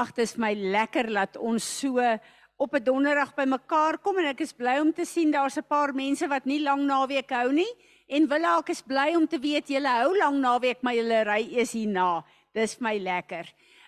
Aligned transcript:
Ag, 0.00 0.14
dit 0.16 0.24
is 0.24 0.38
my 0.40 0.54
lekker 0.56 1.10
dat 1.12 1.34
ons 1.36 1.64
so 1.80 2.00
op 2.56 2.74
'n 2.74 2.84
donderdag 2.84 3.34
bymekaar 3.34 3.98
kom 3.98 4.16
en 4.18 4.30
ek 4.32 4.40
is 4.40 4.52
bly 4.52 4.78
om 4.80 4.92
te 4.92 5.04
sien 5.04 5.30
daar's 5.30 5.58
'n 5.58 5.68
paar 5.68 5.92
mense 5.92 6.26
wat 6.28 6.46
nie 6.46 6.60
lang 6.60 6.86
naweek 6.86 7.30
hou 7.30 7.52
nie 7.52 7.68
en 8.08 8.28
wil 8.28 8.44
ek 8.58 8.70
is 8.70 8.82
bly 8.82 9.14
om 9.16 9.26
te 9.26 9.38
weet 9.38 9.68
julle 9.68 9.88
hou 9.88 10.16
lang 10.16 10.40
naweek 10.40 10.82
maar 10.82 10.94
julle 10.94 11.24
ry 11.24 11.42
is 11.60 11.72
hierna. 11.72 12.24
Dis 12.54 12.80
my 12.80 12.96
lekker. 12.98 13.44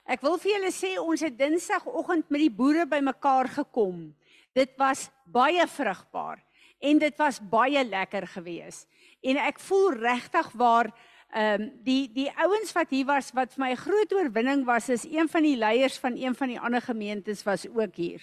Ek 0.07 0.21
wil 0.21 0.37
vir 0.37 0.53
julle 0.53 0.73
sê 0.73 0.99
ons 0.99 1.21
het 1.21 1.39
Dinsdagoggend 1.39 2.31
met 2.31 2.41
die 2.41 2.51
boere 2.51 2.87
bymekaar 2.87 3.49
gekom. 3.49 4.15
Dit 4.55 4.77
was 4.77 5.11
baie 5.25 5.67
vrugbaar 5.67 6.45
en 6.81 6.99
dit 6.99 7.19
was 7.19 7.41
baie 7.41 7.85
lekker 7.85 8.27
geweest. 8.27 8.87
En 9.23 9.37
ek 9.37 9.59
voel 9.59 9.93
regtig 9.93 10.53
waar 10.53 10.93
ehm 11.33 11.63
um, 11.63 11.69
die 11.81 12.11
die 12.13 12.29
ouens 12.45 12.75
wat 12.77 12.91
hier 12.93 13.07
was 13.09 13.31
wat 13.33 13.55
vir 13.55 13.65
my 13.65 13.71
'n 13.73 13.81
groot 13.81 14.13
oorwinning 14.13 14.65
was 14.69 14.89
is 14.89 15.05
een 15.09 15.29
van 15.29 15.43
die 15.43 15.57
leiers 15.57 15.99
van 15.99 16.17
een 16.17 16.35
van 16.35 16.49
die 16.49 16.61
ander 16.61 16.83
gemeentes 16.83 17.43
was 17.43 17.67
ook 17.69 17.95
hier. 17.97 18.21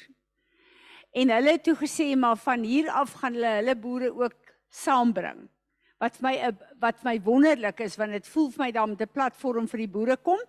En 1.12 1.30
hulle 1.30 1.52
het 1.52 1.64
toe 1.64 1.76
gesê 1.76 2.16
maar 2.16 2.38
van 2.38 2.64
hier 2.64 2.90
af 2.90 3.14
gaan 3.14 3.34
hulle 3.34 3.56
hulle 3.56 3.76
boere 3.76 4.14
ook 4.14 4.38
saambring. 4.70 5.50
Wat 5.98 6.18
vir 6.18 6.30
my 6.30 6.52
wat 6.80 7.00
vir 7.00 7.10
my 7.10 7.22
wonderlik 7.22 7.80
is 7.80 7.98
want 7.98 8.12
dit 8.12 8.28
voel 8.28 8.52
vir 8.52 8.66
my 8.66 8.88
met 8.88 9.02
'n 9.02 9.14
platform 9.14 9.68
vir 9.68 9.80
die 9.80 9.94
boere 9.96 10.18
kom. 10.18 10.40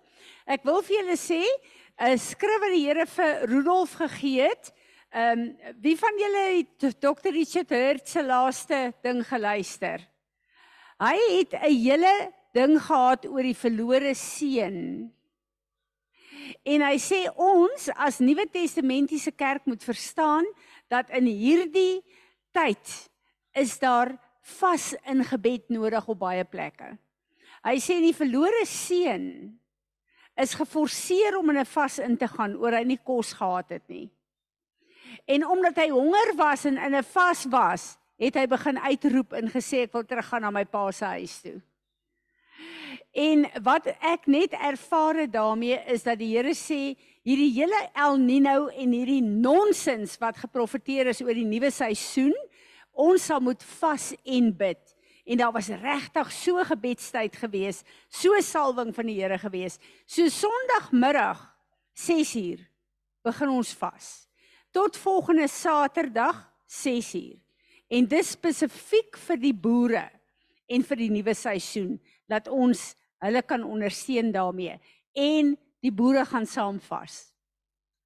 Ek 0.45 0.63
wil 0.63 0.81
vir 0.81 0.97
julle 0.97 1.17
sê 1.17 1.41
'n 1.97 2.17
skrif 2.17 2.59
wat 2.61 2.73
die 2.75 2.85
Here 2.85 3.05
vir 3.05 3.47
Rudolf 3.49 3.93
gegee 3.93 4.49
het. 4.49 4.73
Ehm 5.09 5.39
um, 5.39 5.57
wie 5.81 5.97
van 5.97 6.13
julle 6.19 6.43
het 6.57 7.01
Dr. 7.01 7.31
Richard 7.31 7.69
Hurt 7.69 8.07
se 8.07 8.23
laaste 8.23 8.93
ding 9.01 9.25
geluister? 9.27 10.07
Hy 10.99 11.17
het 11.39 11.53
'n 11.53 11.73
hele 11.73 12.40
ding 12.55 12.77
gehad 12.79 13.25
oor 13.29 13.45
die 13.45 13.57
verlore 13.57 14.13
seun. 14.17 15.11
En 16.67 16.83
hy 16.83 16.97
sê 17.01 17.23
ons 17.39 17.87
as 17.95 18.19
Nuwe 18.23 18.45
Testamentiese 18.51 19.31
kerk 19.31 19.65
moet 19.69 19.83
verstaan 19.83 20.47
dat 20.91 21.09
in 21.15 21.29
hierdie 21.29 22.01
tyd 22.51 22.97
is 23.57 23.77
daar 23.79 24.13
vas 24.59 24.91
in 25.07 25.23
gebed 25.23 25.69
nodig 25.71 26.07
op 26.11 26.19
baie 26.19 26.43
plekke. 26.43 26.95
Hy 27.61 27.77
sê 27.79 27.99
die 28.01 28.15
verlore 28.15 28.65
seun 28.65 29.27
is 30.41 30.55
geforseer 30.57 31.37
om 31.37 31.49
in 31.51 31.59
'n 31.59 31.65
vas 31.65 31.99
in 31.99 32.17
te 32.17 32.27
gaan 32.27 32.55
oor 32.57 32.73
hy 32.73 32.83
nie 32.83 32.97
kos 32.97 33.33
gehad 33.33 33.69
het 33.69 33.87
nie. 33.87 34.09
En 35.27 35.45
omdat 35.45 35.75
hy 35.75 35.89
honger 35.89 36.35
was 36.35 36.65
en 36.65 36.77
in 36.77 36.95
'n 36.95 37.03
vas 37.03 37.45
was, 37.45 37.97
het 38.17 38.35
hy 38.35 38.45
begin 38.47 38.77
uitroep 38.77 39.33
en 39.33 39.49
gesê 39.49 39.83
ek 39.83 39.93
wil 39.93 40.05
teruggaan 40.05 40.41
na 40.41 40.51
my 40.51 40.65
pa 40.65 40.91
se 40.91 41.05
huis 41.05 41.41
toe. 41.41 41.61
En 43.11 43.43
wat 43.63 43.89
ek 43.99 44.27
net 44.31 44.53
ervaar 44.55 45.25
het 45.25 45.33
daarmee 45.33 45.75
is 45.91 46.05
dat 46.07 46.19
die 46.21 46.29
Here 46.31 46.53
sê 46.55 46.95
hierdie 47.27 47.51
hele 47.57 47.79
El 47.91 48.15
Nino 48.23 48.69
en 48.71 48.93
hierdie 48.95 49.21
nonsens 49.21 50.15
wat 50.21 50.39
geprofeteer 50.39 51.11
is 51.11 51.19
oor 51.21 51.35
die 51.35 51.47
nuwe 51.47 51.73
seisoen, 51.75 52.31
ons 52.95 53.25
sal 53.27 53.43
moet 53.43 53.63
vas 53.81 54.13
en 54.23 54.47
bid. 54.55 54.79
En 55.27 55.37
daar 55.37 55.51
was 55.51 55.67
regtig 55.67 56.31
so 56.31 56.63
gebedstyd 56.65 57.35
gewees, 57.35 57.83
so 58.07 58.39
salwing 58.41 58.95
van 58.95 59.11
die 59.11 59.19
Here 59.19 59.37
gewees. 59.37 59.77
So 60.07 60.31
Sondagmiddag 60.31 61.43
6uur 61.99 62.63
begin 63.27 63.51
ons 63.51 63.75
vas. 63.75 64.07
Tot 64.71 64.95
volgende 64.97 65.49
Saterdag 65.51 66.47
6uur. 66.71 67.35
En 67.91 68.07
dis 68.07 68.33
spesifiek 68.37 69.19
vir 69.27 69.39
die 69.39 69.53
boere 69.53 70.07
en 70.71 70.83
vir 70.87 71.03
die 71.03 71.11
nuwe 71.11 71.35
seisoen 71.35 71.97
dat 72.31 72.47
ons 72.47 72.93
hulle 73.21 73.41
kan 73.45 73.63
ondersteun 73.63 74.31
daarmee 74.33 74.79
en 75.17 75.55
die 75.81 75.93
boere 75.93 76.25
gaan 76.25 76.45
saam 76.45 76.79
vas. 76.87 77.31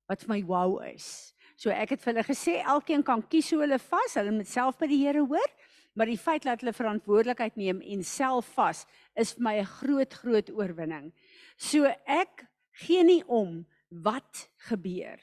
Wat 0.10 0.22
vir 0.24 0.36
my 0.36 0.42
wow 0.48 0.80
is. 0.86 1.34
So 1.58 1.72
ek 1.72 1.96
het 1.96 2.04
vir 2.04 2.14
hulle 2.14 2.28
gesê 2.28 2.58
elkeen 2.62 3.04
kan 3.06 3.24
kies 3.32 3.50
hoe 3.54 3.62
hulle 3.64 3.80
vas, 3.80 4.18
hulle 4.20 4.34
moet 4.36 4.50
self 4.50 4.80
by 4.80 4.90
die 4.92 5.02
Here 5.06 5.24
hoor, 5.24 5.52
maar 5.96 6.12
die 6.12 6.20
feit 6.20 6.44
dat 6.44 6.62
hulle 6.62 6.76
verantwoordelikheid 6.76 7.56
neem 7.60 7.80
en 7.82 8.04
self 8.04 8.50
vas 8.58 8.84
is 9.16 9.34
vir 9.38 9.44
my 9.48 9.56
'n 9.60 9.72
groot 9.80 10.14
groot 10.14 10.50
oorwinning. 10.52 11.14
So 11.58 11.86
ek 12.06 12.46
gee 12.84 13.04
nie 13.04 13.24
om 13.28 13.66
wat 13.90 14.50
gebeur 14.68 15.20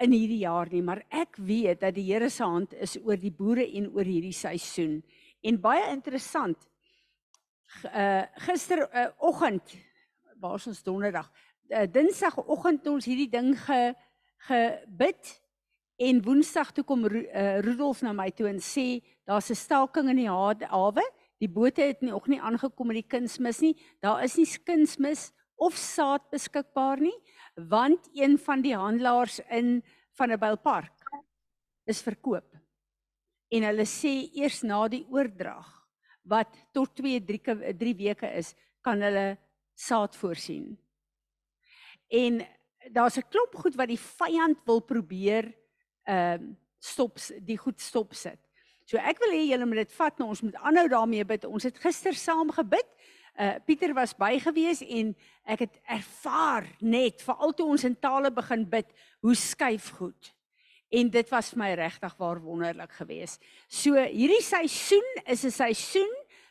in 0.00 0.12
hierdie 0.12 0.44
jaar 0.46 0.68
nie, 0.72 0.82
maar 0.82 1.02
ek 1.10 1.36
weet 1.36 1.80
dat 1.80 1.94
die 1.94 2.06
Here 2.08 2.30
se 2.30 2.44
hand 2.44 2.72
is 2.74 2.96
oor 3.04 3.16
die 3.20 3.32
boere 3.32 3.66
en 3.76 3.90
oor 3.92 4.04
hierdie 4.04 4.32
seisoen. 4.32 5.02
En 5.42 5.60
baie 5.60 5.90
interessant. 5.92 6.56
Uh 7.94 8.22
gister 8.46 8.82
uh, 8.90 9.08
oggend 9.18 9.76
waar 10.40 10.58
ons 10.66 10.82
donderdag, 10.82 11.30
uh, 11.68 11.86
dinsdagoggend 11.88 12.86
ons 12.90 13.06
hierdie 13.06 13.30
ding 13.30 13.54
ge 13.56 13.94
gebid 14.48 15.30
en 16.00 16.22
woensdag 16.24 16.72
toe 16.72 16.84
kom 16.84 17.04
Ru, 17.06 17.22
uh, 17.28 17.60
Rudolf 17.64 18.02
na 18.02 18.12
my 18.16 18.30
toe 18.32 18.48
en 18.48 18.60
sê 18.60 19.02
daar's 19.28 19.50
'n 19.50 19.54
staking 19.54 20.08
in 20.10 20.16
die 20.16 20.28
hawe. 20.28 21.04
Die 21.38 21.48
bote 21.48 21.82
het 21.82 22.02
nie 22.02 22.12
ook 22.12 22.28
nie 22.28 22.40
aangekom 22.40 22.86
met 22.86 23.00
die 23.00 23.08
kunsmis 23.18 23.60
nie. 23.60 23.76
Daar 24.00 24.24
is 24.24 24.36
nie 24.36 24.46
kunsmis 24.64 25.32
of 25.56 25.74
saad 25.76 26.30
beskikbaar 26.30 27.00
nie 27.00 27.16
want 27.54 28.08
een 28.14 28.38
van 28.38 28.62
die 28.62 28.76
handelaars 28.76 29.40
in 29.50 29.82
Vanderbijl 30.12 30.58
Park 30.58 31.10
is 31.84 32.02
verkoop. 32.02 32.56
En 33.50 33.62
hulle 33.62 33.86
sê 33.86 34.30
eers 34.34 34.62
na 34.62 34.88
die 34.88 35.06
oordrag 35.10 35.79
wat 36.22 36.48
tot 36.72 36.94
2 36.96 37.24
3 37.24 37.74
3 37.78 37.94
weke 37.96 38.30
is, 38.36 38.54
kan 38.80 39.00
hulle 39.00 39.38
saad 39.74 40.16
voorsien. 40.16 40.78
En 42.08 42.46
daar's 42.92 43.16
'n 43.16 43.28
klop 43.28 43.54
goed 43.54 43.74
wat 43.74 43.88
die 43.88 44.00
vyand 44.00 44.58
wil 44.64 44.80
probeer 44.80 45.54
ehm 46.04 46.42
uh, 46.42 46.54
stop 46.78 47.18
die 47.44 47.58
goed 47.58 47.80
stop 47.80 48.14
sit. 48.14 48.38
So 48.84 48.96
ek 48.96 49.18
wil 49.18 49.30
hê 49.30 49.42
julle 49.50 49.66
moet 49.66 49.84
dit 49.84 49.92
vat 49.92 50.18
nou 50.18 50.28
ons 50.28 50.40
moet 50.40 50.56
aanhou 50.56 50.88
daarmee 50.88 51.24
bid. 51.24 51.44
Ons 51.44 51.62
het 51.62 51.78
gister 51.78 52.14
saam 52.14 52.50
gebid 52.50 52.88
uh 53.38 53.56
Pieter 53.64 53.94
was 53.94 54.12
by 54.16 54.38
gewees 54.42 54.82
en 54.82 55.14
ek 55.44 55.64
het 55.64 55.76
ervaar 55.88 56.66
net 56.80 57.22
veral 57.22 57.54
toe 57.54 57.68
ons 57.72 57.84
in 57.84 57.96
tale 57.96 58.30
begin 58.30 58.66
bid 58.68 58.90
hoe 59.20 59.34
skuif 59.34 59.90
goed. 59.96 60.32
En 60.90 61.10
dit 61.10 61.28
was 61.30 61.52
vir 61.52 61.58
my 61.58 61.70
regtig 61.78 62.16
waar 62.18 62.40
wonderlik 62.42 62.92
geweest. 62.98 63.42
So 63.68 63.94
hierdie 63.94 64.42
seisoen 64.42 65.06
is 65.26 65.44
'n 65.44 65.50
seisoen 65.50 66.10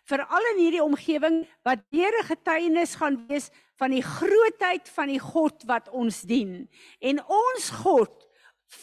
vir 0.10 0.26
al 0.26 0.46
in 0.54 0.62
hierdie 0.64 0.84
omgewing 0.84 1.44
wat 1.68 1.84
deure 1.94 2.24
getuienis 2.24 2.96
gaan 2.96 3.26
wees 3.28 3.50
van 3.80 3.92
die 3.92 4.04
grootheid 4.04 4.90
van 4.90 5.08
die 5.08 5.20
God 5.20 5.64
wat 5.70 5.90
ons 5.90 6.22
dien. 6.22 6.70
En 7.00 7.22
ons 7.24 7.70
God 7.84 8.16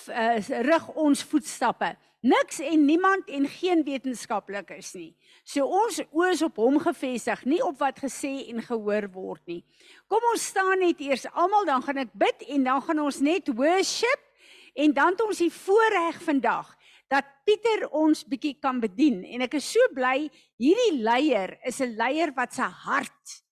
uh, 0.09 0.39
rig 0.67 0.89
ons 0.95 1.23
voetstappe. 1.31 1.95
Niks 2.27 2.59
en 2.65 2.85
niemand 2.85 3.29
en 3.31 3.45
geen 3.49 3.85
wetenskaplikes 3.87 4.95
nie. 4.97 5.11
So 5.47 5.67
ons 5.69 6.01
oë 6.11 6.33
is 6.35 6.43
op 6.43 6.57
hom 6.59 6.79
gefestig, 6.83 7.45
nie 7.47 7.61
op 7.63 7.79
wat 7.79 8.01
gesê 8.03 8.49
en 8.51 8.65
gehoor 8.65 9.07
word 9.15 9.43
nie. 9.47 9.61
Kom 10.11 10.25
ons 10.33 10.49
staan 10.51 10.81
net 10.83 11.03
eers 11.05 11.29
almal 11.35 11.69
dan 11.69 11.85
gaan 11.87 12.03
ek 12.03 12.15
bid 12.19 12.49
en 12.57 12.67
dan 12.67 12.83
gaan 12.89 13.05
ons 13.05 13.21
net 13.23 13.53
worship 13.55 14.26
en 14.77 14.93
dan 14.93 15.15
het 15.15 15.23
ons 15.25 15.41
die 15.41 15.53
voorreg 15.53 16.21
vandag 16.23 16.73
dat 17.13 17.27
Pieter 17.47 17.87
ons 17.95 18.25
bietjie 18.27 18.57
kan 18.61 18.81
bedien 18.83 19.23
en 19.25 19.45
ek 19.47 19.57
is 19.61 19.69
so 19.77 19.93
bly 19.95 20.27
hierdie 20.61 21.03
leier 21.07 21.57
is 21.65 21.81
'n 21.81 21.97
leier 21.97 22.33
wat 22.35 22.55
se 22.55 22.63
hart 22.63 23.43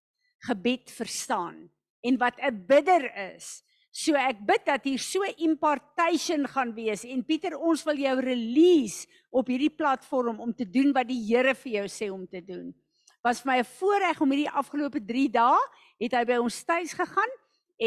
gebed 0.49 0.91
verstaan 0.91 1.71
en 2.03 2.19
wat 2.19 2.37
'n 2.39 2.67
bidder 2.67 3.05
is. 3.37 3.63
So 3.95 4.15
ek 4.19 4.43
bid 4.47 4.65
dat 4.67 4.85
hier 4.85 4.99
so 4.99 5.23
impartation 5.39 6.49
gaan 6.49 6.75
wees 6.75 7.05
en 7.05 7.25
Pieter 7.25 7.57
ons 7.57 7.85
wil 7.85 7.97
jou 7.97 8.21
release 8.21 9.07
op 9.31 9.47
hierdie 9.47 9.71
platform 9.71 10.41
om 10.41 10.53
te 10.55 10.67
doen 10.67 10.93
wat 10.93 11.07
die 11.09 11.23
Here 11.29 11.55
vir 11.55 11.73
jou 11.73 11.87
sê 11.87 12.11
om 12.11 12.27
te 12.27 12.41
doen. 12.41 12.75
Was 13.23 13.41
vir 13.41 13.53
my 13.53 13.59
'n 13.61 13.65
voorreg 13.79 14.21
om 14.21 14.31
hierdie 14.31 14.51
afgelope 14.51 15.01
3 15.01 15.31
dae 15.31 15.61
het 16.01 16.13
hy 16.13 16.25
by 16.25 16.37
ons 16.43 16.65
tuis 16.65 16.93
gegaan 16.93 17.31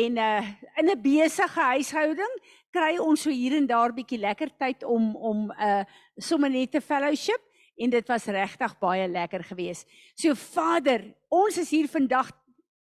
en 0.03 0.17
uh 0.17 0.45
in 0.79 0.89
'n 0.91 1.01
besige 1.01 1.61
huishouding 1.73 2.33
kry 2.71 2.97
ons 2.97 3.21
so 3.21 3.29
hier 3.29 3.55
en 3.57 3.67
daar 3.67 3.93
bietjie 3.93 4.19
lekker 4.19 4.49
tyd 4.57 4.83
om 4.83 5.15
om 5.15 5.51
uh 5.51 5.83
sommer 6.17 6.49
net 6.49 6.71
te 6.71 6.81
fellowship 6.81 7.41
en 7.77 7.89
dit 7.89 8.07
was 8.07 8.25
regtig 8.25 8.73
baie 8.79 9.07
lekker 9.07 9.43
geweest. 9.43 9.87
So 10.15 10.33
Vader, 10.33 11.13
ons 11.29 11.57
is 11.57 11.69
hier 11.69 11.87
vandag 11.87 12.31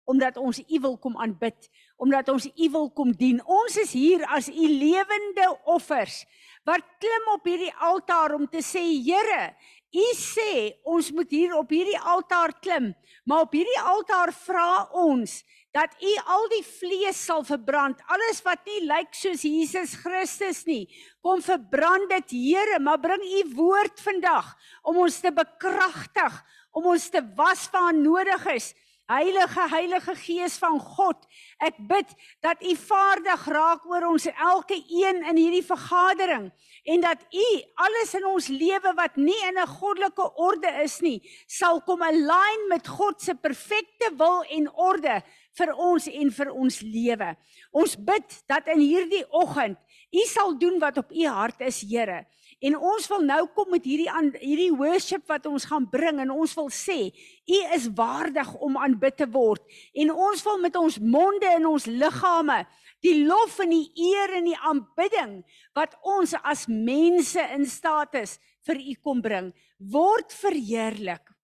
omdat 0.07 0.37
ons 0.39 0.61
U 0.63 0.81
wil 0.81 0.97
kom 1.03 1.17
aanbid, 1.19 1.67
omdat 1.97 2.29
ons 2.29 2.47
U 2.47 2.69
wil 2.71 2.91
kom 2.91 3.11
dien. 3.13 3.41
Ons 3.43 3.77
is 3.83 3.93
hier 3.93 4.23
as 4.31 4.49
U 4.49 4.69
lewende 4.69 5.49
offers 5.65 6.25
wat 6.67 6.83
klim 6.99 7.27
op 7.35 7.45
hierdie 7.47 7.75
altaar 7.79 8.35
om 8.35 8.47
te 8.51 8.63
sê 8.63 8.83
Here, 8.83 9.55
U 9.95 10.07
sê 10.19 10.77
ons 10.83 11.11
moet 11.15 11.31
hier 11.31 11.55
op 11.59 11.71
hierdie 11.71 11.99
altaar 11.99 12.55
klim, 12.61 12.93
maar 13.25 13.47
op 13.47 13.55
hierdie 13.55 13.83
altaar 13.83 14.33
vra 14.35 14.89
ons 14.91 15.43
dat 15.77 15.93
U 16.01 16.13
al 16.33 16.49
die 16.55 16.63
vlees 16.65 17.19
sal 17.29 17.45
verbrand, 17.45 18.01
alles 18.09 18.41
wat 18.47 18.65
nie 18.69 18.81
lyk 18.89 19.13
soos 19.17 19.45
Jesus 19.45 19.93
Christus 20.01 20.65
nie. 20.69 20.87
Kom 21.25 21.43
verbrand 21.45 22.09
dit, 22.15 22.33
Here, 22.33 22.81
maar 22.81 23.03
bring 23.03 23.21
U 23.21 23.43
woord 23.59 24.01
vandag 24.01 24.55
om 24.87 25.03
ons 25.05 25.21
te 25.21 25.33
bekragtig, 25.35 26.41
om 26.77 26.89
ons 26.95 27.11
te 27.13 27.21
was 27.37 27.69
waar 27.75 27.93
nodig 27.97 28.49
is 28.57 28.73
Heilige 29.07 29.69
Heilige 29.71 30.15
Gees 30.19 30.57
van 30.59 30.81
God, 30.83 31.21
ek 31.63 31.77
bid 31.79 32.11
dat 32.43 32.59
U 32.59 32.73
vaardig 32.89 33.45
raak 33.55 33.85
oor 33.87 34.09
ons 34.09 34.27
elke 34.27 34.75
een 34.75 35.21
in 35.31 35.39
hierdie 35.39 35.63
vergadering 35.63 36.49
en 36.91 37.05
dat 37.05 37.23
U 37.31 37.47
alles 37.87 38.17
in 38.19 38.27
ons 38.27 38.49
lewe 38.51 38.93
wat 38.99 39.15
nie 39.15 39.39
in 39.47 39.63
'n 39.63 39.75
goddelike 39.79 40.27
orde 40.35 40.73
is 40.83 40.99
nie, 41.07 41.23
sal 41.47 41.81
kom 41.87 42.03
align 42.03 42.67
met 42.69 42.89
God 42.89 43.23
se 43.23 43.35
perfekte 43.35 44.11
wil 44.19 44.43
en 44.43 44.67
orde 44.75 45.23
vir 45.57 45.73
ons 45.73 46.07
en 46.13 46.31
vir 46.39 46.53
ons 46.53 46.81
lewe. 46.83 47.33
Ons 47.73 47.97
bid 47.97 48.39
dat 48.49 48.69
in 48.75 48.83
hierdie 48.85 49.25
oggend 49.31 49.79
U 50.15 50.23
sal 50.31 50.55
doen 50.57 50.79
wat 50.81 51.01
op 51.03 51.11
U 51.11 51.25
hart 51.27 51.65
is, 51.67 51.81
Here. 51.83 52.23
En 52.65 52.77
ons 52.79 53.07
wil 53.11 53.25
nou 53.27 53.43
kom 53.53 53.69
met 53.75 53.85
hierdie 53.85 54.09
aan 54.09 54.31
hierdie 54.41 54.73
worship 54.73 55.27
wat 55.29 55.45
ons 55.51 55.67
gaan 55.69 55.85
bring 55.93 56.23
en 56.23 56.33
ons 56.33 56.55
wil 56.57 56.71
sê 56.73 57.11
u 57.45 57.59
is 57.77 57.89
waardig 57.99 58.49
om 58.65 58.79
aanbid 58.81 59.19
te 59.21 59.27
word 59.29 59.61
en 59.93 60.13
ons 60.15 60.45
wil 60.47 60.63
met 60.63 60.79
ons 60.81 60.97
monde 61.03 61.51
en 61.51 61.69
ons 61.69 61.89
liggame 61.91 62.63
die 63.05 63.19
lof 63.29 63.59
en 63.61 63.75
die 63.75 63.91
eer 64.09 64.39
en 64.39 64.49
die 64.49 64.57
aanbidding 64.57 65.37
wat 65.77 65.99
ons 66.01 66.33
as 66.41 66.65
mense 66.71 67.45
in 67.59 67.69
staat 67.69 68.17
is 68.23 68.39
vir 68.65 68.81
u 68.81 68.95
kom 69.05 69.21
bring 69.21 69.53
word 69.77 70.33
verheerlik. 70.33 71.36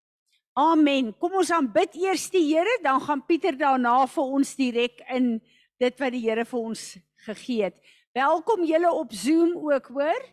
Amen. 0.52 1.14
Kom 1.16 1.32
ons 1.40 1.49
aanbid 1.49 1.94
eers 1.96 2.26
die 2.28 2.43
Here, 2.44 2.75
dan 2.84 2.99
gaan 3.00 3.22
Pieter 3.25 3.56
daarna 3.56 4.02
vir 4.04 4.32
ons 4.37 4.50
direk 4.52 4.99
in 5.08 5.38
dit 5.81 6.00
wat 6.02 6.12
die 6.12 6.20
Here 6.20 6.43
vir 6.44 6.58
ons 6.60 6.82
gegee 7.25 7.70
het. 7.70 7.78
Welkom 8.12 8.66
julle 8.69 8.90
op 8.93 9.14
Zoom 9.16 9.54
ook, 9.56 9.87
hoor? 9.96 10.26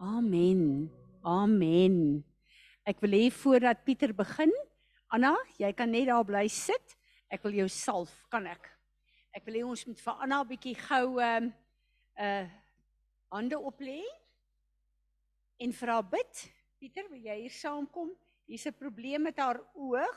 Amen. 0.00 0.88
Amen. 1.20 1.98
Ek 2.88 3.02
wil 3.04 3.12
hê 3.12 3.26
voordat 3.28 3.82
Pieter 3.84 4.14
begin, 4.16 4.54
Anna, 5.12 5.34
jy 5.60 5.68
kan 5.76 5.92
net 5.92 6.08
daar 6.08 6.24
bly 6.24 6.46
sit. 6.48 6.96
Ek 7.28 7.44
wil 7.44 7.58
jou 7.58 7.66
salf, 7.68 8.14
kan 8.32 8.48
ek? 8.48 8.70
Ek 9.36 9.44
wil 9.44 9.58
hê 9.58 9.66
ons 9.68 9.82
moet 9.84 10.00
vir 10.00 10.24
Anna 10.24 10.38
'n 10.40 10.48
bietjie 10.48 10.78
gou 10.80 11.20
ehm 11.20 11.50
uh, 12.16 12.24
uh 12.24 12.48
hande 13.28 13.58
op 13.60 13.76
lê 13.84 14.00
en 15.60 15.76
haar 15.76 16.08
bid. 16.08 16.48
Pieter, 16.80 17.04
wil 17.12 17.20
jy 17.20 17.36
hier 17.42 17.52
saamkom? 17.52 18.16
Hier's 18.48 18.64
'n 18.64 18.72
probleem 18.72 19.22
met 19.22 19.36
haar 19.36 19.60
oog. 19.74 20.16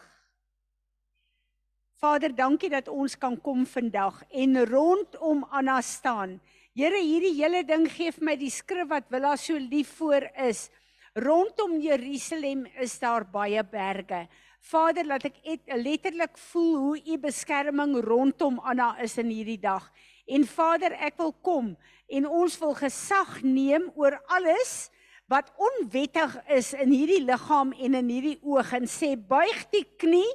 Vader, 2.00 2.32
dankie 2.36 2.70
dat 2.70 2.88
ons 2.88 3.18
kan 3.18 3.36
kom 3.42 3.66
vandag 3.66 4.24
en 4.32 4.66
rondom 4.66 5.44
Anna 5.44 5.82
staan. 5.82 6.40
Here, 6.74 6.96
hierdie 6.96 7.34
hele 7.36 7.66
ding 7.68 7.90
gee 7.92 8.12
vir 8.12 8.24
my 8.24 8.36
die 8.40 8.50
skrif 8.50 8.88
wat 8.88 9.10
Willa 9.12 9.36
so 9.36 9.58
lief 9.60 9.92
voor 9.98 10.30
is. 10.48 10.70
Rondom 11.14 11.76
Jerusalem 11.82 12.66
is 12.80 13.00
daar 13.00 13.28
baie 13.28 13.64
berge. 13.64 14.30
Vader, 14.62 15.06
laat 15.06 15.26
ek 15.26 15.44
et, 15.44 15.68
letterlik 15.76 16.38
voel 16.38 16.78
hoe 16.78 17.04
u 17.04 17.18
beskerming 17.18 18.00
rondom 18.00 18.60
Anna 18.60 18.96
is 19.04 19.18
in 19.18 19.28
hierdie 19.28 19.60
dag. 19.60 19.92
En 20.26 20.48
Vader, 20.48 20.96
ek 21.04 21.18
wil 21.18 21.36
kom 21.44 21.76
en 22.08 22.28
ons 22.28 22.60
wil 22.60 22.74
gesag 22.80 23.42
neem 23.44 23.92
oor 23.96 24.16
alles 24.28 24.88
wat 25.32 25.52
onwettig 25.56 26.34
is 26.52 26.74
in 26.76 26.92
hierdie 26.92 27.24
liggaam 27.24 27.72
en 27.80 27.96
in 28.02 28.10
hierdie 28.12 28.40
oog 28.44 28.74
en 28.76 28.90
sê 28.90 29.14
buig 29.16 29.64
die 29.72 29.86
knie 30.02 30.28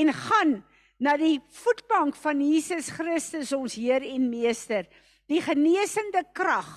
en 0.00 0.12
gaan 0.24 0.54
na 0.98 1.18
die 1.20 1.36
voetbank 1.60 2.16
van 2.18 2.40
Jesus 2.42 2.88
Christus 2.96 3.52
ons 3.52 3.76
Heer 3.78 4.06
en 4.08 4.30
Meester 4.32 4.88
die 5.28 5.40
genesende 5.44 6.24
krag, 6.36 6.68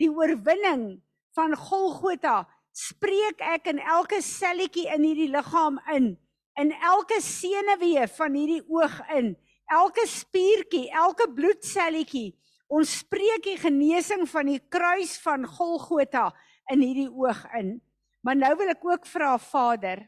die 0.00 0.08
oorwinning 0.08 1.00
van 1.36 1.54
Golgotha 1.58 2.46
spreek 2.72 3.42
ek 3.44 3.68
in 3.72 3.82
elke 3.82 4.20
selletjie 4.24 4.86
in 4.94 5.04
hierdie 5.04 5.30
liggaam 5.32 5.78
in, 5.94 6.14
in 6.58 6.72
elke 6.72 7.20
senuwee 7.22 8.06
van 8.16 8.36
hierdie 8.38 8.62
oog 8.72 8.96
in, 9.14 9.34
elke 9.68 10.06
spiertjie, 10.08 10.86
elke 10.96 11.28
bloedselletjie. 11.36 12.32
Ons 12.68 12.98
spreek 13.00 13.44
die 13.46 13.58
genesing 13.60 14.26
van 14.28 14.50
die 14.50 14.60
kruis 14.60 15.16
van 15.24 15.46
Golgotha 15.48 16.28
in 16.72 16.84
hierdie 16.84 17.08
oog 17.08 17.44
in. 17.56 17.78
Maar 18.20 18.36
nou 18.36 18.54
wil 18.60 18.72
ek 18.74 18.84
ook 18.84 19.06
vra 19.08 19.36
Vader 19.40 20.04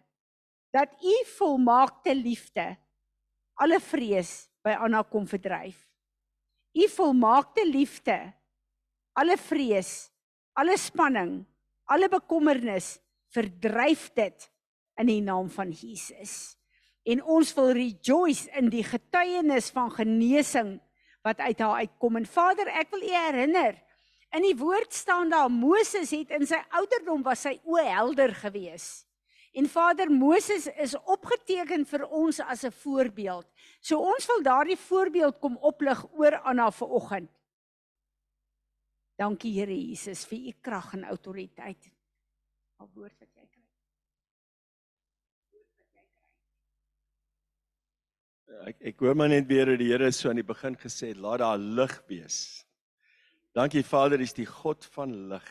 dat 0.70 0.92
u 1.02 1.14
volmaakte 1.36 2.14
liefde 2.14 2.76
alle 3.60 3.80
vrees 3.82 4.48
by 4.64 4.76
Anna 4.78 5.02
kom 5.02 5.26
verdryf 5.28 5.78
u 6.78 6.86
volmaakte 6.94 7.64
liefde 7.66 8.16
alle 9.18 9.36
vrees 9.40 10.10
alle 10.58 10.76
spanning 10.78 11.40
alle 11.90 12.08
bekommernis 12.12 12.98
verdryf 13.34 14.08
dit 14.14 14.46
in 15.00 15.10
die 15.10 15.22
naam 15.24 15.50
van 15.50 15.74
Jesus 15.74 16.54
en 17.10 17.22
ons 17.24 17.50
wil 17.58 17.72
rejoice 17.74 18.46
in 18.60 18.70
die 18.70 18.84
getuienis 18.86 19.72
van 19.74 19.90
genesing 19.94 20.76
wat 21.22 21.38
uit 21.38 21.58
haar 21.58 21.84
uitkom 21.84 22.16
en 22.16 22.26
Vader 22.26 22.68
ek 22.68 22.90
wil 22.90 23.02
u 23.02 23.12
herinner 23.12 23.76
in 24.36 24.42
die 24.46 24.56
woord 24.56 24.92
staan 24.94 25.30
daar 25.30 25.50
Moses 25.50 26.10
het 26.10 26.30
in 26.30 26.46
sy 26.46 26.58
ouderdom 26.70 27.22
was 27.22 27.46
sy 27.46 27.58
oë 27.64 27.86
helder 27.90 28.34
geweest 28.34 29.10
En 29.52 29.66
Vader 29.66 30.10
Moses 30.10 30.68
is 30.78 30.94
opgeteken 31.10 31.82
vir 31.86 32.04
ons 32.06 32.38
as 32.40 32.62
'n 32.64 32.70
voorbeeld. 32.70 33.46
So 33.80 33.98
ons 33.98 34.26
wil 34.26 34.42
daardie 34.42 34.78
voorbeeld 34.78 35.38
kom 35.38 35.56
oplig 35.56 36.12
oor 36.12 36.38
Anna 36.38 36.70
vanoggend. 36.70 37.30
Dankie 39.16 39.52
Here 39.52 39.74
Jesus 39.74 40.24
vir 40.24 40.38
u 40.38 40.52
krag 40.60 40.92
en 40.92 41.04
autoriteit. 41.04 41.90
Al 42.76 42.90
woord 42.94 43.18
wat 43.18 43.28
jy 43.34 43.46
kry. 43.46 43.66
Ek 48.66 48.80
ek 48.90 49.02
hoor 49.02 49.14
maar 49.14 49.30
net 49.30 49.46
weer 49.48 49.70
dat 49.72 49.78
die 49.80 49.92
Here 49.92 50.10
so 50.12 50.30
aan 50.30 50.40
die 50.40 50.46
begin 50.46 50.76
gesê 50.78 51.12
het, 51.12 51.20
laat 51.22 51.42
daar 51.42 51.58
lig 51.58 51.94
wees. 52.10 52.38
Dankie 53.54 53.82
Vader, 53.86 54.20
is 54.22 54.34
die 54.34 54.46
God 54.46 54.84
van 54.94 55.14
lig. 55.30 55.46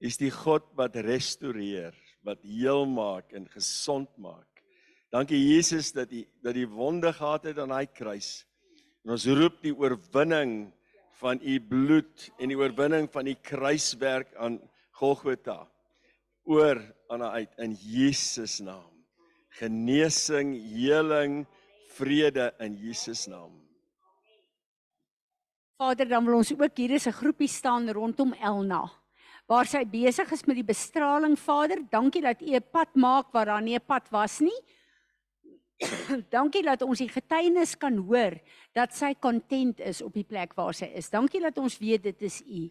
Is 0.00 0.18
die 0.20 0.30
God 0.30 0.68
wat 0.76 0.96
restoreer 1.06 1.96
wat 2.26 2.42
heel 2.42 2.84
maak 2.90 3.32
en 3.36 3.46
gesond 3.48 4.10
maak. 4.18 4.48
Dankie 5.14 5.38
Jesus 5.38 5.92
dat 5.94 6.10
U 6.12 6.24
dat 6.42 6.56
die 6.56 6.66
wonde 6.68 7.12
gehad 7.14 7.46
het 7.46 7.60
aan 7.62 7.72
daai 7.72 7.86
kruis. 7.86 8.44
En 9.06 9.14
ons 9.14 9.26
roep 9.30 9.60
die 9.62 9.74
oorwinning 9.74 10.72
van 11.20 11.40
U 11.40 11.54
bloed 11.62 12.26
en 12.36 12.50
die 12.52 12.58
oorwinning 12.58 13.06
van 13.12 13.30
die 13.30 13.38
kruiswerk 13.38 14.34
aan 14.36 14.58
Golgotha 14.98 15.62
oor 16.44 16.82
aan 17.08 17.22
uit 17.22 17.54
in 17.62 17.76
Jesus 17.78 18.58
naam. 18.60 18.90
Genesing, 19.56 20.52
heling, 20.74 21.46
vrede 21.96 22.54
in 22.58 22.76
Jesus 22.76 23.26
naam. 23.26 23.52
Vader, 25.76 26.08
dan 26.08 26.24
wil 26.24 26.38
ons 26.40 26.52
ook 26.52 26.76
hier 26.76 26.90
is 26.90 27.06
'n 27.06 27.12
groepie 27.12 27.48
staan 27.48 27.90
rondom 27.90 28.32
Elna 28.32 28.90
waar 29.46 29.66
sy 29.66 29.84
besig 29.86 30.30
is 30.34 30.44
met 30.46 30.58
die 30.58 30.66
bestraling. 30.66 31.36
Vader, 31.38 31.82
dankie 31.90 32.22
dat 32.22 32.42
U 32.42 32.54
'n 32.54 32.70
pad 32.72 32.94
maak 32.94 33.32
waar 33.32 33.46
daar 33.46 33.62
nie 33.62 33.76
'n 33.76 33.86
pad 33.86 34.08
was 34.10 34.40
nie. 34.40 34.60
dankie 36.36 36.62
dat 36.64 36.80
ons 36.86 37.00
die 37.02 37.10
getuienis 37.12 37.74
kan 37.80 37.98
hoor 38.08 38.38
dat 38.76 38.94
sy 38.96 39.12
kontent 39.20 39.80
is 39.84 40.00
op 40.04 40.14
die 40.16 40.24
plek 40.24 40.54
waar 40.56 40.74
sy 40.76 40.88
is. 40.96 41.10
Dankie 41.12 41.42
dat 41.44 41.58
ons 41.60 41.76
weet 41.80 42.06
dit 42.06 42.24
is 42.28 42.40
U. 42.44 42.62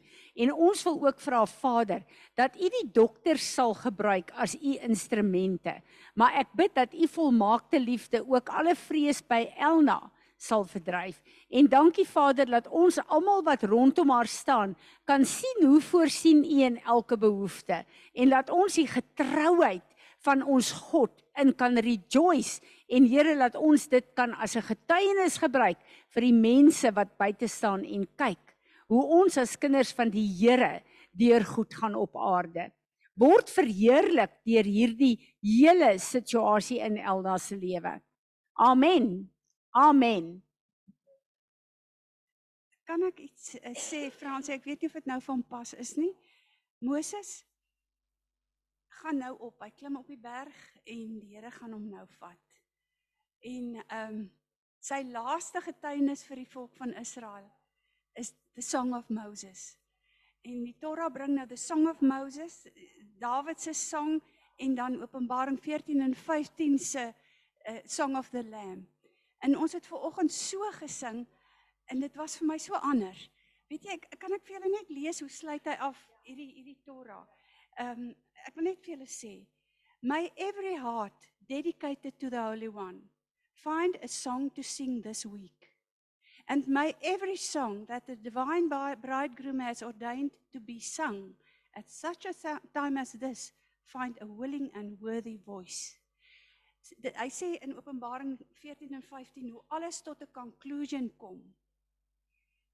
En 0.46 0.54
ons 0.54 0.84
wil 0.88 0.98
ook 1.06 1.22
vra 1.22 1.44
Vader 1.50 2.02
dat 2.38 2.58
U 2.58 2.72
die 2.80 2.88
dokters 2.96 3.46
sal 3.46 3.76
gebruik 3.78 4.34
as 4.34 4.58
U 4.58 4.76
instrumente. 4.88 5.78
Maar 6.18 6.42
ek 6.46 6.58
bid 6.58 6.76
dat 6.78 6.98
U 6.98 7.08
volmaakte 7.18 7.82
liefde 7.82 8.24
ook 8.26 8.50
alle 8.50 8.76
vrees 8.88 9.22
by 9.22 9.46
Elna 9.54 10.02
sal 10.36 10.66
verdryf. 10.68 11.22
En 11.50 11.70
dankie 11.72 12.06
Vader 12.08 12.50
dat 12.50 12.68
ons 12.68 13.00
almal 13.08 13.44
wat 13.46 13.64
rondom 13.64 14.12
haar 14.12 14.28
staan 14.28 14.76
kan 15.08 15.26
sien 15.26 15.64
hoe 15.64 15.82
voorsien 15.82 16.44
U 16.44 16.62
in 16.66 16.82
elke 16.84 17.18
behoefte 17.18 17.84
en 18.14 18.34
laat 18.34 18.50
ons 18.50 18.76
die 18.76 18.88
getrouheid 18.90 19.86
van 20.26 20.44
ons 20.44 20.72
God 20.92 21.14
in 21.42 21.54
kan 21.54 21.78
rejoice 21.78 22.62
en 22.90 23.08
Here 23.10 23.36
laat 23.36 23.56
ons 23.56 23.88
dit 23.90 24.06
kan 24.16 24.34
as 24.34 24.56
'n 24.56 24.62
getuienis 24.62 25.38
gebruik 25.38 25.78
vir 26.14 26.22
die 26.22 26.34
mense 26.34 26.92
wat 26.92 27.18
buite 27.18 27.48
staan 27.48 27.86
en 27.86 28.08
kyk 28.18 28.56
hoe 28.88 29.04
ons 29.22 29.38
as 29.38 29.58
kinders 29.58 29.94
van 29.94 30.10
die 30.10 30.28
Here 30.28 30.84
deur 31.14 31.44
goed 31.44 31.74
gaan 31.74 31.96
op 31.96 32.16
aarde 32.16 32.72
word 33.16 33.50
verheerlik 33.50 34.34
deur 34.48 34.68
hierdie 34.68 35.16
hele 35.42 35.96
situasie 36.00 36.82
in 36.84 36.98
Elda 37.00 37.38
se 37.40 37.56
lewe. 37.56 38.00
Amen. 38.60 39.32
Amen. 39.76 40.42
Kan 42.86 43.02
ek 43.08 43.24
iets 43.26 43.56
uh, 43.58 43.74
sê 43.74 44.06
Frans, 44.14 44.52
ek 44.54 44.68
weet 44.68 44.84
nie 44.84 44.92
of 44.92 45.00
dit 45.00 45.10
nou 45.10 45.20
van 45.26 45.42
pas 45.50 45.74
is 45.80 45.96
nie. 45.98 46.12
Moses 46.86 47.40
gaan 49.02 49.18
nou 49.22 49.34
op. 49.48 49.62
Hy 49.64 49.72
klim 49.76 49.98
op 50.00 50.08
die 50.08 50.20
berg 50.20 50.56
en 50.84 51.20
die 51.20 51.36
Here 51.36 51.52
gaan 51.52 51.76
hom 51.76 51.88
nou 51.92 52.06
vat. 52.20 52.58
En 53.46 53.76
ehm 53.86 54.18
um, 54.18 54.26
sy 54.86 55.00
laaste 55.10 55.62
getuienis 55.66 56.22
vir 56.28 56.44
die 56.44 56.50
volk 56.52 56.76
van 56.78 56.92
Israel 57.02 57.48
is 58.22 58.36
the 58.54 58.62
song 58.62 58.94
of 58.94 59.10
Moses. 59.10 59.74
En 60.46 60.62
die 60.62 60.76
Torah 60.78 61.10
bring 61.10 61.34
nou 61.34 61.48
the 61.50 61.58
song 61.58 61.88
of 61.90 62.02
Moses, 62.06 62.68
Dawid 63.18 63.62
se 63.62 63.74
song 63.74 64.20
en 64.62 64.76
dan 64.76 65.02
Openbaring 65.02 65.58
14 65.60 66.02
en 66.06 66.14
15 66.16 66.78
se 66.80 67.06
uh, 67.10 67.80
song 67.86 68.16
of 68.16 68.30
the 68.30 68.44
lamb. 68.44 68.86
En 69.40 69.58
ons 69.58 69.74
het 69.74 69.88
ver 69.88 70.06
oggend 70.06 70.32
so 70.32 70.70
gesing 70.78 71.26
en 71.86 72.00
dit 72.00 72.16
was 72.16 72.38
vir 72.38 72.48
my 72.48 72.58
so 72.62 72.78
anders. 72.78 73.26
Weet 73.70 73.88
jy, 73.90 73.98
ek 73.98 74.20
kan 74.22 74.34
ek 74.38 74.46
vir 74.46 74.60
julle 74.60 74.72
net 74.76 74.94
lees 74.94 75.24
hoe 75.24 75.32
sluit 75.32 75.66
hy 75.66 75.76
af 75.88 75.98
hierdie 76.28 76.52
hierdie 76.60 76.78
Torah. 76.86 77.26
Ehm 77.82 78.06
um, 78.06 78.14
ek 78.48 78.56
wil 78.56 78.70
net 78.70 78.82
vir 78.82 78.96
julle 78.96 79.10
sê, 79.10 79.34
my 80.02 80.32
every 80.38 80.76
heart 80.76 81.30
dedicated 81.50 82.20
to 82.20 82.30
the 82.30 82.42
holy 82.42 82.68
one. 82.68 83.02
Find 83.54 83.98
a 84.04 84.08
song 84.08 84.50
to 84.52 84.64
sing 84.64 85.02
this 85.02 85.26
week. 85.26 85.70
And 86.48 86.68
may 86.68 86.94
every 87.02 87.38
song 87.38 87.86
that 87.88 88.06
the 88.06 88.16
divine 88.16 88.70
bridegroom 88.70 89.60
has 89.60 89.82
ordained 89.82 90.32
to 90.54 90.60
be 90.60 90.80
sung 90.80 91.34
at 91.76 91.90
such 91.90 92.26
a 92.26 92.34
time 92.74 92.98
as 92.98 93.14
this 93.14 93.52
find 93.86 94.18
a 94.22 94.26
willing 94.26 94.70
and 94.76 94.98
worthy 95.02 95.38
voice. 95.38 95.98
Hy 97.02 97.30
sê 97.34 97.56
in 97.66 97.74
Openbaring 97.74 98.38
14 98.62 98.94
en 98.94 99.02
15 99.02 99.50
hoe 99.50 99.64
alles 99.74 100.02
tot 100.06 100.22
'n 100.22 100.30
conclusion 100.32 101.10
kom. 101.18 101.42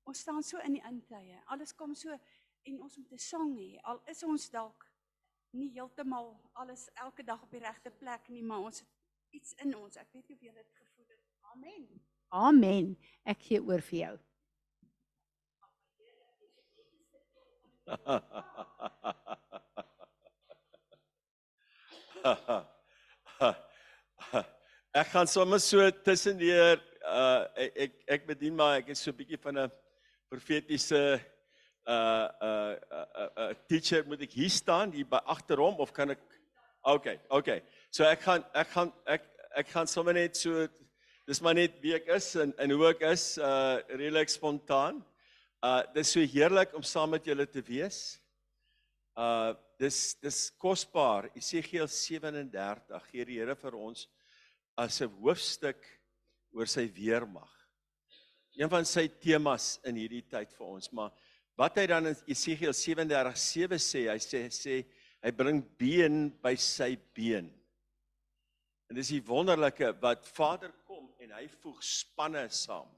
Ons 0.04 0.20
staan 0.20 0.44
so 0.44 0.58
in 0.60 0.74
die 0.74 0.84
intye. 0.84 1.40
Alles 1.48 1.72
kom 1.72 1.96
so 1.96 2.10
en 2.64 2.82
ons 2.82 2.98
moet 2.98 3.12
'n 3.14 3.18
sang 3.18 3.56
hê. 3.56 3.80
Al 3.84 4.02
is 4.08 4.24
ons 4.24 4.50
dalk 4.50 4.91
nie 5.54 5.72
heeltemal 5.76 6.40
alles 6.54 6.90
elke 6.94 7.24
dag 7.24 7.42
op 7.44 7.52
die 7.52 7.60
regte 7.60 7.92
plek 7.92 8.30
nie, 8.30 8.44
maar 8.44 8.60
ons 8.60 8.80
het 8.80 8.90
iets 9.36 9.54
in 9.64 9.78
ons. 9.78 9.98
Ek 10.00 10.08
weet 10.12 10.28
nie 10.28 10.36
of 10.36 10.42
jy 10.42 10.54
dit 10.56 10.72
gevoel 10.80 11.06
het. 11.10 11.20
Amen. 11.54 12.02
Amen. 12.30 12.98
Ek 13.28 13.40
gee 13.48 13.64
oor 13.64 13.82
vir 13.84 14.00
jou. 14.00 14.20
ek 25.02 25.08
gaan 25.12 25.28
sommer 25.28 25.60
so 25.60 25.92
tussendeur 26.06 26.80
uh 27.10 27.44
ek 27.58 27.92
ek 28.16 28.28
bedien 28.30 28.56
maar 28.56 28.78
ek 28.80 28.90
is 28.94 29.02
so 29.02 29.12
'n 29.12 29.18
bietjie 29.18 29.42
van 29.42 29.58
'n 29.58 29.72
profetiese 30.30 31.20
uh 31.88 32.28
uh 32.42 32.76
uh, 32.92 33.30
uh 33.38 33.54
teacher 33.68 34.04
moet 34.08 34.22
ek 34.22 34.34
hier 34.38 34.50
staan 34.50 34.92
hier 34.92 35.06
by 35.10 35.20
agter 35.26 35.58
hom 35.58 35.80
of 35.80 35.94
kan 35.94 36.12
ek 36.12 36.20
Okay, 36.82 37.20
okay. 37.30 37.62
So 37.94 38.02
ek 38.10 38.24
gaan 38.26 38.44
ek 38.58 38.70
gaan 38.74 38.90
ek 39.06 39.26
ek 39.62 39.68
gaan 39.70 39.90
sommer 39.90 40.16
net 40.18 40.34
so 40.40 40.66
dis 41.30 41.42
maar 41.46 41.54
net 41.54 41.76
wie 41.84 41.94
ek 41.94 42.08
is 42.16 42.32
en 42.42 42.56
en 42.58 42.74
hoe 42.74 42.88
ek 42.90 43.04
is 43.12 43.26
uh 43.38 43.78
redelik 43.92 44.34
spontaan. 44.34 45.04
Uh 45.62 45.84
dis 45.94 46.16
so 46.16 46.26
heerlik 46.26 46.74
om 46.74 46.82
saam 46.82 47.14
met 47.14 47.30
julle 47.30 47.46
te 47.46 47.62
wees. 47.68 48.18
Uh 49.14 49.54
dis 49.78 50.16
dis 50.26 50.40
kosbaar. 50.58 51.30
Esegiel 51.38 51.86
37 51.86 53.06
gee 53.12 53.30
die 53.30 53.38
Here 53.38 53.56
vir 53.56 53.78
ons 53.78 54.08
as 54.74 55.02
'n 55.06 55.14
hoofstuk 55.22 55.86
oor 56.58 56.66
sy 56.66 56.88
weermag. 56.90 57.52
Een 58.58 58.70
van 58.70 58.86
sy 58.86 59.06
temas 59.22 59.78
in 59.86 60.02
hierdie 60.02 60.26
tyd 60.26 60.50
vir 60.58 60.66
ons, 60.66 60.90
maar 60.92 61.14
wat 61.60 61.78
hy 61.78 61.86
dan 61.92 62.12
in 62.12 62.18
Esegiel 62.28 62.74
37:7 62.74 63.80
sê, 63.82 64.06
hy 64.12 64.20
sê 64.20 64.46
sê 64.50 64.78
hy 65.22 65.32
bring 65.32 65.62
been 65.78 66.30
by 66.42 66.56
sy 66.56 66.96
been. 67.14 67.52
En 68.90 68.98
dis 68.98 69.14
die 69.14 69.24
wonderlike 69.24 69.94
wat 70.02 70.26
Vader 70.36 70.72
kom 70.88 71.06
en 71.22 71.32
hy 71.38 71.46
voeg 71.62 71.80
spanne 71.86 72.48
saam. 72.52 72.90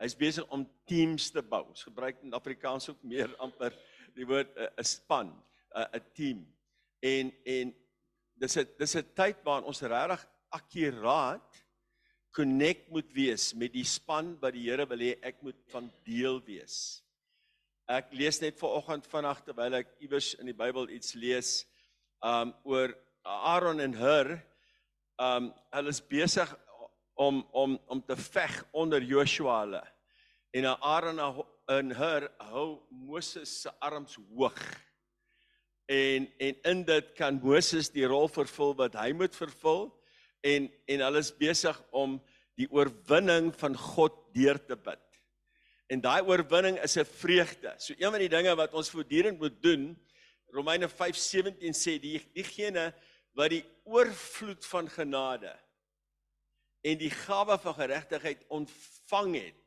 Hy's 0.00 0.16
besig 0.16 0.46
om 0.50 0.64
teams 0.88 1.28
te 1.30 1.42
bou. 1.44 1.66
Ons 1.68 1.84
gebruik 1.84 2.22
in 2.24 2.34
Afrikaans 2.34 2.88
ook 2.90 3.02
meer 3.04 3.30
amper 3.44 3.76
die 4.16 4.26
woord 4.26 4.56
eh, 4.56 4.70
'n 4.80 4.84
span, 4.84 5.30
'n 5.76 6.02
team. 6.16 6.46
En 7.02 7.32
en 7.44 7.74
dis 8.40 8.56
'n 8.56 8.66
dis 8.78 8.96
'n 8.96 9.06
tyd 9.14 9.44
waarin 9.44 9.68
ons 9.68 9.82
regtig 9.82 10.26
akkuraat 10.50 11.64
connect 12.34 12.88
moet 12.90 13.12
wees 13.12 13.54
met 13.54 13.72
die 13.72 13.84
span 13.84 14.36
wat 14.40 14.54
die 14.54 14.66
Here 14.66 14.86
wil 14.86 14.98
hê 14.98 15.18
ek 15.22 15.42
moet 15.42 15.58
van 15.70 15.90
deel 16.06 16.40
wees. 16.46 17.02
Ek 17.90 18.12
lees 18.14 18.36
net 18.38 18.54
vanoggend 18.54 19.06
vanaand 19.10 19.40
terwyl 19.42 19.74
ek 19.80 19.88
iewers 20.04 20.28
in 20.38 20.46
die 20.46 20.54
Bybel 20.54 20.92
iets 20.94 21.16
lees 21.18 21.48
um 22.22 22.52
oor 22.62 22.92
Aaron 23.26 23.82
en 23.82 23.96
Hur. 23.98 24.30
Um 25.18 25.48
hulle 25.74 25.90
is 25.90 25.98
besig 26.12 26.52
om 27.18 27.40
om 27.50 27.74
om 27.90 28.02
te 28.06 28.14
veg 28.14 28.60
onder 28.70 29.02
Joshua 29.02 29.56
hulle. 29.64 29.82
En 30.54 30.70
Aaron 30.70 31.18
en 31.66 31.90
Hur 31.98 32.28
hou 32.52 32.68
Moses 32.94 33.56
se 33.64 33.74
arms 33.82 34.14
hoog. 34.36 34.62
En 35.90 36.30
en 36.38 36.62
in 36.76 36.86
dit 36.92 37.12
kan 37.18 37.42
Moses 37.42 37.90
die 37.90 38.06
rol 38.06 38.30
vervul 38.30 38.76
wat 38.84 39.02
hy 39.02 39.10
moet 39.18 39.34
vervul 39.34 39.88
en 40.46 40.70
en 40.86 41.08
hulle 41.08 41.26
is 41.26 41.34
besig 41.34 41.82
om 41.90 42.20
die 42.54 42.70
oorwinning 42.70 43.50
van 43.58 43.74
God 43.74 44.28
deur 44.30 44.62
te 44.62 44.78
bid. 44.78 45.09
En 45.90 46.02
daai 46.02 46.22
oorwinning 46.22 46.78
is 46.78 46.96
'n 46.96 47.04
vreugde. 47.04 47.74
So 47.78 47.94
een 47.98 48.10
van 48.10 48.22
die 48.22 48.28
dinge 48.28 48.54
wat 48.54 48.74
ons 48.74 48.90
voortdurend 48.90 49.38
moet 49.38 49.62
doen, 49.62 49.98
Romeine 50.46 50.88
5:17 50.88 51.74
sê 51.74 51.98
die 51.98 52.20
diegene 52.34 52.94
wat 53.34 53.50
die 53.50 53.64
oorvloed 53.84 54.66
van 54.66 54.88
genade 54.88 55.58
en 56.80 56.98
die 56.98 57.10
gawe 57.10 57.58
van 57.58 57.74
geregtigheid 57.74 58.44
ontvang 58.48 59.34
het. 59.34 59.60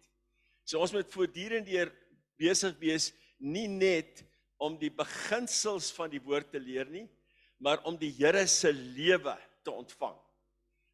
So 0.63 0.79
ons 0.79 0.91
moet 0.91 1.11
voortdurend 1.11 1.67
deur 1.67 1.91
besig 2.39 2.77
wees 2.79 3.11
nie 3.37 3.67
net 3.67 4.23
om 4.57 4.77
die 4.79 4.91
beginsels 4.91 5.91
van 5.91 6.09
die 6.09 6.21
woord 6.23 6.51
te 6.51 6.59
leer 6.59 6.87
nie, 6.89 7.09
maar 7.59 7.83
om 7.83 7.97
die 7.99 8.11
Here 8.11 8.47
se 8.47 8.73
lewe 8.73 9.37
te 9.63 9.71
ontvang. 9.71 10.15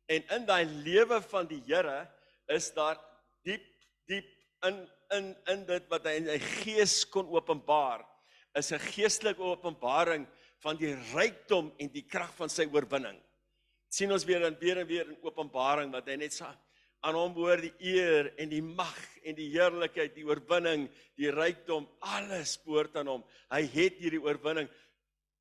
En 0.09 0.25
in 0.35 0.45
daai 0.45 0.65
lewe 0.65 1.21
van 1.21 1.47
die 1.47 1.61
Here 1.67 2.07
is 2.47 2.73
daar 2.73 2.97
diep 3.45 3.65
diep 4.09 4.25
in 4.65 4.89
in 5.15 5.35
in 5.49 5.65
dit 5.65 5.89
wat 5.89 6.05
hy 6.05 6.17
in 6.19 6.29
sy 6.29 6.39
gees 6.63 7.01
kon 7.09 7.29
openbaar 7.33 8.05
is 8.57 8.71
'n 8.71 8.79
geestelike 8.79 9.41
openbaring 9.41 10.27
van 10.63 10.77
die 10.77 10.93
rykdom 11.13 11.71
en 11.79 11.91
die 11.91 12.05
krag 12.05 12.33
van 12.35 12.49
sy 12.49 12.65
oorwinning. 12.67 13.19
sien 13.89 14.11
ons 14.11 14.25
weer 14.25 14.43
en 14.45 14.57
weer 14.59 14.77
en 14.77 14.87
weer 14.87 15.07
in 15.09 15.17
Openbaring 15.25 15.91
wat 15.91 16.07
hy 16.07 16.15
net 16.15 16.31
sê 16.31 16.45
aan 17.01 17.15
hom 17.15 17.33
behoort 17.33 17.63
die 17.63 17.95
eer 17.95 18.33
en 18.37 18.49
die 18.49 18.61
mag 18.61 18.99
en 19.23 19.33
die 19.35 19.47
heerlikheid, 19.49 20.13
die 20.13 20.25
oorwinning, 20.27 20.89
die 21.17 21.31
rykdom, 21.31 21.87
alles 21.99 22.57
behoort 22.61 22.95
aan 22.99 23.07
hom. 23.07 23.23
Hy 23.49 23.63
het 23.63 23.97
hierdie 23.97 24.21
oorwinning 24.21 24.69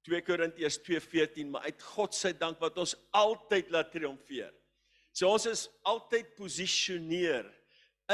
2 0.07 0.23
Korintiërs 0.23 0.79
2:14, 0.87 1.51
maar 1.51 1.67
uit 1.67 1.83
God 1.83 2.15
se 2.15 2.33
dank 2.33 2.61
wat 2.61 2.79
ons 2.79 2.95
altyd 3.11 3.71
laat 3.71 3.93
triomfeer. 3.93 4.55
So 5.13 5.29
ons 5.29 5.47
is 5.47 5.69
altyd 5.83 6.37
posisioneer 6.37 7.45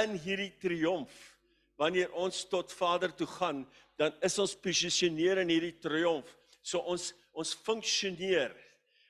in 0.03 0.17
hierdie 0.19 0.51
triomf 0.59 1.34
wanneer 1.81 2.13
ons 2.13 2.45
tot 2.49 2.73
Vader 2.73 3.15
toe 3.15 3.27
gaan, 3.27 3.65
dan 3.99 4.15
is 4.27 4.39
ons 4.43 4.57
posisioneer 4.59 5.41
in 5.43 5.53
hierdie 5.53 5.77
triomf. 5.83 6.31
So 6.63 6.81
ons 6.81 7.13
ons 7.35 7.51
funksioneer 7.67 8.53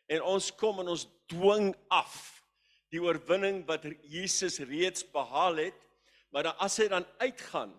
en 0.09 0.23
ons 0.25 0.47
kom 0.57 0.79
en 0.81 0.89
ons 0.95 1.03
dwing 1.29 1.75
af 1.93 2.15
die 2.89 3.03
oorwinning 3.03 3.63
wat 3.69 3.85
Jesus 4.09 4.63
reeds 4.65 5.05
behaal 5.13 5.61
het. 5.61 5.81
Maar 6.33 6.49
dan 6.49 6.63
as 6.65 6.79
hy 6.81 6.87
dan 6.89 7.07
uitgaan 7.21 7.75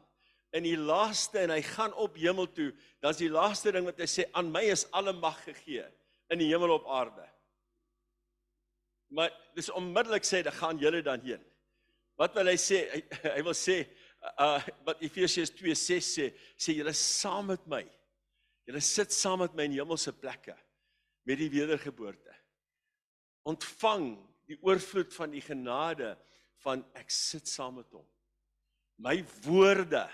in 0.55 0.67
die 0.67 0.77
laaste 0.77 1.41
en 1.41 1.53
hy 1.55 1.61
gaan 1.65 1.95
op 1.99 2.15
hemel 2.19 2.47
toe, 2.53 2.69
dan 3.01 3.15
is 3.15 3.23
die 3.23 3.31
laaste 3.31 3.73
ding 3.75 3.87
wat 3.89 3.99
hy 3.99 4.07
sê 4.09 4.27
aan 4.37 4.51
my 4.53 4.63
is 4.69 4.85
alle 4.95 5.15
mag 5.17 5.41
gegee 5.47 5.87
in 6.31 6.41
die 6.41 6.51
hemel 6.51 6.77
op 6.77 6.85
aarde. 6.93 7.25
Maar 9.15 9.33
dis 9.57 9.69
onmiddellik 9.69 10.25
sê, 10.25 10.43
"Dan 10.43 10.53
gaan 10.53 10.77
julle 10.77 11.01
dan 11.01 11.21
heen." 11.21 11.43
Wat 12.15 12.33
wil 12.33 12.47
hy 12.47 12.57
sê? 12.57 12.85
Hy, 12.91 13.01
hy 13.35 13.41
wil 13.43 13.53
sê 13.53 13.85
uh 14.39 14.61
wat 14.85 15.01
Efesiërs 15.05 15.51
2:6 15.53 16.07
sê, 16.15 16.25
sê 16.57 16.75
julle 16.77 16.93
saam 16.93 17.51
met 17.53 17.67
my. 17.67 17.83
Julle 18.65 18.81
sit 18.81 19.13
saam 19.13 19.43
met 19.43 19.53
my 19.55 19.67
in 19.69 19.77
hemelse 19.77 20.13
plekke 20.13 20.55
met 21.25 21.39
die 21.41 21.49
wedergeboorte. 21.49 22.33
Ontvang 23.45 24.15
die 24.49 24.57
oorvloed 24.61 25.13
van 25.13 25.33
die 25.33 25.41
genade 25.41 26.15
van 26.63 26.83
ek 26.97 27.11
sit 27.13 27.49
saam 27.49 27.79
met 27.81 27.89
hom. 27.93 28.05
My 28.97 29.19
woorde. 29.45 30.05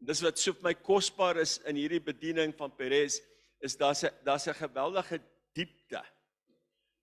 Dis 0.00 0.22
wat 0.24 0.38
so 0.38 0.54
vir 0.56 0.70
my 0.70 0.74
kosbaar 0.74 1.40
is 1.42 1.58
in 1.68 1.78
hierdie 1.80 2.02
bediening 2.04 2.54
van 2.56 2.72
Peres 2.76 3.20
is 3.64 3.76
daar's 3.76 4.04
'n 4.04 4.12
daar's 4.24 4.46
'n 4.46 4.54
geweldige 4.54 5.20
diepte 5.54 6.02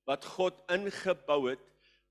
wat 0.05 0.25
God 0.25 0.61
ingebou 0.69 1.49
het 1.49 1.63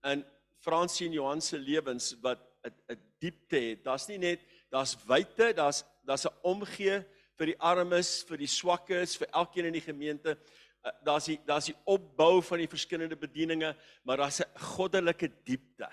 in 0.05 0.25
Fransie 0.59 1.07
en 1.07 1.13
Johan 1.13 1.41
se 1.41 1.59
lewens 1.59 2.15
wat 2.21 2.41
'n 2.65 2.73
'n 2.93 3.01
diepte 3.19 3.57
het. 3.57 3.85
Daar's 3.85 4.09
nie 4.09 4.19
net 4.19 4.41
daar's 4.71 4.97
wyte, 5.07 5.53
daar's 5.55 5.85
daar's 6.05 6.27
'n 6.27 6.35
omgee 6.43 7.05
vir 7.39 7.47
die 7.47 7.61
armes, 7.61 8.23
vir 8.23 8.37
die 8.39 8.51
swakkes, 8.51 9.17
vir 9.17 9.29
elkeen 9.33 9.67
in 9.67 9.73
die 9.73 9.85
gemeente. 9.85 10.39
Uh, 10.85 10.91
daar's 11.05 11.25
die 11.25 11.41
daar's 11.47 11.67
die 11.67 11.77
opbou 11.85 12.43
van 12.43 12.59
die 12.59 12.69
verskillende 12.69 13.17
bedieninge, 13.17 13.77
maar 14.03 14.17
daar's 14.17 14.41
'n 14.41 14.59
goddelike 14.59 15.31
diepte. 15.45 15.89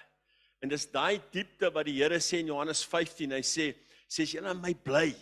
En 0.61 0.69
dis 0.69 0.91
daai 0.91 1.21
diepte 1.31 1.71
wat 1.71 1.85
die 1.85 1.97
Here 1.97 2.19
sê 2.19 2.37
in 2.39 2.47
Johannes 2.47 2.83
15. 2.85 3.31
Hy 3.31 3.41
sê 3.41 3.75
sê 4.07 4.23
jy 4.23 4.37
in 4.37 4.61
my 4.61 4.73
bly. 4.73 5.15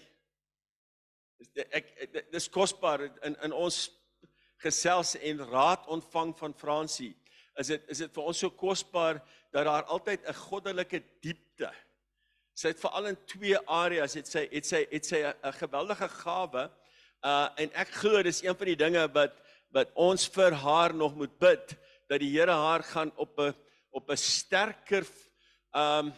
Ek, 1.72 1.94
ek 1.98 2.32
dis 2.32 2.50
kosbaar 2.50 3.02
in 3.24 3.36
in 3.44 3.54
ons 3.54 3.90
gesels 4.58 5.16
en 5.16 5.46
raad 5.48 5.88
ontvang 5.88 6.38
van 6.38 6.54
Fransie. 6.54 7.16
Is 7.56 7.68
dit 7.68 7.90
is 7.92 7.98
dit 7.98 8.14
vir 8.14 8.24
ons 8.24 8.38
so 8.38 8.50
kosbaar 8.50 9.22
dat 9.52 9.66
daar 9.66 9.84
altyd 9.84 10.28
'n 10.28 10.34
goddelike 10.34 11.04
diepte. 11.22 11.72
Sy 12.54 12.68
het 12.68 12.80
veral 12.80 13.06
in 13.06 13.18
twee 13.26 13.58
areas 13.68 14.14
het 14.14 14.28
sy 14.28 14.48
het 14.52 14.66
sy 14.66 14.86
het 14.92 15.06
sy 15.06 15.24
'n 15.24 15.54
geweldige 15.54 16.10
gawe. 16.10 16.72
Uh 17.24 17.50
en 17.56 17.72
ek 17.74 17.90
glo 17.90 18.24
dis 18.24 18.44
een 18.44 18.56
van 18.56 18.68
die 18.68 18.76
dinge 18.76 19.08
wat 19.14 19.34
wat 19.72 19.92
ons 19.94 20.28
vir 20.28 20.54
haar 20.54 20.94
nog 20.94 21.16
moet 21.16 21.40
bid 21.40 21.76
dat 22.10 22.20
die 22.20 22.32
Here 22.32 22.52
haar 22.52 22.84
gaan 22.84 23.12
op 23.16 23.40
'n 23.40 23.56
op 23.92 24.10
'n 24.10 24.18
sterker 24.18 25.06
um 25.74 26.14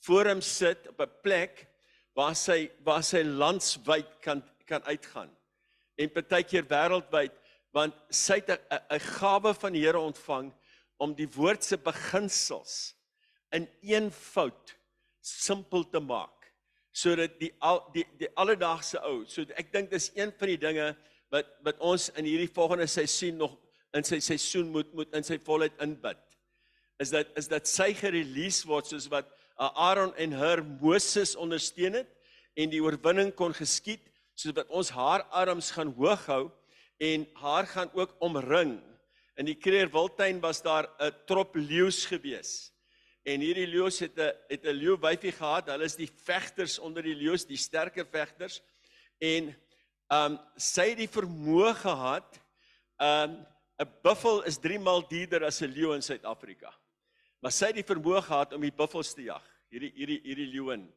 forum 0.00 0.40
sit 0.40 0.88
op 0.88 1.00
'n 1.00 1.12
plek 1.22 1.66
waar 2.14 2.34
sy 2.34 2.70
waar 2.84 3.02
sy 3.02 3.22
landswyd 3.22 4.20
kan 4.20 4.42
kan 4.66 4.82
uitgaan. 4.84 5.30
En 5.96 6.12
partykeer 6.12 6.64
wêreldwyd 6.64 7.32
want 7.72 7.94
sy 8.10 8.34
het 8.34 8.60
'n 8.90 9.00
gawe 9.00 9.54
van 9.54 9.72
die 9.72 9.84
Here 9.84 9.98
ontvang 9.98 10.52
om 11.02 11.14
die 11.16 11.28
woord 11.36 11.64
se 11.64 11.76
beginsels 11.76 12.94
in 13.54 13.68
een 13.84 14.10
fout 14.10 14.74
simpel 15.20 15.84
te 15.90 16.00
maak 16.00 16.32
sodat 16.96 17.36
die 17.40 17.52
al 17.60 17.82
die 17.94 18.06
die 18.20 18.30
alledaagse 18.40 19.02
ou 19.04 19.24
so 19.28 19.44
ek 19.60 19.72
dink 19.74 19.90
dis 19.92 20.10
een 20.16 20.32
van 20.38 20.52
die 20.52 20.60
dinge 20.60 20.90
wat 21.34 21.50
wat 21.66 21.80
ons 21.84 22.08
in 22.16 22.28
hierdie 22.28 22.52
volgende 22.52 22.86
seisoen 22.88 23.36
nog 23.42 23.56
in 23.96 24.06
sy 24.06 24.20
seisoen 24.24 24.70
moet 24.72 24.92
moet 24.96 25.12
in 25.16 25.26
sy 25.26 25.38
volheid 25.48 25.76
inbid 25.84 26.22
is 27.02 27.12
dat 27.12 27.32
is 27.36 27.48
dat 27.52 27.68
sy 27.68 27.92
gerelease 27.96 28.64
word 28.68 28.88
soos 28.88 29.10
wat 29.12 29.28
uh, 29.60 29.70
Aaron 29.88 30.14
en 30.16 30.32
her 30.32 30.62
Moses 30.64 31.36
ondersteun 31.36 32.00
het 32.00 32.12
en 32.56 32.72
die 32.72 32.80
oorwinning 32.82 33.34
kon 33.36 33.54
geskied 33.56 34.04
soos 34.36 34.56
wat 34.56 34.70
ons 34.72 34.92
haar 34.96 35.24
arms 35.32 35.72
gaan 35.76 35.92
hoog 35.96 36.24
hou 36.30 36.44
en 37.00 37.26
haar 37.36 37.66
gaan 37.68 37.90
ook 37.92 38.14
omring. 38.24 38.78
In 39.36 39.44
die 39.44 39.58
Kreer 39.60 39.90
Wildtuin 39.92 40.40
was 40.40 40.62
daar 40.62 40.88
'n 40.98 41.12
trop 41.26 41.54
leeu's 41.54 42.06
gewees. 42.06 42.72
En 43.22 43.40
hierdie 43.40 43.66
leeu's 43.66 43.98
het 43.98 44.16
'n 44.16 44.32
het 44.48 44.64
'n 44.64 44.72
leeu 44.72 44.96
wyfie 44.96 45.32
gehad. 45.32 45.68
Hulle 45.68 45.84
is 45.84 45.96
die 45.96 46.10
vegters 46.24 46.78
onder 46.78 47.02
die 47.02 47.14
leeu's, 47.14 47.44
die 47.44 47.56
sterker 47.56 48.06
vegters. 48.06 48.62
En 49.18 49.54
um 50.08 50.38
sy 50.56 50.88
het 50.88 50.98
die 50.98 51.08
vermoë 51.08 51.74
gehad. 51.74 52.40
Um 52.98 53.46
'n 53.78 53.92
buffel 54.02 54.42
is 54.42 54.58
3 54.58 54.78
maal 54.78 55.06
duurder 55.08 55.44
as 55.44 55.60
'n 55.60 55.72
leeu 55.72 55.94
in 55.94 56.02
Suid-Afrika. 56.02 56.72
Maar 57.40 57.52
sy 57.52 57.66
het 57.66 57.74
die 57.74 57.94
vermoë 57.94 58.22
gehad 58.22 58.52
om 58.52 58.60
die 58.60 58.72
buffels 58.72 59.14
te 59.14 59.22
jag, 59.22 59.44
hierdie 59.68 59.92
hierdie 59.94 60.20
hierdie 60.22 60.46
leeuin. 60.46 60.92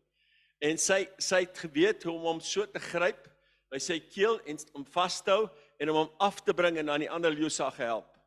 En 0.60 0.77
sy 0.77 1.10
sy 1.17 1.39
het 1.39 1.58
geweet 1.58 2.03
hoe 2.03 2.13
om 2.13 2.22
hom 2.22 2.39
so 2.39 2.65
te 2.65 2.79
gryp 2.79 3.27
by 3.69 3.77
sy 3.77 4.00
keel 4.00 4.39
en 4.46 4.58
om 4.74 4.86
vas 4.86 5.22
te 5.22 5.31
hou 5.31 5.50
en 5.77 5.89
om 5.89 5.96
hom 5.96 6.12
af 6.19 6.39
te 6.43 6.53
bring 6.53 6.77
en 6.77 6.89
aan 6.89 7.00
die 7.00 7.12
ander 7.12 7.31
leeu 7.31 7.50
sag 7.50 7.77
help. 7.77 8.18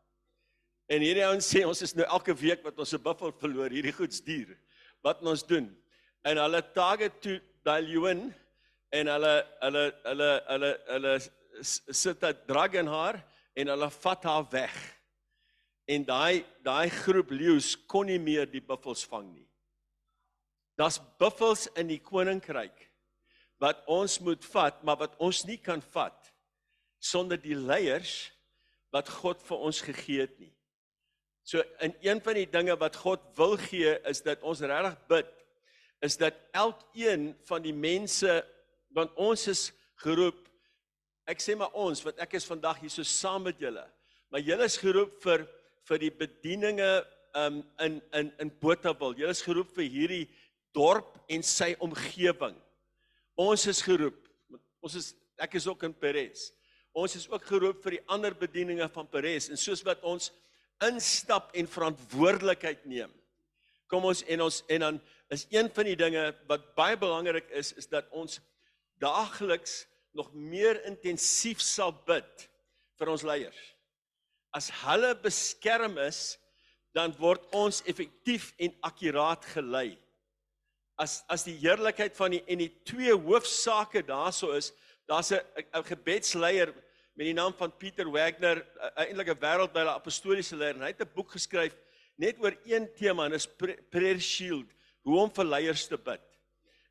En 0.93 1.01
hierdie 1.01 1.25
ouens 1.25 1.47
sê 1.49 1.63
ons 1.65 1.81
is 1.85 1.95
nou 1.97 2.05
elke 2.05 2.35
week 2.37 2.65
wat 2.67 2.79
ons 2.79 2.93
'n 2.93 3.03
buffel 3.03 3.33
verloor, 3.41 3.71
hierdie 3.73 3.97
goeds 3.97 4.21
dier. 4.21 4.59
Wat 5.03 5.23
ons 5.23 5.43
doen? 5.47 5.71
En 6.25 6.37
hulle 6.37 6.63
target 6.75 7.21
to 7.23 7.41
daai 7.65 7.83
leeuin 7.83 8.35
en 8.93 9.07
hulle 9.07 9.35
hulle 9.63 9.85
hulle 10.05 10.31
hulle 10.49 10.71
hulle 10.89 11.15
sit 11.63 12.23
'n 12.23 12.37
drag 12.47 12.75
in 12.75 12.87
haar 12.87 13.25
en 13.57 13.69
hulle 13.69 13.91
vat 13.91 14.25
haar 14.25 14.47
weg 14.53 14.77
en 15.89 16.05
daai 16.05 16.45
daai 16.63 16.91
groep 16.91 17.31
leeu's 17.31 17.77
kon 17.87 18.07
nie 18.07 18.19
meer 18.19 18.47
die 18.47 18.61
buffels 18.61 19.05
vang 19.05 19.33
nie. 19.33 19.49
Das 20.77 21.01
buffels 21.19 21.69
in 21.77 21.89
die 21.89 22.01
koninkryk 22.01 22.91
wat 23.59 23.83
ons 23.87 24.21
moet 24.21 24.45
vat, 24.45 24.83
maar 24.85 24.99
wat 24.99 25.15
ons 25.19 25.45
nie 25.45 25.59
kan 25.59 25.81
vat 25.95 26.33
sonder 26.99 27.37
die 27.37 27.57
leiers 27.57 28.33
wat 28.93 29.09
God 29.09 29.41
vir 29.43 29.59
ons 29.59 29.81
gegee 29.81 30.21
het 30.21 30.39
nie. 30.39 30.53
So 31.45 31.63
in 31.83 31.95
een 32.01 32.21
van 32.23 32.39
die 32.39 32.47
dinge 32.47 32.77
wat 32.79 32.97
God 33.03 33.23
wil 33.39 33.57
gee 33.59 33.97
is 34.09 34.23
dat 34.23 34.43
ons 34.47 34.63
regtig 34.63 34.99
bid 35.11 35.31
is 36.03 36.17
dat 36.19 36.39
elkeen 36.53 37.33
van 37.47 37.63
die 37.63 37.75
mense 37.75 38.41
want 38.95 39.11
ons 39.17 39.47
is 39.51 39.65
geroep 40.03 40.49
ek 41.31 41.43
sê 41.43 41.55
maar 41.59 41.75
ons 41.79 42.03
want 42.03 42.19
ek 42.23 42.39
is 42.39 42.47
vandag 42.47 42.81
hier 42.83 42.91
so 42.91 43.07
saam 43.07 43.47
met 43.47 43.59
julle 43.63 43.85
maar 44.31 44.43
julle 44.43 44.67
is 44.67 44.79
geroep 44.79 45.19
vir 45.23 45.47
vir 45.89 46.03
die 46.03 46.13
bedieninge 46.15 46.93
um, 47.35 47.63
in 47.79 48.03
in 48.13 48.33
in 48.39 48.53
Botawil. 48.61 49.17
Jy 49.19 49.31
is 49.31 49.43
geroep 49.45 49.73
vir 49.77 49.89
hierdie 49.89 50.25
dorp 50.77 51.19
en 51.33 51.45
sy 51.45 51.73
omgewing. 51.83 52.57
Ons 53.41 53.67
is 53.71 53.83
geroep. 53.85 54.19
Ons 54.85 54.99
is 55.01 55.13
ek 55.43 55.57
is 55.59 55.67
ook 55.67 55.83
in 55.89 55.95
Peres. 55.95 56.51
Ons 56.93 57.17
is 57.17 57.27
ook 57.31 57.45
geroep 57.49 57.81
vir 57.85 57.97
die 57.97 58.05
ander 58.13 58.37
bedieninge 58.37 58.87
van 58.93 59.09
Peres 59.09 59.49
en 59.51 59.61
soos 59.61 59.83
wat 59.87 60.03
ons 60.05 60.31
instap 60.89 61.53
en 61.55 61.69
verantwoordelikheid 61.69 62.85
neem. 62.85 63.13
Kom 63.87 64.05
ons 64.09 64.23
en 64.25 64.47
ons 64.47 64.63
en 64.73 64.87
dan 64.87 65.01
is 65.33 65.47
een 65.51 65.69
van 65.73 65.89
die 65.89 65.97
dinge 65.97 66.25
wat 66.49 66.75
baie 66.77 66.97
belangrik 66.97 67.51
is 67.51 67.73
is 67.81 67.89
dat 67.89 68.09
ons 68.11 68.41
daagliks 69.03 69.87
nog 70.13 70.33
meer 70.33 70.85
intensief 70.89 71.61
sal 71.61 71.93
bid 72.07 72.49
vir 73.01 73.13
ons 73.13 73.25
leiers 73.27 73.73
as 74.53 74.69
hulle 74.85 75.15
beskerm 75.25 75.99
is, 76.05 76.37
dan 76.93 77.15
word 77.17 77.45
ons 77.57 77.81
effektief 77.89 78.51
en 78.61 78.75
akkuraat 78.85 79.47
gelei. 79.55 79.97
As 81.01 81.23
as 81.33 81.47
die 81.49 81.57
heerlikheid 81.63 82.15
van 82.19 82.37
die 82.37 82.43
en 82.53 82.61
die 82.61 82.73
twee 82.87 83.15
hoofsaake 83.17 84.05
daarso 84.07 84.53
is, 84.53 84.73
daar's 85.09 85.33
'n 85.33 85.85
gebedsleier 85.89 86.75
met 87.15 87.27
die 87.29 87.37
naam 87.37 87.55
van 87.59 87.73
Pieter 87.77 88.11
Wagner, 88.11 88.63
eintlik 88.97 89.29
'n 89.29 89.41
wêreldwye 89.41 89.89
apostoliese 89.89 90.57
leier, 90.57 90.75
en 90.75 90.83
hy 90.83 90.93
het 90.93 91.03
'n 91.03 91.15
boek 91.15 91.33
geskryf 91.33 91.75
net 92.17 92.39
oor 92.41 92.57
een 92.65 92.89
tema 92.95 93.27
en 93.27 93.33
is 93.33 93.49
prayer 93.91 94.21
shield, 94.21 94.69
hoe 95.03 95.19
om 95.21 95.31
vir 95.31 95.45
leiers 95.45 95.87
te 95.89 95.97
bid. 95.97 96.23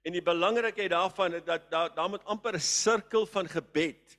En 0.03 0.13
die 0.13 0.21
belangrikheid 0.21 0.89
daarvan 0.89 1.33
is 1.33 1.45
dat 1.45 1.69
daar 1.71 1.93
daar 1.95 2.09
moet 2.09 2.25
amper 2.25 2.55
'n 2.55 2.59
sirkel 2.59 3.25
van 3.25 3.47
gebed 3.47 4.17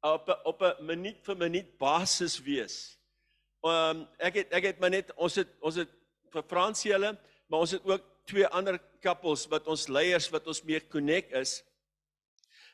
op 0.00 0.28
op 0.44 0.62
'n 0.62 0.84
minuut 0.84 1.18
vir 1.22 1.36
minuut 1.36 1.78
basis 1.78 2.38
wees. 2.38 2.98
Um, 3.62 4.08
ek 4.18 4.34
het 4.34 4.52
ek 4.52 4.64
het 4.64 4.80
maar 4.80 4.90
net 4.90 5.12
ons 5.14 5.34
het 5.34 5.48
ons 5.60 5.74
het 5.74 5.88
vir 6.30 6.42
Fransie 6.42 6.92
hulle, 6.92 7.18
maar 7.46 7.60
ons 7.60 7.70
het 7.70 7.84
ook 7.84 8.02
twee 8.26 8.46
ander 8.46 8.78
couples 9.00 9.46
wat 9.46 9.66
ons 9.66 9.88
leiers 9.88 10.30
wat 10.30 10.46
ons 10.46 10.62
mee 10.62 10.80
connect 10.88 11.32
is. 11.32 11.62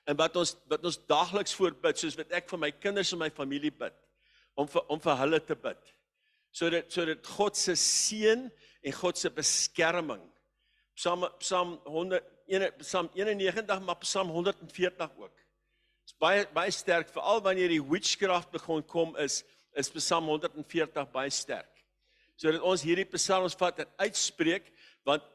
En 0.09 0.17
wat 0.17 0.37
ons 0.41 0.55
wat 0.71 0.85
ons 0.89 1.01
daagliks 1.11 1.55
voorbid 1.59 2.01
soos 2.01 2.17
wat 2.19 2.33
ek 2.37 2.49
vir 2.49 2.63
my 2.63 2.71
kinders 2.73 3.13
en 3.13 3.21
my 3.21 3.31
familie 3.35 3.73
bid 3.75 3.97
om 4.59 4.69
vir 4.71 4.85
om 4.89 5.01
vir 5.05 5.21
hulle 5.23 5.41
te 5.45 5.57
bid. 5.69 5.93
Sodat 6.53 6.93
sodat 6.93 7.29
God 7.37 7.59
se 7.61 7.77
seën 7.79 8.49
en 8.49 8.99
God 9.03 9.21
se 9.21 9.31
beskerming. 9.31 10.23
Psalm 10.97 11.29
Psalm 11.43 11.77
100 11.85 12.81
Psalm 12.81 13.11
91 13.15 13.85
maar 13.85 14.01
Psalm 14.01 14.33
140 14.33 15.13
ook 15.19 15.45
is 16.09 16.17
baie 16.17 16.47
baie 16.57 16.73
sterk 16.73 17.11
veral 17.13 17.43
wanneer 17.45 17.69
die 17.69 17.85
witchcraft 17.85 18.51
begin 18.55 18.85
kom 18.89 19.17
is 19.21 19.43
is 19.77 19.91
Psalm 19.93 20.31
140 20.33 21.11
baie 21.13 21.31
sterk. 21.31 21.75
Sodat 22.39 22.63
ons 22.65 22.85
hierdie 22.87 23.07
psalms 23.13 23.57
vat 23.59 23.83
en 23.83 23.91
uitspreek 24.01 24.71
want 25.07 25.27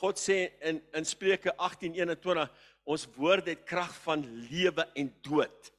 God 0.00 0.20
sê 0.20 0.50
in 0.66 0.82
in 0.96 1.08
Spreuke 1.08 1.54
18:21 1.56 2.44
ons 2.88 3.06
woord 3.16 3.50
het 3.50 3.66
krag 3.68 3.92
van 4.04 4.24
lewe 4.50 4.86
en 4.98 5.10
dood. 5.24 5.72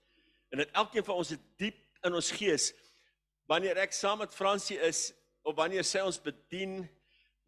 En 0.51 0.61
dit 0.61 0.77
elkeen 0.77 1.05
van 1.07 1.21
ons 1.23 1.33
het 1.33 1.43
diep 1.61 1.79
in 2.05 2.17
ons 2.17 2.31
gees 2.33 2.71
wanneer 3.49 3.81
ek 3.83 3.93
saam 3.95 4.21
met 4.23 4.35
Fransie 4.35 4.77
is 4.79 5.09
of 5.43 5.57
wanneer 5.57 5.83
sy 5.87 6.03
ons 6.05 6.19
bedien 6.21 6.81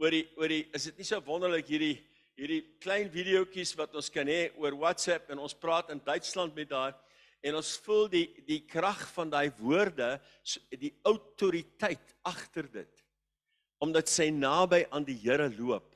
oor 0.01 0.13
die 0.13 0.25
oor 0.39 0.51
die 0.51 0.65
is 0.75 0.89
dit 0.89 0.99
nie 0.99 1.07
so 1.07 1.21
wonderlik 1.25 1.69
hierdie 1.69 1.95
hierdie 2.37 2.63
klein 2.81 3.11
videoetjies 3.13 3.75
wat 3.77 3.93
ons 3.95 4.09
kan 4.13 4.27
hê 4.29 4.49
oor 4.57 4.75
WhatsApp 4.81 5.29
en 5.31 5.43
ons 5.45 5.55
praat 5.57 5.91
in 5.93 6.01
Duitsland 6.03 6.55
met 6.57 6.71
daar 6.71 6.95
en 7.43 7.59
ons 7.59 7.71
voel 7.85 8.07
die 8.11 8.25
die 8.47 8.61
krag 8.67 9.03
van 9.13 9.31
daai 9.31 9.51
woorde 9.59 10.15
die 10.81 10.93
autoriteit 11.07 12.15
agter 12.25 12.69
dit 12.81 13.03
omdat 13.83 14.07
sy 14.07 14.29
naby 14.31 14.85
aan 14.95 15.03
die 15.03 15.17
Here 15.19 15.49
loop. 15.57 15.92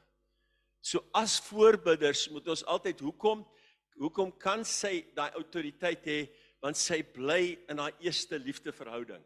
So 0.87 1.03
as 1.17 1.35
voorbidders 1.49 2.27
moet 2.31 2.47
ons 2.53 2.65
altyd 2.65 3.03
hoekom 3.03 3.45
hoekom 3.97 4.29
kan 4.37 4.61
sy 4.67 5.01
daai 5.17 5.33
autoriteit 5.39 6.05
hê 6.05 6.19
want 6.61 6.77
sy 6.77 6.99
bly 7.15 7.57
in 7.65 7.81
haar 7.81 7.95
eerste 8.05 8.37
liefdeverhouding. 8.37 9.23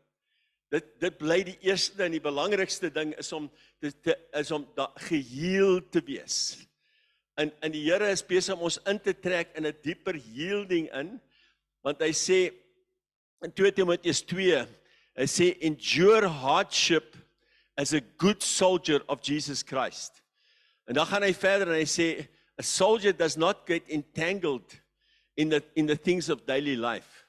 Dit 0.72 0.94
dit 1.04 1.18
bly 1.20 1.42
die 1.44 1.58
eerste 1.68 2.06
en 2.06 2.16
die 2.16 2.24
belangrikste 2.24 2.90
ding 2.90 3.12
is 3.20 3.32
om 3.36 3.50
dit 3.84 4.12
is 4.40 4.52
om 4.56 4.64
da, 4.78 4.88
geheel 5.10 5.82
te 5.92 6.04
wees 6.08 6.40
in 7.42 7.52
in 7.64 7.74
die 7.74 7.84
Here 7.86 8.10
is 8.12 8.24
besig 8.26 8.56
om 8.56 8.66
ons 8.68 8.80
in 8.90 9.00
te 9.00 9.14
trek 9.14 9.54
in 9.56 9.66
'n 9.66 9.76
dieper 9.84 10.16
yielding 10.16 10.90
in 10.94 11.20
want 11.84 12.02
hy 12.02 12.12
sê 12.12 12.52
in 13.44 13.52
2 13.52 13.72
Timoteus 13.72 14.22
2 14.22 14.66
hy 15.18 15.28
sê 15.28 15.58
endure 15.62 16.28
hardship 16.28 17.16
as 17.78 17.94
a 17.94 18.02
good 18.18 18.44
soldier 18.44 19.02
of 19.08 19.22
Jesus 19.22 19.64
Christ. 19.64 20.22
En 20.92 20.98
dan 21.00 21.08
gaan 21.08 21.24
hy 21.24 21.32
verder 21.32 21.72
en 21.72 21.80
hy 21.80 21.88
sê 21.88 22.08
a 22.60 22.64
soldier 22.68 23.16
does 23.16 23.38
not 23.40 23.64
get 23.64 23.88
entangled 23.88 24.76
in 25.40 25.54
the 25.54 25.62
in 25.80 25.88
the 25.88 25.96
things 25.96 26.28
of 26.28 26.44
daily 26.44 26.76
life. 26.76 27.24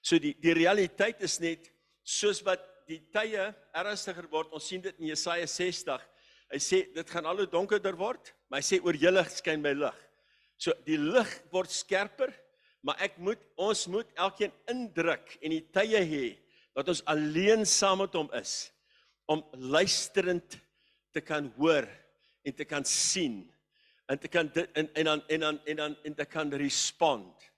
So 0.00 0.20
die 0.22 0.36
die 0.38 0.54
realiteit 0.54 1.18
is 1.26 1.40
net 1.42 1.72
soos 2.06 2.38
wat 2.46 2.62
die 2.86 3.00
tye 3.10 3.48
ernstiger 3.74 4.30
word. 4.30 4.54
Ons 4.54 4.70
sien 4.70 4.84
dit 4.84 4.94
in 5.02 5.10
Jesaja 5.10 5.50
60 5.50 6.06
Hy 6.50 6.58
sê 6.58 6.80
dit 6.90 7.10
gaan 7.10 7.28
al 7.30 7.44
hoe 7.44 7.50
donkerder 7.50 7.94
word, 7.98 8.32
maar 8.50 8.58
hy 8.58 8.66
sê 8.66 8.80
oor 8.82 8.96
julle 8.98 9.22
skyn 9.30 9.62
my 9.62 9.70
lig. 9.78 9.98
So 10.58 10.74
die 10.86 10.98
lig 10.98 11.30
word 11.54 11.70
skerper, 11.70 12.32
maar 12.82 12.98
ek 13.04 13.20
moet 13.22 13.42
ons 13.60 13.84
moet 13.92 14.10
elkeen 14.18 14.52
indruk 14.72 15.36
en 15.38 15.54
die 15.54 15.62
tye 15.74 16.00
hê 16.10 16.26
dat 16.74 16.90
ons 16.90 17.04
alleen 17.12 17.62
saam 17.68 18.02
met 18.02 18.14
hom 18.18 18.30
is 18.38 18.54
om 19.30 19.44
luisterend 19.54 20.56
te 21.14 21.22
kan 21.22 21.46
hoor 21.58 21.86
en 22.42 22.54
te 22.54 22.64
kan 22.64 22.84
sien 22.84 23.42
en 24.10 24.18
te 24.18 24.28
kan 24.28 24.48
dit, 24.50 24.70
en 24.74 24.88
en 24.94 25.04
dan 25.04 25.22
en 25.28 25.40
dan 25.40 25.60
en 25.64 25.76
dan 25.76 25.96
en 26.02 26.14
te 26.14 26.24
kan 26.24 26.52
respond. 26.52 27.50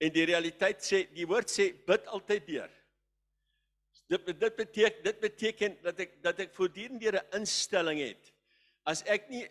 En 0.00 0.12
die 0.12 0.24
realiteit 0.24 0.80
sê 0.84 1.04
die 1.12 1.26
woord 1.28 1.50
sê 1.52 1.68
bid 1.86 2.06
altyd 2.06 2.46
deur. 2.48 2.70
Dit 4.08 4.30
dit 4.40 4.56
beteken 4.56 5.02
dit 5.04 5.20
beteken 5.20 5.76
dat 5.84 6.00
ek 6.06 6.16
dat 6.24 6.40
ek 6.46 6.54
voortdurend 6.56 7.02
'n 7.02 7.20
instelling 7.40 8.00
het. 8.00 8.32
As 8.84 9.02
ek 9.04 9.28
nie 9.28 9.44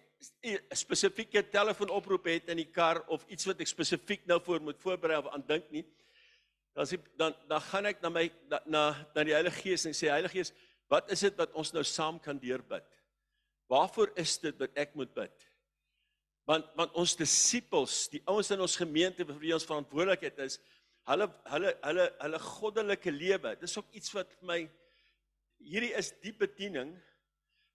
'n 0.43 0.75
spesifieke 0.75 1.49
telefoonoproep 1.49 2.25
het 2.25 2.49
in 2.49 2.57
die 2.57 2.71
kar 2.71 3.03
of 3.07 3.25
iets 3.27 3.45
wat 3.45 3.59
ek 3.59 3.67
spesifiek 3.67 4.25
nou 4.25 4.41
voor 4.43 4.61
moet 4.61 4.79
voorberei 4.79 5.17
of 5.17 5.27
aan 5.27 5.45
dink 5.47 5.69
nie, 5.71 5.85
dan 6.73 6.85
sê 6.85 6.97
dan 7.17 7.35
dan 7.47 7.61
gaan 7.61 7.85
ek 7.85 8.01
na 8.01 8.09
my 8.09 8.31
na 8.49 8.59
na, 8.65 9.07
na 9.15 9.23
die 9.23 9.33
Heilige 9.33 9.61
Gees 9.61 9.85
en 9.85 9.93
sê 9.93 10.09
Heilige 10.09 10.37
Gees, 10.37 10.53
wat 10.89 11.11
is 11.11 11.19
dit 11.19 11.35
wat 11.37 11.53
ons 11.53 11.73
nou 11.73 11.83
saam 11.83 12.19
kan 12.19 12.39
deurbid? 12.39 12.85
Waarvoor 13.73 14.13
is 14.21 14.37
dit 14.43 14.57
dat 14.59 14.77
ek 14.77 14.93
moet 14.99 15.11
bid? 15.15 15.49
Want 16.49 16.69
want 16.77 16.95
ons 16.99 17.15
disippels, 17.17 18.05
die 18.11 18.21
ouens 18.29 18.51
in 18.53 18.61
ons 18.61 18.77
gemeente 18.77 19.25
vir 19.25 19.39
wie 19.41 19.53
ons 19.55 19.67
verantwoordelikheid 19.67 20.41
is, 20.45 20.59
hulle 21.09 21.27
hulle 21.51 21.73
hulle 21.83 22.07
hulle 22.19 22.41
goddelike 22.45 23.13
lewe. 23.13 23.55
Dis 23.61 23.77
ook 23.79 23.89
iets 23.95 24.13
wat 24.15 24.31
vir 24.37 24.49
my 24.51 24.59
hierdie 25.63 25.93
is 25.99 26.11
die 26.23 26.33
bediening 26.35 26.93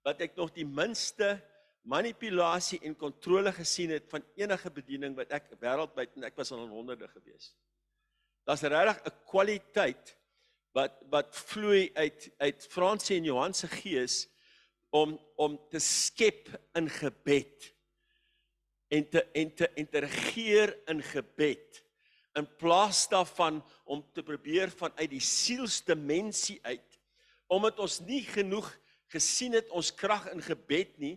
wat 0.07 0.21
ek 0.25 0.37
nog 0.39 0.53
die 0.55 0.67
minste 0.69 1.37
manipulasie 1.89 2.81
en 2.85 2.97
kontrole 2.99 3.53
gesien 3.57 3.95
het 3.97 4.09
van 4.13 4.25
enige 4.37 4.71
bediening 4.73 5.17
wat 5.17 5.33
ek 5.35 5.49
wêreldwyd 5.61 6.17
en 6.17 6.29
ek 6.29 6.37
was 6.37 6.53
al 6.53 6.67
honderde 6.69 7.09
gewees. 7.15 7.55
Daar's 8.49 8.63
regtig 8.63 9.01
'n 9.05 9.17
kwaliteit 9.29 10.17
wat 10.77 11.01
wat 11.11 11.37
vloei 11.37 11.91
uit 11.95 12.31
uit 12.39 12.67
Fransie 12.71 13.17
en 13.17 13.25
Johan 13.25 13.55
se 13.55 13.69
gees 13.69 14.29
om 14.91 15.19
om 15.37 15.59
te 15.71 15.81
skep 15.83 16.49
in 16.79 16.89
gebed 16.91 17.69
en 18.89 19.09
te 19.09 19.25
en 19.33 19.55
te 19.55 19.69
en 19.69 19.89
te 19.89 19.99
regeer 19.99 20.75
in 20.89 21.03
gebed. 21.03 21.85
In 22.39 22.49
plaas 22.57 23.09
daarvan 23.09 23.63
om 23.85 24.05
te 24.13 24.23
probeer 24.23 24.71
vanuit 24.71 25.11
die 25.11 25.25
sielsdimensie 25.25 26.59
uit 26.63 26.99
omdat 27.49 27.79
ons 27.81 28.01
nie 28.05 28.23
genoeg 28.29 28.69
gesien 29.09 29.57
het 29.57 29.71
ons 29.73 29.91
krag 29.97 30.29
in 30.33 30.43
gebed 30.45 30.99
nie 31.01 31.17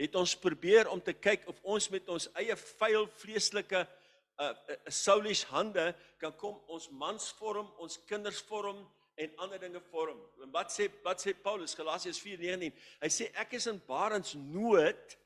het 0.00 0.16
ons 0.16 0.32
probeer 0.40 0.88
om 0.88 1.00
te 1.04 1.12
kyk 1.12 1.46
of 1.50 1.58
ons 1.62 1.88
met 1.92 2.06
ons 2.12 2.28
eie 2.40 2.56
vuil 2.56 3.06
vleeslike 3.20 3.80
uh, 3.80 4.48
uh, 4.48 4.76
soulish 4.88 5.44
hande 5.52 5.90
kan 6.20 6.32
kom 6.40 6.56
ons 6.72 6.88
mans 6.92 7.30
vorm 7.40 7.68
ons 7.80 7.98
kinders 8.08 8.40
vorm 8.48 8.80
en 9.20 9.36
ander 9.44 9.60
dinge 9.60 9.80
vorm 9.90 10.20
en 10.42 10.52
wat 10.54 10.72
sê 10.72 10.88
wat 11.04 11.20
sê 11.22 11.34
Paulus 11.36 11.76
Galasiërs 11.76 12.20
4:19 12.24 12.72
hy 13.04 13.10
sê 13.12 13.30
ek 13.42 13.56
is 13.58 13.68
in 13.70 13.80
barens 13.88 14.34
nood 14.34 15.16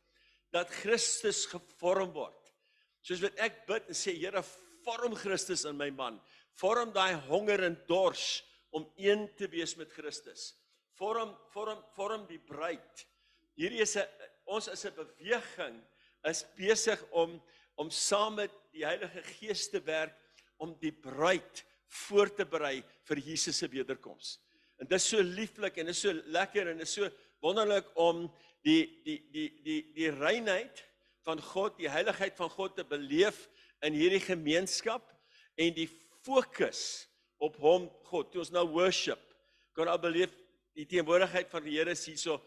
dat 0.55 0.71
Christus 0.83 1.45
gevorm 1.51 2.13
word 2.15 2.55
soos 3.05 3.23
wat 3.25 3.39
ek 3.45 3.65
bid 3.69 3.91
en 3.93 3.99
sê 3.99 4.17
Here 4.17 4.43
vorm 4.85 5.17
Christus 5.17 5.65
in 5.65 5.77
my 5.77 5.91
man. 5.91 6.21
Vorm 6.61 6.93
daai 6.95 7.17
honger 7.29 7.65
en 7.67 7.77
dors 7.89 8.43
om 8.75 8.87
een 9.01 9.27
te 9.39 9.49
wees 9.51 9.75
met 9.79 9.93
Christus. 9.93 10.53
Vorm 10.99 11.35
vorm 11.55 11.81
vorm 11.97 12.27
die 12.29 12.39
bruid. 12.39 13.07
Hierdie 13.59 13.83
is 13.83 13.97
'n 13.97 14.07
ons 14.47 14.69
is 14.69 14.85
'n 14.85 14.95
beweging 14.95 15.83
is 16.25 16.45
besig 16.57 17.01
om 17.11 17.41
om 17.77 17.91
saam 17.91 18.37
met 18.37 18.53
die 18.73 18.85
Heilige 18.85 19.23
Gees 19.23 19.69
te 19.69 19.81
werk 19.81 20.15
om 20.59 20.77
die 20.81 20.93
bruid 20.93 21.65
voor 21.89 22.33
te 22.35 22.47
berei 22.49 22.83
vir 23.09 23.21
Jesus 23.23 23.59
se 23.59 23.69
wederkoms. 23.69 24.39
En 24.81 24.89
dit 24.89 24.99
is 24.99 25.09
so 25.09 25.23
lieflik 25.23 25.79
en 25.79 25.87
dit 25.87 25.95
is 25.95 26.03
so 26.03 26.13
lekker 26.35 26.71
en 26.71 26.81
dit 26.81 26.89
is 26.89 26.97
so 26.99 27.11
wonderlik 27.45 27.87
om 28.01 28.27
die 28.65 28.83
die 29.05 29.19
die 29.33 29.49
die 29.65 29.81
die 29.95 30.11
reinheid 30.11 30.83
van 31.25 31.41
God, 31.41 31.77
die 31.79 31.91
heiligheid 31.91 32.37
van 32.37 32.51
God 32.53 32.77
te 32.77 32.85
beleef 32.85 33.47
in 33.85 33.97
hierdie 33.97 34.23
gemeenskap 34.23 35.13
en 35.61 35.75
die 35.77 35.89
fokus 36.25 37.07
op 37.43 37.57
hom 37.63 37.89
God. 38.09 38.33
Toe 38.33 38.43
ons 38.45 38.53
nou 38.55 38.67
worship, 38.73 39.21
kan 39.77 39.89
al 39.91 40.01
beleef 40.01 40.35
die 40.75 40.87
teenwoordigheid 40.91 41.51
van 41.53 41.65
die 41.65 41.77
Here 41.79 41.95
hierso. 41.95 42.41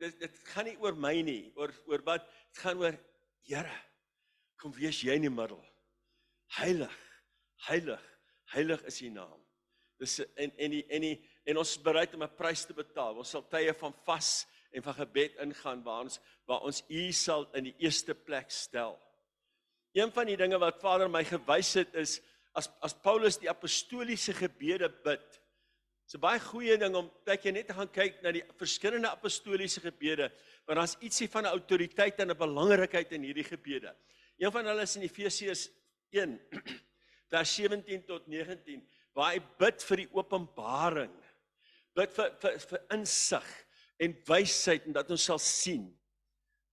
Dit 0.00 0.18
dit 0.20 0.42
gaan 0.52 0.68
nie 0.68 0.76
oor 0.82 0.96
my 0.96 1.16
nie, 1.24 1.52
oor 1.58 1.72
oor 1.90 2.04
wat 2.06 2.26
dit 2.28 2.62
gaan 2.62 2.80
oor 2.80 2.96
Here. 3.48 3.78
Kom 4.60 4.74
wees 4.76 5.00
jy 5.02 5.16
in 5.16 5.24
die 5.24 5.32
middel. 5.32 5.60
Heilig, 6.58 6.96
heilig, 7.68 8.09
heilig 8.54 8.82
is 8.88 9.02
U 9.02 9.10
naam. 9.14 9.38
Dis 10.00 10.18
en 10.34 10.52
en 10.56 10.70
die 10.70 10.84
en 10.88 11.04
die 11.04 11.16
en 11.50 11.60
ons 11.60 11.74
is 11.76 11.82
bereid 11.82 12.14
om 12.14 12.22
'n 12.22 12.36
prys 12.36 12.64
te 12.64 12.74
betaal. 12.74 13.16
Ons 13.16 13.30
sal 13.30 13.44
tye 13.48 13.74
van 13.74 13.94
vas 14.06 14.46
en 14.72 14.82
van 14.82 14.94
gebed 14.94 15.36
ingaan 15.44 15.82
waar 15.82 16.04
ons 16.06 16.20
waar 16.46 16.62
ons 16.62 16.82
U 16.88 17.12
sal 17.12 17.48
in 17.54 17.64
die 17.64 17.76
eerste 17.78 18.14
plek 18.14 18.50
stel. 18.50 18.98
Een 19.92 20.12
van 20.12 20.26
die 20.26 20.36
dinge 20.36 20.58
wat 20.58 20.80
Vader 20.80 21.08
my 21.08 21.24
gewys 21.24 21.74
het 21.74 21.94
is 21.94 22.20
as 22.54 22.70
as 22.80 22.94
Paulus 22.94 23.38
die 23.38 23.50
apostoliese 23.50 24.32
gebede 24.32 24.88
bid. 24.88 25.40
Dit's 26.04 26.14
'n 26.14 26.20
baie 26.20 26.40
goeie 26.40 26.76
ding 26.78 26.94
om 26.96 27.10
kyk 27.24 27.44
jy 27.44 27.52
net 27.52 27.66
te 27.66 27.74
gaan 27.74 27.92
kyk 27.92 28.22
na 28.22 28.32
die 28.32 28.44
verskillende 28.58 29.10
apostoliese 29.10 29.80
gebede, 29.80 30.32
want 30.66 30.76
daar's 30.78 30.96
ietsie 31.00 31.28
van 31.28 31.44
'n 31.44 31.54
autoriteit 31.54 32.18
en 32.20 32.30
'n 32.30 32.38
belangrikheid 32.38 33.12
in 33.12 33.22
hierdie 33.22 33.44
gebede. 33.44 33.94
Een 34.38 34.52
van 34.52 34.66
hulle 34.66 34.82
is 34.82 34.96
in 34.96 35.02
Efesiërs 35.02 35.70
1 36.10 36.40
vers 37.30 37.54
17 37.56 38.04
tot 38.08 38.26
19 38.26 38.82
waar 39.16 39.34
hy 39.34 39.40
bid 39.58 39.82
vir 39.88 40.04
die 40.04 40.10
openbaring. 40.14 41.14
Bid 41.98 42.12
vir 42.14 42.34
vir 42.42 42.58
vir 42.70 42.82
insig 42.94 43.48
en 44.00 44.16
wysheid 44.28 44.86
en 44.88 44.96
dat 44.96 45.10
ons 45.10 45.26
sal 45.30 45.40
sien. 45.42 45.88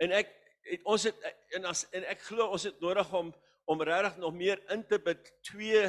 En 0.04 0.13
ek 0.15 0.32
het 0.67 0.84
ons 0.86 1.08
het 1.08 1.28
en 1.58 1.67
as 1.70 1.86
en 1.96 2.06
ek 2.08 2.26
glo 2.28 2.50
ons 2.54 2.67
het 2.67 2.82
nodig 2.84 3.13
om 3.15 3.32
om 3.67 3.82
regtig 3.84 4.22
nog 4.22 4.36
meer 4.38 4.62
in 4.72 4.84
te 4.88 5.00
bid 5.04 5.32
twee 5.43 5.82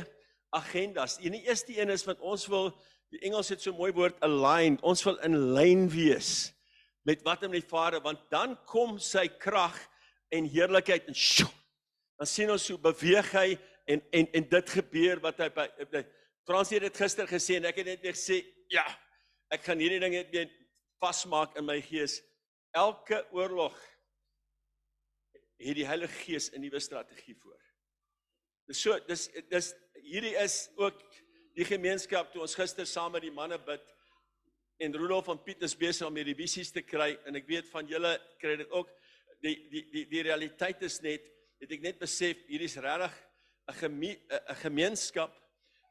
agendas. 0.57 1.19
En 1.23 1.37
die 1.37 1.45
eerste 1.47 1.77
een 1.77 1.93
is 1.95 2.07
wat 2.09 2.19
ons 2.25 2.49
wil 2.51 2.73
die 3.13 3.21
Engels 3.29 3.53
het 3.53 3.63
so 3.63 3.73
mooi 3.77 3.93
woord 3.95 4.19
aligned. 4.27 4.83
Ons 4.83 5.05
wil 5.07 5.21
in 5.27 5.37
lyn 5.55 5.87
wees 5.93 6.51
met 7.09 7.23
wat 7.25 7.47
in 7.47 7.55
die 7.55 7.65
Vader 7.65 8.03
want 8.05 8.25
dan 8.33 8.57
kom 8.69 8.99
sy 9.01 9.29
krag 9.41 9.77
en 10.35 10.49
heerlikheid 10.49 11.07
en 11.09 11.17
sjo, 11.17 11.47
dan 12.21 12.29
sien 12.29 12.51
ons 12.53 12.67
hoe 12.69 12.77
beweeg 12.83 13.31
hy 13.33 13.47
en 13.89 14.03
en 14.13 14.33
en 14.33 14.49
dit 14.49 14.71
gebeur 14.77 15.21
wat 15.25 15.41
hy 15.43 15.49
by 15.57 15.69
Frans 16.49 16.71
het 16.73 16.81
dit 16.81 16.97
gister 16.97 17.29
gesê 17.29 17.59
en 17.59 17.69
ek 17.69 17.81
het 17.83 17.89
net 17.91 18.05
weer 18.05 18.17
gesê 18.17 18.41
ja 18.73 18.85
ek 19.53 19.65
gaan 19.67 19.81
hierdie 19.81 20.01
ding 20.01 20.15
net 20.17 20.33
weer 20.33 20.49
vasmaak 21.03 21.57
in 21.61 21.67
my 21.69 21.79
gees 21.85 22.19
elke 22.77 23.23
oorlog 23.37 23.77
het 25.59 25.77
die 25.77 25.87
Heilige 25.89 26.15
Gees 26.25 26.51
'n 26.53 26.61
nuwe 26.61 26.81
strategie 26.81 27.35
voor. 27.35 27.61
Dis 28.67 28.81
so 28.81 28.99
dis 29.07 29.29
dis 29.51 29.75
hierdie 30.03 30.37
is 30.37 30.71
ook 30.77 31.01
die 31.55 31.65
gemeenskap 31.65 32.33
toe 32.33 32.43
ons 32.43 32.55
gister 32.55 32.87
saam 32.87 33.13
met 33.13 33.23
die 33.23 33.35
manne 33.35 33.59
bid 33.59 33.95
en 34.79 34.95
Rudolf 34.95 35.25
van 35.25 35.43
Piet 35.43 35.63
is 35.63 35.77
besig 35.77 36.07
om 36.07 36.17
hierdie 36.17 36.37
visies 36.37 36.71
te 36.73 36.83
kry 36.83 37.19
en 37.27 37.37
ek 37.37 37.49
weet 37.49 37.69
van 37.69 37.87
julle 37.87 38.19
kry 38.39 38.57
dit 38.57 38.71
ook 38.71 38.91
die 39.43 39.57
die 39.71 39.85
die 39.91 40.05
die 40.07 40.23
realiteit 40.23 40.83
is 40.83 41.01
net 41.03 41.25
het 41.61 41.73
ek 41.73 41.83
net 41.83 41.99
besef 41.99 42.45
hierdie 42.47 42.71
is 42.71 42.77
regtig 42.77 43.28
'n 43.69 43.75
geme, 43.77 44.17
gemeenskap 44.63 45.35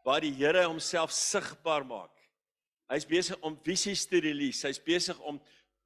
waar 0.03 0.21
die 0.21 0.33
Here 0.33 0.65
homself 0.65 1.11
sigbaar 1.11 1.85
maak. 1.85 2.13
Hy's 2.89 3.05
besig 3.05 3.37
om 3.43 3.57
visies 3.63 4.05
te 4.07 4.21
release. 4.23 4.65
Hy's 4.67 4.81
besig 4.81 5.19
om 5.19 5.41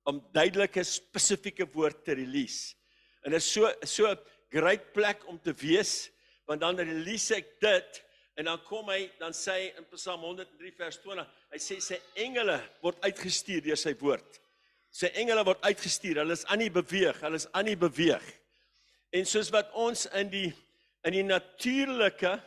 om 0.10 0.17
duidelike 0.34 0.82
spesifieke 0.82 1.67
woord 1.75 1.99
te 2.01 2.15
release. 2.17 2.73
En 3.21 3.36
dit 3.36 3.38
is 3.38 3.51
so 3.54 3.69
so 3.86 4.10
'n 4.10 4.17
great 4.49 4.93
plek 4.93 5.27
om 5.27 5.38
te 5.39 5.54
wees 5.54 6.10
want 6.47 6.62
dan 6.62 6.75
release 6.75 7.36
ek 7.36 7.60
dit 7.62 8.04
en 8.36 8.45
dan 8.45 8.63
kom 8.65 8.89
hy 8.89 9.12
dan 9.19 9.32
sê 9.32 9.51
hy 9.51 9.73
in 9.77 9.86
Psalm 9.91 10.21
103 10.21 10.71
vers 10.71 10.97
20 10.97 11.27
hy 11.51 11.58
sê 11.58 11.80
sy 11.80 11.99
engele 12.15 12.58
word 12.82 12.97
uitgestuur 13.06 13.62
deur 13.62 13.77
sy 13.77 13.93
woord. 13.99 14.41
Sy 14.91 15.08
engele 15.15 15.45
word 15.45 15.62
uitgestuur. 15.63 16.17
Hulle 16.17 16.34
is 16.34 16.45
aan 16.45 16.60
die 16.60 16.73
beweeg. 16.73 17.21
Hulle 17.21 17.36
is 17.36 17.47
aan 17.54 17.65
die 17.65 17.77
beweeg. 17.77 18.25
En 19.12 19.25
soos 19.25 19.51
wat 19.51 19.71
ons 19.73 20.06
in 20.17 20.30
die 20.30 20.51
in 21.03 21.15
die 21.15 21.23
natuurlike 21.23 22.41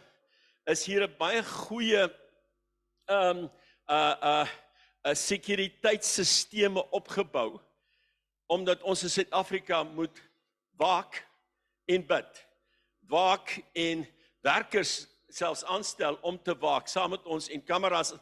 is 0.71 0.85
hier 0.87 1.05
'n 1.07 1.17
baie 1.19 1.43
goeie 1.43 2.09
um 3.11 3.51
uh 3.89 4.15
uh 4.23 4.49
'n 5.05 5.17
sekuriteitstelsels 5.17 6.89
opgebou 6.91 7.61
omdat 8.47 8.83
ons 8.83 9.03
in 9.03 9.11
Suid-Afrika 9.11 9.83
moet 9.83 10.23
waak 10.77 11.27
en 11.85 12.07
bid. 12.07 12.47
Waak 13.09 13.61
en 13.73 14.07
werkers 14.41 15.07
selfs 15.29 15.65
aanstel 15.65 16.19
om 16.23 16.43
te 16.43 16.55
waak 16.59 16.89
saam 16.89 17.11
met 17.11 17.25
ons 17.25 17.49
en 17.49 17.65
kameras 17.65 18.15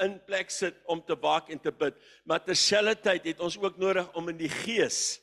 in 0.00 0.24
plek 0.24 0.50
sit 0.50 0.76
om 0.84 1.04
te 1.04 1.16
waak 1.20 1.48
en 1.48 1.60
te 1.60 1.72
bid. 1.72 1.96
Maar 2.24 2.44
terselfdertyd 2.44 3.24
het 3.24 3.40
ons 3.40 3.58
ook 3.58 3.76
nodig 3.76 4.12
om 4.12 4.28
in 4.28 4.36
die 4.36 4.52
gees 4.52 5.20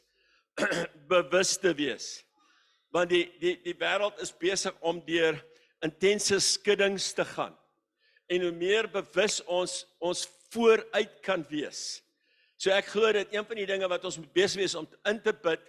bewus 1.11 1.57
te 1.57 1.73
wees. 1.73 2.26
Want 2.95 3.09
die 3.09 3.25
die 3.39 3.55
die 3.63 3.75
wêreld 3.75 4.19
is 4.23 4.31
besig 4.31 4.75
om 4.79 5.01
deur 5.05 5.37
intense 5.85 6.39
skuddings 6.39 7.13
te 7.13 7.25
gaan. 7.25 7.55
En 8.27 8.41
hoe 8.41 8.51
meer 8.51 8.89
bewus 8.91 9.41
ons 9.45 9.85
ons 9.99 10.27
vooruit 10.49 11.19
kan 11.21 11.43
wees. 11.49 12.01
So 12.57 12.71
ek 12.73 12.89
glo 12.89 13.11
dat 13.13 13.33
een 13.33 13.45
van 13.45 13.59
die 13.59 13.67
dinge 13.69 13.87
wat 13.91 14.05
ons 14.07 14.17
moet 14.17 14.33
besig 14.33 14.63
wees 14.63 14.75
om 14.75 14.87
in 15.05 15.19
te 15.21 15.33
bid 15.33 15.61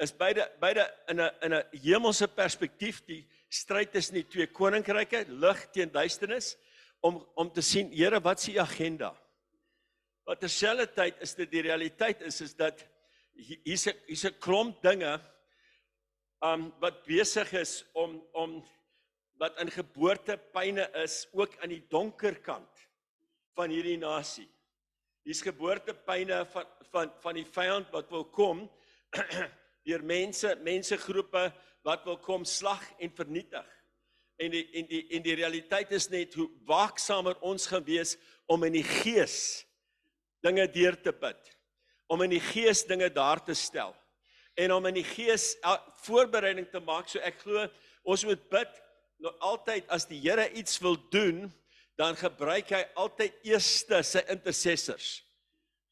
is 0.00 0.12
beide 0.16 0.46
beide 0.60 0.86
in 1.08 1.20
'n 1.20 1.30
in 1.42 1.54
'n 1.54 1.64
hemelse 1.82 2.28
perspektief 2.28 3.02
die 3.06 3.26
stryd 3.48 3.92
tussen 3.92 4.14
die 4.14 4.28
twee 4.28 4.46
koninkryke, 4.46 5.24
lig 5.28 5.70
teen 5.72 5.90
duisternis 5.92 6.56
om 7.00 7.26
om 7.34 7.50
te 7.52 7.60
sien 7.60 7.92
Here 7.92 8.20
wat 8.20 8.40
se 8.40 8.60
agenda. 8.60 9.14
Wat 10.24 10.40
terselfdertyd 10.40 11.20
is 11.20 11.34
dit 11.34 11.50
die 11.50 11.62
realiteit 11.62 12.20
is 12.20 12.40
is 12.40 12.54
dat 12.54 12.86
hier's 13.34 13.86
'n 13.86 13.96
hier's 14.06 14.24
'n 14.24 14.38
klomp 14.38 14.82
dinge 14.82 15.20
um 16.40 16.70
wat 16.80 17.02
besig 17.04 17.52
is 17.52 17.80
om 17.92 18.16
om 18.32 18.60
wat 19.40 19.56
in 19.60 19.70
geboortepyne 19.72 20.86
is 21.00 21.24
ook 21.32 21.56
aan 21.60 21.72
die 21.72 21.84
donker 21.88 22.36
kant 22.44 22.86
van 23.56 23.72
hierdie 23.72 23.98
nasie. 24.00 24.48
Hier's 25.24 25.40
geboortepyne 25.44 26.44
van 26.52 26.68
van 26.90 27.12
van 27.22 27.36
die 27.36 27.46
vyand 27.46 27.92
wat 27.92 28.08
wil 28.10 28.24
kom 28.24 28.64
deur 29.86 30.02
mense, 30.04 30.56
mensegroepe 30.64 31.50
wat 31.86 32.04
wil 32.04 32.18
kom 32.20 32.44
slag 32.44 32.82
en 32.98 33.12
vernietig. 33.16 33.68
En 34.40 34.52
die 34.52 34.64
en 34.80 34.88
die 34.88 35.04
en 35.16 35.24
die 35.24 35.36
realiteit 35.36 35.92
is 35.92 36.08
net 36.08 36.34
hoe 36.34 36.48
waaksamer 36.68 37.36
ons 37.44 37.68
gaan 37.68 37.84
wees 37.84 38.16
om 38.48 38.64
in 38.64 38.80
die 38.80 38.86
gees 39.04 39.66
dinge 40.40 40.64
deur 40.72 40.96
te 40.96 41.12
bid. 41.12 41.56
Om 42.08 42.24
in 42.24 42.38
die 42.38 42.44
gees 42.44 42.86
dinge 42.88 43.12
daar 43.12 43.44
te 43.44 43.54
stel 43.54 43.92
en 44.54 44.72
om 44.72 44.86
in 44.90 44.98
die 45.00 45.06
gees 45.06 45.54
voorbereiding 46.04 46.68
te 46.70 46.80
maak. 46.84 47.08
So 47.08 47.22
ek 47.24 47.42
glo 47.44 47.66
ons 48.08 48.24
moet 48.24 48.42
bid 48.52 48.78
nou 49.20 49.32
altyd 49.44 49.88
as 49.92 50.06
die 50.08 50.20
Here 50.22 50.48
iets 50.56 50.78
wil 50.80 50.96
doen, 51.12 51.48
dan 52.00 52.16
gebruik 52.16 52.72
hy 52.72 52.80
altyd 52.96 53.34
eerste 53.44 54.00
sy 54.06 54.22
intercessors. 54.32 55.20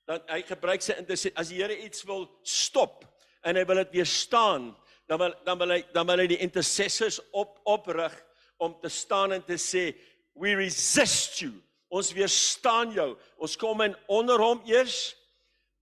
Dan 0.08 0.22
hy 0.30 0.40
gebruik 0.48 0.80
sy 0.84 0.96
intercessors 0.96 1.36
as 1.40 1.52
die 1.52 1.60
Here 1.60 1.76
iets 1.84 2.06
wil 2.08 2.26
stop 2.42 3.04
en 3.44 3.58
hy 3.60 3.64
wil 3.68 3.82
dit 3.84 4.00
weer 4.00 4.08
staan, 4.08 4.72
dan 5.08 5.20
wil 5.20 5.36
dan 5.44 5.60
wil 5.60 5.76
hy 5.76 5.82
dan 5.94 6.08
wil 6.08 6.22
hy 6.24 6.28
die 6.32 6.42
intercessors 6.44 7.20
op 7.36 7.60
oprig 7.68 8.14
om 8.58 8.74
te 8.82 8.90
staan 8.92 9.36
en 9.36 9.44
te 9.44 9.56
sê 9.60 9.92
we 10.38 10.56
resist 10.58 11.42
you. 11.42 11.52
Ons 11.88 12.10
weerstaan 12.12 12.92
jou. 12.92 13.14
Ons 13.40 13.56
kom 13.56 13.80
in 13.84 13.94
onder 14.12 14.40
hom 14.42 14.60
eers 14.68 15.14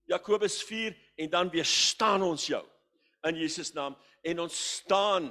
Jakobus 0.07 0.61
4 0.63 0.95
en 1.15 1.29
dan 1.29 1.49
weerstaan 1.51 2.23
ons 2.23 2.47
jou 2.47 2.63
in 3.27 3.35
Jesus 3.35 3.73
naam 3.75 3.95
en 4.23 4.39
ons 4.39 4.59
staan 4.77 5.27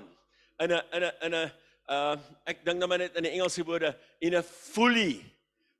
in 0.60 0.72
'n 0.72 0.82
in 0.92 1.02
'n 1.04 1.12
in 1.26 1.34
'n 1.34 1.52
uh 1.88 2.16
ek 2.44 2.64
dink 2.64 2.78
nou 2.78 2.88
maar 2.88 2.98
net 2.98 3.16
in 3.16 3.24
die 3.24 3.32
Engelse 3.32 3.64
woorde 3.64 3.96
in 4.20 4.34
a 4.34 4.42
fully 4.42 5.24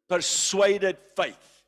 persuaded 0.06 0.96
faith 1.14 1.64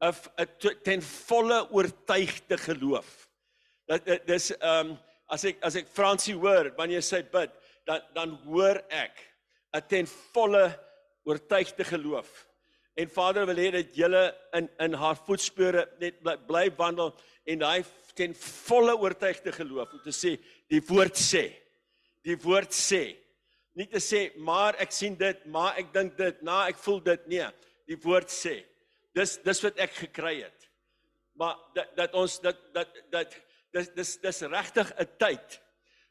of 0.00 0.28
'n 0.38 0.48
ten 0.82 1.02
volle 1.02 1.70
oortuigde 1.70 2.58
geloof. 2.58 3.28
Dat 3.86 4.04
dis 4.26 4.52
um 4.60 4.98
as 5.28 5.44
ek 5.44 5.62
as 5.62 5.76
ek 5.76 5.88
Fransie 5.88 6.34
hoor 6.34 6.70
wanneer 6.76 7.02
sy 7.02 7.22
bid, 7.22 7.50
dan 7.86 8.00
dan 8.14 8.38
hoor 8.44 8.82
ek 8.88 9.16
'n 9.72 9.88
ten 9.88 10.06
volle 10.06 10.78
oortuigde 11.24 11.84
geloof. 11.84 12.46
En 12.94 13.10
Vader 13.10 13.46
wil 13.46 13.58
hê 13.58 13.70
dat 13.74 13.94
julle 13.96 14.22
in 14.54 14.68
in 14.78 14.94
haar 14.94 15.18
voetspore 15.26 15.88
net 15.98 16.20
bly, 16.22 16.36
bly 16.46 16.68
wandel 16.78 17.10
en 17.44 17.58
daai 17.58 17.84
ten 18.14 18.34
volle 18.38 18.94
oortuigde 18.94 19.52
geloof 19.52 19.92
om 19.92 20.02
te 20.04 20.14
sê 20.14 20.36
die 20.70 20.82
woord 20.86 21.18
sê. 21.18 21.48
Die 22.24 22.36
woord 22.40 22.72
sê. 22.72 23.16
Nie 23.74 23.88
te 23.90 23.98
sê 23.98 24.28
maar 24.38 24.78
ek 24.78 24.94
sien 24.94 25.16
dit, 25.18 25.42
maar 25.50 25.74
ek 25.80 25.90
dink 25.94 26.14
dit, 26.18 26.38
na 26.46 26.68
ek 26.70 26.78
voel 26.78 27.02
dit 27.02 27.26
nie. 27.32 27.42
Die 27.90 27.98
woord 28.04 28.30
sê. 28.30 28.60
Dis 29.14 29.36
dis 29.42 29.62
wat 29.66 29.82
ek 29.82 29.98
gekry 30.04 30.36
het. 30.44 30.70
Maar 31.34 31.58
dat 31.74 31.96
dat 31.98 32.14
ons 32.14 32.38
dat 32.40 32.62
dat 32.74 32.94
dat 33.10 33.34
dis 33.74 33.90
dis 33.98 34.16
dis 34.22 34.42
regtig 34.54 34.94
'n 34.94 35.08
tyd 35.18 35.60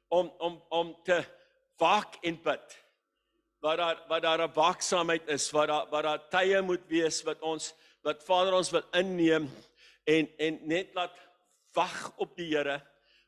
om 0.10 0.32
om 0.40 0.62
om 0.70 0.96
te 1.04 1.24
waak 1.80 2.20
en 2.22 2.42
bid. 2.44 2.83
Waar 3.64 3.78
daar 3.78 4.04
waar 4.08 4.22
daar 4.22 4.42
'n 4.48 4.54
waaksaamheid 4.54 5.28
is, 5.28 5.52
waar 5.52 5.68
daar 5.68 5.90
waar 5.90 6.04
daar 6.04 6.30
tye 6.30 6.62
moet 6.62 6.88
wees 6.88 7.24
wat 7.24 7.40
ons 7.42 7.74
wat 8.02 8.24
Vader 8.24 8.54
ons 8.54 8.70
wil 8.70 8.84
inneem 8.92 9.52
en 10.04 10.38
en 10.38 10.60
net 10.68 10.94
laat 10.94 11.16
wag 11.72 12.12
op 12.18 12.36
die 12.36 12.56
Here 12.56 12.82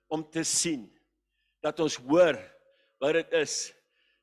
om 0.08 0.30
te 0.30 0.43
sien 0.43 0.91
dat 1.60 1.80
ons 1.80 1.95
hoor 1.95 2.36
wat 2.98 3.13
dit 3.13 3.32
is. 3.32 3.74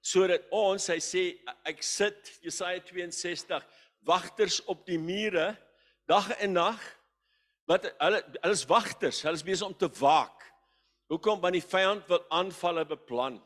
Sodat 0.01 0.42
ons 0.51 0.87
hy 0.87 0.98
sê 1.01 1.22
ek 1.64 1.83
sit 1.83 2.38
Jesaja 2.42 2.81
62 2.81 3.64
wagters 4.05 4.64
op 4.64 4.87
die 4.87 4.98
mure 4.98 5.57
dag 6.05 6.29
en 6.31 6.53
nag 6.53 6.83
wat 7.64 7.88
hulle 7.98 8.20
hulle 8.42 8.53
is 8.53 8.66
wagters 8.68 9.22
hulle 9.22 9.40
is 9.40 9.48
besig 9.48 9.66
om 9.66 9.79
te 9.79 9.88
waak. 9.88 10.44
Hoekom? 11.09 11.40
Want 11.40 11.55
die 11.55 11.68
vyand 11.70 12.05
wil 12.09 12.20
aanvalle 12.29 12.85
beplan 12.85 13.40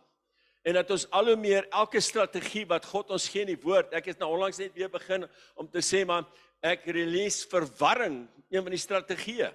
en 0.66 0.74
dat 0.74 0.90
ons 0.90 1.05
al 1.14 1.31
hoe 1.31 1.38
meer 1.38 1.68
elke 1.70 2.00
strategie 2.02 2.64
wat 2.66 2.88
God 2.90 3.12
ons 3.14 3.29
gee 3.31 3.44
in 3.44 3.52
die 3.52 3.62
woord. 3.62 3.92
Ek 3.94 4.11
het 4.11 4.18
nou 4.18 4.33
onlangs 4.35 4.59
net 4.59 4.74
weer 4.74 4.90
begin 4.90 5.26
om 5.55 5.68
te 5.70 5.83
sê 5.85 6.02
maar 6.09 6.26
ek 6.66 6.88
release 6.90 7.46
verwarring, 7.46 8.24
een 8.50 8.64
van 8.66 8.74
die 8.74 8.83
strategieë 8.83 9.52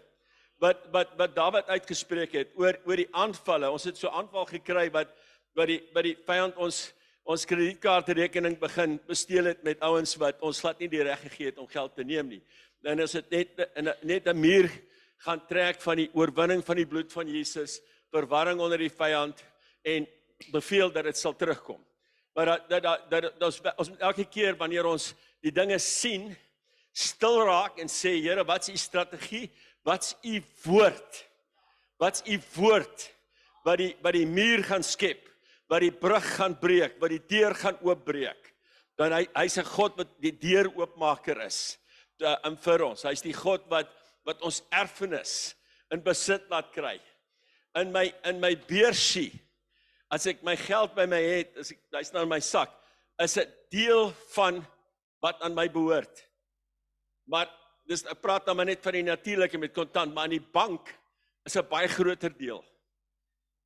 wat 0.62 0.86
wat 0.94 1.14
wat 1.18 1.36
Dawid 1.36 1.70
uitgespreek 1.74 2.36
het 2.38 2.56
oor 2.60 2.78
oor 2.86 3.02
die 3.02 3.10
aanvalle. 3.18 3.72
Ons 3.74 3.88
het 3.90 3.98
so 4.00 4.12
aanval 4.14 4.48
gekry 4.54 4.88
wat 4.94 5.12
wat 5.58 5.72
die 5.72 5.82
wat 5.96 6.08
die 6.08 6.18
vyand 6.28 6.60
ons 6.62 6.92
ons 7.32 7.46
kredietkaartrekening 7.50 8.56
begin 8.62 8.96
besteel 9.10 9.52
het 9.52 9.66
met 9.66 9.82
ouens 9.86 10.16
wat 10.22 10.40
ons 10.46 10.62
glad 10.64 10.80
nie 10.82 10.90
die 10.90 11.04
reg 11.06 11.22
gegee 11.28 11.52
het 11.52 11.60
om 11.62 11.70
geld 11.70 11.96
te 11.98 12.06
neem 12.06 12.30
nie. 12.38 12.42
Dan 12.82 13.02
is 13.04 13.18
dit 13.18 13.36
net 13.36 14.04
net 14.04 14.28
'n 14.28 14.38
muur 14.38 14.70
gaan 15.26 15.42
trek 15.48 15.82
van 15.82 15.98
die 15.98 16.10
oorwinning 16.14 16.64
van 16.66 16.76
die 16.76 16.86
bloed 16.86 17.12
van 17.14 17.28
Jesus, 17.28 17.82
verwarring 18.10 18.60
onder 18.60 18.78
die 18.78 18.90
vyand 18.90 19.44
en 19.84 20.08
beveel 20.52 20.92
dat 20.92 21.04
dit 21.04 21.18
sal 21.18 21.36
terugkom. 21.36 21.80
Maar 22.34 22.46
dat 22.46 22.70
dat 22.70 22.84
dat, 22.84 23.10
dat, 23.10 23.40
dat 23.40 23.48
ons 23.48 23.62
ons 23.78 23.92
elke 24.00 24.26
keer 24.26 24.56
wanneer 24.58 24.86
ons 24.86 25.12
die 25.44 25.52
dinge 25.52 25.80
sien, 25.80 26.32
stil 26.92 27.42
raak 27.48 27.80
en 27.82 27.90
sê 27.92 28.16
Here, 28.22 28.44
wat's 28.48 28.70
u 28.70 28.78
strategie? 28.78 29.50
Wat's 29.84 30.16
u 30.24 30.42
woord? 30.64 31.26
Wat's 32.00 32.24
u 32.26 32.40
woord 32.56 33.10
wat 33.66 33.78
die 33.78 33.92
wat 34.02 34.16
die 34.18 34.26
muur 34.26 34.64
gaan 34.66 34.84
skep, 34.84 35.28
wat 35.70 35.84
die 35.84 35.94
brug 35.94 36.26
gaan 36.38 36.56
breek, 36.60 36.98
wat 37.02 37.14
die 37.14 37.22
deur 37.30 37.56
gaan 37.56 37.78
oopbreek? 37.86 38.54
Dan 38.98 39.14
hy 39.16 39.26
hy's 39.36 39.58
'n 39.58 39.66
God 39.66 39.98
wat 39.98 40.10
die 40.22 40.34
deur 40.34 40.72
oopmaker 40.76 41.42
is. 41.46 41.78
In 42.46 42.58
vir 42.58 42.84
ons. 42.86 43.04
Hy's 43.04 43.22
die 43.22 43.34
God 43.34 43.66
wat 43.70 43.90
wat 44.26 44.42
ons 44.42 44.62
erfenis 44.70 45.56
in 45.92 46.02
besit 46.02 46.46
laat 46.50 46.72
kry. 46.74 47.00
In 47.76 47.92
my 47.92 48.14
in 48.26 48.40
my 48.40 48.56
beursie 48.56 49.32
as 50.12 50.28
ek 50.28 50.44
my 50.44 50.58
geld 50.60 50.94
by 50.96 51.08
my 51.10 51.20
het, 51.24 51.56
as 51.62 51.72
ek 51.72 51.80
hy's 51.96 52.12
nou 52.14 52.26
in 52.28 52.34
my 52.34 52.42
sak, 52.44 52.74
is 53.22 53.38
dit 53.38 53.52
deel 53.72 54.10
van 54.36 54.60
wat 55.24 55.42
aan 55.46 55.56
my 55.56 55.68
behoort. 55.72 56.24
Maar 57.32 57.48
dis 57.88 58.04
ek 58.10 58.20
praat 58.24 58.46
dan 58.48 58.58
maar 58.60 58.68
net 58.68 58.84
van 58.84 58.98
die 58.98 59.06
natuurlike 59.08 59.60
met 59.62 59.74
kontant, 59.76 60.14
maar 60.14 60.28
in 60.30 60.40
die 60.40 60.52
bank 60.54 60.92
is 61.48 61.56
'n 61.56 61.68
baie 61.70 61.88
groter 61.88 62.34
deel. 62.38 62.64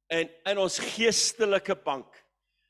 En 0.10 0.30
in 0.46 0.58
ons 0.58 0.80
geestelike 0.80 1.76
bank, 1.76 2.08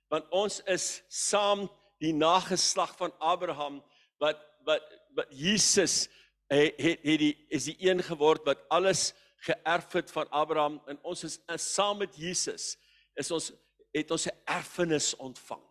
want 0.09 0.25
ons 0.31 0.61
is 0.65 1.03
saam 1.09 1.69
die 1.99 2.13
nageslag 2.13 2.95
van 2.97 3.11
Abraham 3.19 3.83
wat 4.19 4.39
wat 4.65 4.83
wat 5.15 5.27
Jesus 5.29 6.07
het 6.47 6.75
het, 6.77 6.99
het 7.03 7.19
die 7.19 7.35
is 7.49 7.65
die 7.65 7.77
een 7.79 8.01
geword 8.03 8.45
wat 8.45 8.63
alles 8.69 9.13
geërf 9.45 9.93
het 9.93 10.11
van 10.11 10.29
Abraham 10.29 10.81
en 10.87 10.99
ons 11.03 11.23
is 11.23 11.39
saam 11.57 11.97
met 11.97 12.15
Jesus 12.15 12.77
is 13.15 13.31
ons 13.31 13.51
het 14.01 14.11
ons 14.11 14.27
'n 14.27 14.37
erfenis 14.45 15.15
ontvang. 15.15 15.63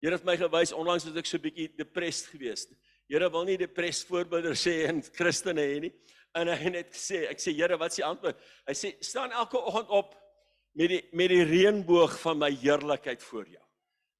Here 0.00 0.14
het 0.14 0.24
my 0.24 0.36
gewys 0.36 0.72
onlangs 0.72 1.04
het 1.04 1.16
ek 1.16 1.26
so 1.26 1.38
bietjie 1.38 1.68
depressed 1.76 2.26
geweest. 2.26 2.72
Here 3.08 3.30
wil 3.30 3.44
nie 3.44 3.56
depressed 3.56 4.08
voorbeelde 4.08 4.54
sê 4.54 4.88
in 4.88 5.02
Christene 5.02 5.60
hê 5.60 5.80
nie. 5.80 5.92
En 6.34 6.48
hy 6.48 6.70
het 6.76 6.92
gesê, 6.92 7.24
ek 7.30 7.40
sê 7.40 7.54
Here, 7.56 7.78
wat 7.78 7.90
is 7.90 7.96
die 7.96 8.04
antwoord? 8.04 8.36
Hy 8.66 8.74
sê 8.74 8.92
staan 9.00 9.32
elke 9.32 9.58
oggend 9.58 9.88
op 9.88 10.14
met 10.76 10.88
die 10.88 11.02
met 11.12 11.28
die 11.28 11.44
reënboog 11.44 12.18
van 12.20 12.38
my 12.38 12.50
heerlikheid 12.50 13.22
voor 13.22 13.48
jou. 13.48 13.62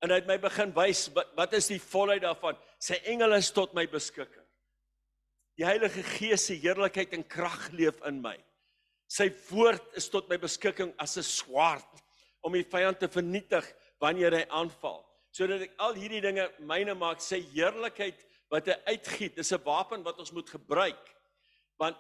En 0.01 0.11
hy 0.11 0.21
het 0.21 0.29
my 0.29 0.39
begin 0.39 0.73
wys 0.77 1.09
wat 1.13 1.33
wat 1.37 1.53
is 1.53 1.69
die 1.69 1.81
volheid 1.81 2.23
daarvan? 2.23 2.57
Sy 2.79 3.01
engele 3.05 3.37
is 3.37 3.51
tot 3.53 3.75
my 3.75 3.87
beskikking. 3.87 4.45
Die 5.57 5.65
Heilige 5.65 6.03
Gees 6.03 6.47
se 6.47 6.55
heerlikheid 6.55 7.13
en 7.17 7.25
krag 7.25 7.71
leef 7.73 8.01
in 8.09 8.21
my. 8.23 8.37
Sy 9.09 9.31
woord 9.51 9.97
is 9.97 10.09
tot 10.13 10.29
my 10.29 10.37
beskikking 10.41 10.93
as 10.99 11.17
'n 11.17 11.23
swaard 11.23 12.03
om 12.47 12.55
die 12.55 12.67
vyand 12.67 13.01
te 13.03 13.09
vernietig 13.11 13.67
wanneer 14.03 14.39
hy 14.39 14.45
aanval. 14.55 15.03
Sodat 15.35 15.67
ek 15.67 15.75
al 15.83 15.97
hierdie 15.99 16.23
dinge 16.25 16.47
myne 16.69 16.95
maak, 16.97 17.21
sy 17.21 17.41
heerlikheid 17.53 18.23
wat 18.53 18.71
hy 18.71 18.77
uitgiet. 18.93 19.37
Dis 19.37 19.53
'n 19.53 19.65
wapen 19.65 20.05
wat 20.07 20.19
ons 20.23 20.33
moet 20.33 20.49
gebruik. 20.49 21.03
Want 21.79 21.99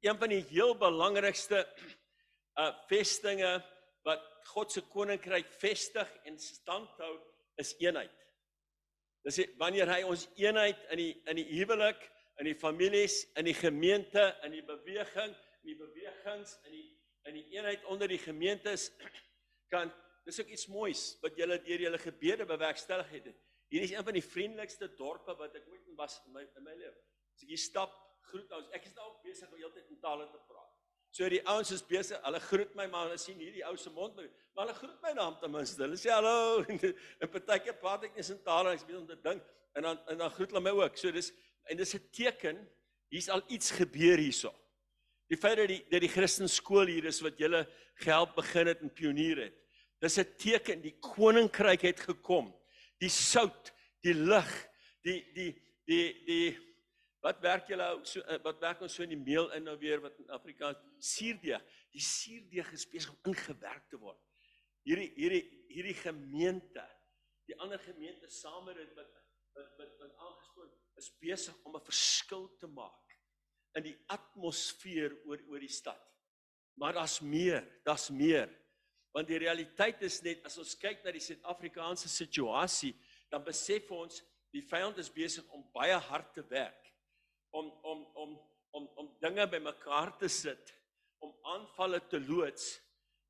een 0.00 0.18
van 0.18 0.28
die 0.28 0.42
heel 0.50 0.74
belangrikste 0.74 1.66
uh 2.62 2.72
vestinge 2.88 3.60
wat 4.04 4.22
God 4.52 4.72
se 4.72 4.80
koninkryk 4.80 5.48
vestig 5.60 6.08
en 6.24 6.38
standhou 6.38 7.14
is 7.56 7.74
eenheid. 7.80 8.12
Dis 9.24 9.40
wanneer 9.58 9.88
hy 9.88 10.02
ons 10.04 10.28
eenheid 10.36 10.80
in 10.92 11.00
die 11.00 11.12
in 11.30 11.36
die 11.36 11.48
huwelik, 11.56 12.00
in 12.38 12.50
die 12.50 12.58
families, 12.58 13.24
in 13.36 13.44
die 13.44 13.56
gemeente, 13.56 14.34
in 14.44 14.52
die 14.52 14.64
beweging, 14.64 15.32
in 15.62 15.70
die 15.72 15.78
bewegings, 15.78 16.58
in 16.64 16.72
die 16.72 16.90
in 17.24 17.38
die 17.38 17.46
eenheid 17.56 17.84
onder 17.84 18.08
die 18.08 18.20
gemeentes 18.20 18.90
kan 19.72 19.92
dis 20.24 20.40
ook 20.40 20.52
iets 20.52 20.66
moois 20.72 21.02
wat 21.22 21.36
julle 21.36 21.58
deur 21.62 21.80
julle 21.86 21.98
gebede 21.98 22.46
bewerkstellig 22.48 23.10
het. 23.10 23.28
Hier 23.68 23.82
is 23.82 23.90
een 23.90 24.04
van 24.04 24.16
die 24.16 24.24
vriendelikste 24.24 24.88
dorpe 24.96 25.36
wat 25.36 25.56
ek 25.58 25.66
ooit 25.68 25.86
in 25.88 25.96
was 25.98 26.20
in 26.26 26.32
my 26.32 26.44
in 26.44 26.64
my 26.64 26.74
lewe. 26.78 26.96
As 27.34 27.42
ek 27.42 27.50
hier 27.50 27.60
stap, 27.60 27.94
groet 28.30 28.52
ons. 28.56 28.70
Ek 28.76 28.86
is 28.86 28.94
nou 28.96 29.08
ook 29.10 29.22
besig 29.24 29.50
om 29.50 29.58
heeltyd 29.58 29.90
in 29.90 30.00
tale 30.02 30.28
te 30.30 30.40
praat. 30.48 30.70
So 31.14 31.28
die 31.30 31.42
ouens 31.46 31.70
is 31.70 31.82
besig, 31.86 32.18
hulle 32.26 32.40
groet 32.42 32.72
my 32.74 32.88
maar 32.90 33.06
hulle 33.06 33.18
sien 33.22 33.38
hierdie 33.38 33.62
ou 33.68 33.76
se 33.78 33.90
mond, 33.94 34.16
maar 34.18 34.64
hulle 34.64 34.78
groet 34.80 34.96
my 35.04 35.12
naam 35.14 35.36
ten 35.38 35.52
minste. 35.52 35.84
Hulle 35.84 35.98
sê 36.00 36.10
hallo 36.10 36.64
en 37.22 37.30
partykeer 37.30 37.76
praat 37.78 38.08
ek 38.08 38.18
net 38.18 38.32
in 38.34 38.40
tale 38.46 38.72
ek 38.74 38.86
weet 38.88 38.98
om 38.98 39.06
te 39.10 39.18
dink 39.22 39.44
en 39.78 39.86
dan 39.88 40.00
en 40.10 40.24
dan 40.24 40.32
groet 40.34 40.54
hulle 40.54 40.64
my 40.64 40.74
ook. 40.80 40.98
So 40.98 41.14
dis 41.14 41.30
en 41.70 41.78
dis 41.78 41.94
'n 41.94 42.02
teken 42.10 42.58
hier's 43.14 43.30
al 43.30 43.44
iets 43.48 43.70
gebeur 43.78 44.18
hierso. 44.18 44.50
Die 45.32 45.38
feit 45.40 45.56
dat 45.56 45.70
die 45.70 45.80
dat 45.90 46.02
die 46.04 46.12
Christen 46.12 46.48
skool 46.48 46.90
hier 46.90 47.06
is 47.08 47.22
wat 47.24 47.38
julle 47.40 47.64
gehelp 48.02 48.34
begin 48.36 48.68
het 48.68 48.82
en 48.84 48.92
pionier 48.92 49.46
het. 49.46 49.56
Dis 50.00 50.18
'n 50.18 50.36
teken 50.36 50.82
die 50.82 50.96
koninkryk 51.00 51.82
het 51.82 52.00
gekom. 52.00 52.52
Die 53.00 53.08
sout, 53.08 53.72
die 54.02 54.14
lig, 54.14 54.52
die 55.02 55.20
die 55.34 55.50
die 55.86 56.24
die 56.26 56.48
wat 57.24 57.40
werk 57.40 57.68
julle 57.68 58.00
so 58.04 58.20
eh, 58.20 58.38
wat 58.44 58.60
werk 58.60 58.82
ons 58.82 58.94
so 58.94 59.02
in 59.02 59.14
die 59.14 59.24
meel 59.24 59.50
in 59.56 59.64
nou 59.64 59.78
weer 59.78 60.00
wat 60.00 60.18
in 60.18 60.28
Afrikaans 60.30 60.78
suurdeeg. 60.98 61.62
Die 61.92 62.04
suurdeeg 62.04 62.72
is 62.72 62.88
besig 62.88 63.12
om 63.12 63.32
ingewerk 63.32 63.88
te 63.88 63.96
word. 63.96 64.20
Hierdie 64.84 65.12
hierdie 65.16 65.44
hierdie 65.72 65.96
gemeente, 65.96 66.84
die 67.48 67.56
ander 67.60 67.78
gemeente 67.78 68.28
saam 68.28 68.64
met 68.64 68.76
dit 68.76 68.92
wat 68.94 69.08
wat 69.54 69.78
wat, 69.78 69.96
wat 69.98 70.16
aangespoor 70.18 70.68
is 71.00 71.10
besig 71.18 71.56
om 71.64 71.76
'n 71.76 71.84
verskil 71.84 72.48
te 72.58 72.66
maak 72.66 73.03
in 73.78 73.88
die 73.88 73.96
atmosfeer 74.12 75.14
oor 75.26 75.40
oor 75.50 75.62
die 75.62 75.72
stad. 75.72 76.00
Maar 76.78 76.98
daar's 76.98 77.20
meer, 77.20 77.62
daar's 77.86 78.08
meer. 78.10 78.50
Want 79.14 79.28
die 79.30 79.38
realiteit 79.38 80.02
is 80.02 80.20
net 80.22 80.42
as 80.46 80.58
ons 80.58 80.74
kyk 80.78 81.04
na 81.04 81.12
die 81.14 81.22
Suid-Afrikaanse 81.22 82.10
situasie, 82.10 82.94
dan 83.30 83.44
besef 83.46 83.90
ons 83.94 84.22
die 84.54 84.62
vyand 84.62 84.98
is 85.02 85.10
besig 85.10 85.46
om 85.54 85.62
baie 85.74 85.98
hard 86.08 86.32
te 86.34 86.42
werk 86.50 86.84
om 87.54 87.70
om 87.82 88.06
om 88.14 88.30
om 88.70 88.88
om 88.98 89.10
dinge 89.22 89.46
bymekaar 89.46 90.16
te 90.18 90.28
sit, 90.28 90.72
om 91.22 91.34
aanvalle 91.54 92.00
te 92.10 92.18
loods, 92.20 92.80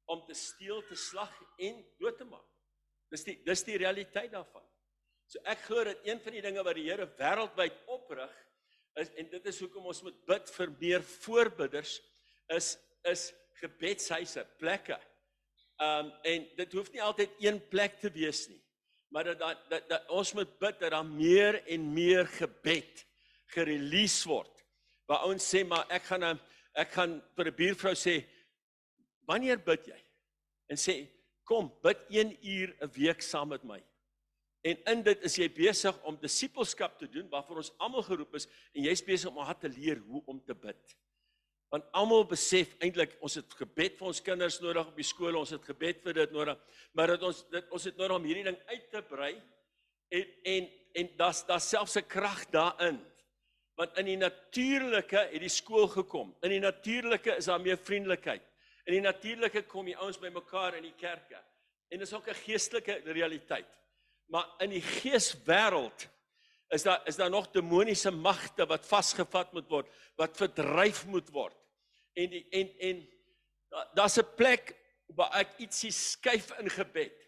om 0.09 0.23
te 0.25 0.35
steel, 0.35 0.81
te 0.89 0.97
slag 0.97 1.35
en 1.61 1.83
dood 2.01 2.17
te 2.17 2.25
maak. 2.25 2.49
Dis 3.13 3.27
die 3.29 3.37
dis 3.45 3.65
die 3.69 3.77
realiteit 3.81 4.33
daarvan. 4.33 4.65
So 5.29 5.41
ek 5.49 5.67
glo 5.67 5.85
dat 5.85 6.01
een 6.09 6.21
van 6.25 6.37
die 6.37 6.45
dinge 6.45 6.65
wat 6.65 6.79
die 6.79 6.87
Here 6.89 7.07
wêreldwyd 7.21 7.77
oprig 7.93 8.33
is 9.01 9.11
en 9.19 9.31
dit 9.31 9.47
is 9.51 9.61
hoekom 9.61 9.87
ons 9.91 10.03
moet 10.07 10.19
bid 10.27 10.51
vir 10.57 10.75
meer 10.81 11.03
voorbidders 11.03 11.99
is 12.55 12.77
is 13.05 13.33
gebedshuise, 13.61 14.43
plekke 14.59 14.97
um, 15.81 16.11
en 16.23 16.47
dit 16.57 16.77
hoef 16.77 16.91
nie 16.93 17.03
altyd 17.03 17.35
een 17.43 17.61
plek 17.71 17.99
te 18.01 18.11
wees 18.15 18.47
nie. 18.49 18.61
Maar 19.13 19.25
dat 19.31 19.39
dat, 19.39 19.65
dat, 19.71 19.89
dat 19.89 20.11
ons 20.11 20.33
moet 20.35 20.59
bid 20.59 20.81
dat 20.81 20.95
daar 20.95 21.07
meer 21.07 21.61
en 21.71 21.93
meer 21.95 22.27
gebed 22.39 23.05
gerelease 23.55 24.29
word. 24.29 24.51
Waar 25.07 25.27
ons 25.29 25.45
sê 25.45 25.63
maar 25.67 25.87
ek 25.93 26.09
gaan 26.11 26.25
nou 26.25 26.35
ek 26.75 26.91
gaan 26.97 27.21
vir 27.37 27.51
'n 27.51 27.57
buurvrou 27.59 27.95
sê 27.95 28.25
wanneer 29.29 29.59
bid 29.59 29.87
jy? 29.87 30.01
En 30.69 30.77
sê 30.77 31.07
kom 31.45 31.71
bid 31.83 31.99
1 32.11 32.37
uur 32.43 32.77
'n 32.81 32.91
week 32.97 33.23
saam 33.23 33.49
met 33.49 33.65
my. 33.65 33.81
En 34.65 34.79
in 34.95 35.03
dit 35.05 35.25
is 35.29 35.35
jy 35.37 35.51
besig 35.53 35.97
om 36.09 36.17
disippelskap 36.21 36.97
te 36.97 37.09
doen 37.13 37.27
waarvoor 37.33 37.61
ons 37.61 37.73
almal 37.85 38.05
geroep 38.07 38.39
is 38.39 38.47
en 38.73 38.87
jy's 38.87 39.03
besig 39.05 39.29
om 39.29 39.43
haar 39.45 39.59
te 39.61 39.69
leer 39.69 40.01
hoe 40.07 40.23
om 40.31 40.39
te 40.41 40.57
bid. 40.57 40.95
Want 41.75 41.91
almal 41.99 42.25
besef 42.31 42.73
eintlik 42.85 43.19
ons 43.25 43.37
het 43.37 43.57
gebed 43.59 43.99
vir 43.99 44.09
ons 44.09 44.23
kinders 44.25 44.61
nodig 44.63 44.89
op 44.89 44.97
die 44.97 45.05
skool, 45.05 45.37
ons 45.37 45.53
het 45.53 45.69
gebed 45.69 46.01
vir 46.07 46.17
dit 46.17 46.33
nodig, 46.33 46.81
maar 46.97 47.13
dat 47.13 47.27
ons 47.29 47.43
dit 47.53 47.77
ons 47.77 47.89
het 47.91 48.01
nodig 48.01 48.17
om 48.17 48.31
hierdie 48.31 48.47
ding 48.49 48.59
uit 48.71 48.89
te 48.95 49.05
brei 49.11 49.35
en 50.15 50.33
en 50.55 50.73
en 50.95 51.13
daar's 51.19 51.45
daar 51.45 51.61
selfs 51.61 51.99
'n 51.99 52.07
krag 52.07 52.47
daarin. 52.51 53.03
Want 53.75 53.99
in 53.99 54.07
die 54.07 54.17
natuurlike 54.17 55.29
het 55.33 55.41
die 55.41 55.51
skool 55.51 55.89
gekom. 55.89 56.37
In 56.41 56.51
die 56.51 56.61
natuurlike 56.63 57.37
is 57.37 57.51
daar 57.51 57.61
meer 57.61 57.77
vriendelikheid. 57.77 58.43
In 58.87 58.93
die 58.93 59.01
natuurlike 59.01 59.63
kom 59.63 59.85
die 59.85 59.97
ouens 59.97 60.19
bymekaar 60.19 60.77
in 60.77 60.83
die 60.83 60.97
kerke. 60.97 61.43
En 61.91 61.99
dis 61.99 62.13
ook 62.13 62.29
'n 62.29 62.35
geestelike 62.35 63.03
realiteit. 63.05 63.67
Maar 64.27 64.49
in 64.59 64.71
die 64.71 64.83
geeswêreld 64.83 66.09
is 66.69 66.83
daar 66.83 67.07
is 67.07 67.17
daar 67.17 67.31
nog 67.31 67.51
demoniese 67.51 68.11
magte 68.11 68.67
wat 68.67 68.87
vasgevat 68.87 69.53
moet 69.53 69.69
word, 69.69 69.91
wat 70.17 70.37
verdryf 70.37 71.07
moet 71.07 71.29
word 71.31 71.57
en 72.15 72.31
die, 72.31 72.47
en 72.51 72.73
en 72.79 73.03
daar's 73.95 74.19
'n 74.19 74.35
plek 74.37 74.75
waar 75.07 75.33
ek 75.41 75.59
ietsie 75.59 75.93
skuif 75.93 76.51
in 76.59 76.71
gebed 76.71 77.19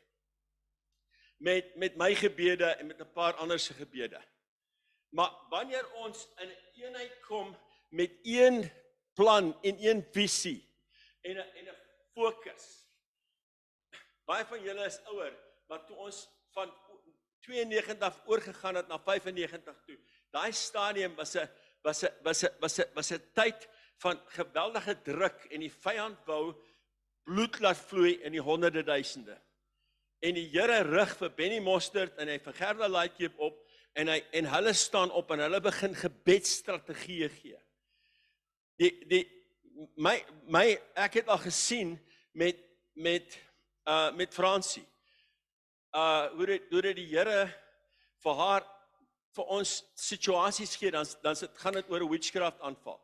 met 1.37 1.77
met 1.77 1.97
my 1.97 2.15
gebede 2.15 2.65
en 2.65 2.87
met 2.87 3.01
'n 3.01 3.13
paar 3.13 3.35
ander 3.35 3.59
se 3.59 3.75
gebede. 3.75 4.23
Maar 5.09 5.33
wanneer 5.49 5.93
ons 5.93 6.29
in 6.37 6.51
eenheid 6.75 7.21
kom 7.21 7.57
met 7.89 8.11
een 8.23 8.71
plan 9.15 9.63
en 9.63 9.77
een 9.87 10.07
visie 10.13 10.63
en 11.21 11.37
'n 11.37 11.51
en 11.59 11.69
'n 11.69 11.77
fokus. 12.15 12.89
Baie 14.25 14.45
van 14.45 14.63
julle 14.63 14.85
is 14.85 15.05
ouer, 15.05 15.35
maar 15.69 15.87
toe 15.87 15.97
ons 15.97 16.29
van 16.51 16.73
92 17.47 18.21
oorgegaan 18.27 18.75
het 18.81 18.89
na 18.89 18.99
95 18.99 19.83
toe. 19.87 19.99
Daai 20.35 20.53
stadium 20.53 21.15
was 21.15 21.37
'n 21.37 21.49
was 21.83 22.03
'n 22.05 22.13
was 22.23 22.43
'n 22.43 22.53
was 22.61 22.79
'n 22.79 22.89
was 22.95 23.11
'n 23.13 23.23
tyd 23.35 23.69
van 24.03 24.21
geweldige 24.27 25.03
druk 25.03 25.47
en 25.51 25.61
die 25.61 25.73
vyand 25.73 26.19
wou 26.27 26.55
bloed 27.25 27.59
laat 27.61 27.79
vloei 27.79 28.19
in 28.23 28.33
die 28.33 28.43
honderde 28.43 28.83
duisende. 28.83 29.41
En 30.21 30.35
die 30.35 30.49
Here 30.51 30.83
rig 30.83 31.17
vir 31.17 31.31
Benny 31.31 31.59
Mostert 31.59 32.19
en 32.19 32.29
hy 32.29 32.39
vir 32.39 32.53
Gerda 32.53 32.89
Laitjie 32.89 33.31
op 33.37 33.63
en 33.97 34.09
hy 34.09 34.21
en 34.33 34.51
hulle 34.53 34.73
staan 34.77 35.11
op 35.11 35.31
en 35.31 35.43
hulle 35.45 35.61
begin 35.61 35.95
gebedsstrategieë 35.95 37.29
gee. 37.29 37.59
Die 38.81 38.93
die 39.09 39.25
my 39.97 40.17
my 40.49 40.67
ek 40.95 41.21
het 41.21 41.29
al 41.33 41.41
gesien 41.45 41.97
met 42.33 42.61
met 42.95 43.39
uh 43.89 44.13
met 44.17 44.35
Fransie. 44.35 44.85
Uh 45.97 46.29
hoe 46.37 46.47
dit 46.47 46.65
hoe 46.71 46.83
dit 46.85 46.99
die 46.99 47.09
Here 47.09 47.47
vir 48.21 48.35
haar 48.37 48.65
vir 49.37 49.53
ons 49.55 49.71
situasies 49.97 50.75
gee 50.77 50.93
dan 50.93 51.09
dan 51.25 51.39
sit 51.41 51.57
gaan 51.57 51.79
dit 51.79 51.89
oor 51.89 52.05
'n 52.05 52.11
witchcraft 52.11 52.61
aanval. 52.61 53.01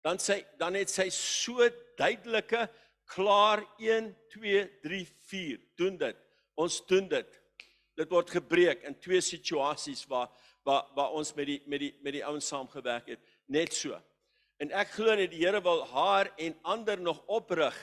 Dan 0.00 0.16
sê 0.16 0.46
dan 0.56 0.74
het 0.74 0.88
sy 0.88 1.10
so 1.10 1.68
duidelike 1.98 2.70
klaar 3.04 3.60
1 3.78 4.16
2 4.32 4.64
3 4.82 5.04
4 5.28 5.60
doen 5.76 5.96
dit. 5.96 6.16
Ons 6.56 6.80
doen 6.86 7.08
dit. 7.08 7.40
Dit 7.96 8.08
word 8.10 8.30
gebreek 8.30 8.82
in 8.82 8.96
twee 8.98 9.20
situasies 9.20 10.06
waar 10.08 10.32
waar 10.64 10.88
waar 10.94 11.12
ons 11.12 11.34
met 11.34 11.46
die 11.46 11.62
met 11.66 11.80
die 11.80 11.94
met 12.00 12.12
die 12.12 12.24
ouens 12.24 12.48
saamgewerk 12.48 13.06
het. 13.08 13.20
Net 13.46 13.74
so. 13.74 14.00
En 14.56 14.72
ek 14.72 14.88
glo 14.96 15.16
dat 15.16 15.30
die 15.30 15.44
Here 15.44 15.60
wil 15.60 15.84
haar 15.84 16.32
en 16.36 16.56
ander 16.62 17.00
nog 17.00 17.20
oprig 17.26 17.76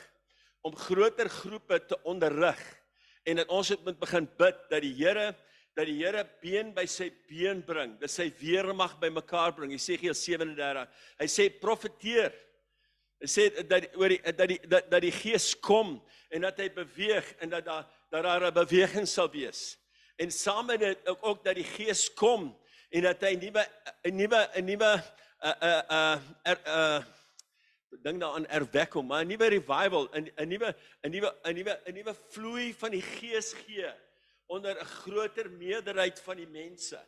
om 0.62 0.76
groter 0.76 1.30
groepe 1.30 1.86
te 1.86 2.02
onderrig 2.04 2.83
en 3.24 3.40
dat 3.40 3.50
ons 3.50 3.74
moet 3.84 4.00
begin 4.00 4.28
bid 4.38 4.64
dat 4.70 4.82
die 4.82 4.94
Here 4.98 5.34
dat 5.74 5.88
die 5.90 5.98
Here 5.98 6.24
been 6.42 6.72
by 6.76 6.86
sy 6.90 7.10
been 7.30 7.64
bring, 7.66 7.96
dat 8.02 8.12
sy 8.14 8.28
weermag 8.38 9.00
bymekaar 9.02 9.56
bring. 9.58 9.72
Jesegiel 9.74 10.14
37. 10.14 10.84
Hy 11.22 11.30
sê 11.32 11.48
profeteer. 11.62 12.36
Hy 13.24 13.30
sê 13.32 13.48
dat 13.66 13.88
oor 13.98 14.14
die 14.14 14.20
dat 14.28 14.50
die 14.52 14.60
dat, 14.70 14.90
dat 14.92 15.02
die 15.02 15.14
Gees 15.16 15.54
kom 15.56 15.96
en 16.34 16.46
dat 16.46 16.60
hy 16.62 16.70
beweeg 16.76 17.32
en 17.42 17.56
dat 17.56 17.66
daar 17.66 17.88
dat 18.14 18.24
daar 18.28 18.46
'n 18.52 18.54
beweging 18.54 19.08
sal 19.08 19.32
wees. 19.32 19.78
En 20.18 20.30
saam 20.32 20.66
met 20.66 20.80
dit 20.80 21.08
ook, 21.08 21.26
ook 21.26 21.44
dat 21.44 21.56
die 21.56 21.66
Gees 21.66 22.14
kom 22.14 22.54
en 22.92 23.02
dat 23.02 23.22
hy 23.22 23.34
nuwe 23.36 23.66
'n 24.04 24.16
nuwe 24.16 24.50
'n 24.54 24.66
nuwe 24.66 24.92
'n 25.42 25.56
'n 25.90 26.58
'n 26.68 27.06
'n 27.94 28.02
ding 28.04 28.20
daaraan 28.20 28.48
erwekking, 28.48 29.08
maar 29.08 29.24
'n 29.24 29.28
nuwe 29.28 29.48
revival, 29.48 30.10
'n 30.12 30.32
'n 30.38 30.48
nuwe 30.50 30.76
'n 31.04 31.12
nuwe 31.12 31.30
'n 31.44 31.56
nuwe 31.56 31.74
'n 31.86 31.94
nuwe 31.94 32.14
vloei 32.34 32.74
van 32.74 32.92
die 32.92 33.02
Gees 33.02 33.54
gee 33.54 33.94
onder 34.48 34.76
'n 34.80 34.86
groter 34.86 35.50
meerderheid 35.50 36.20
van 36.20 36.38
die 36.38 36.48
mense. 36.48 37.00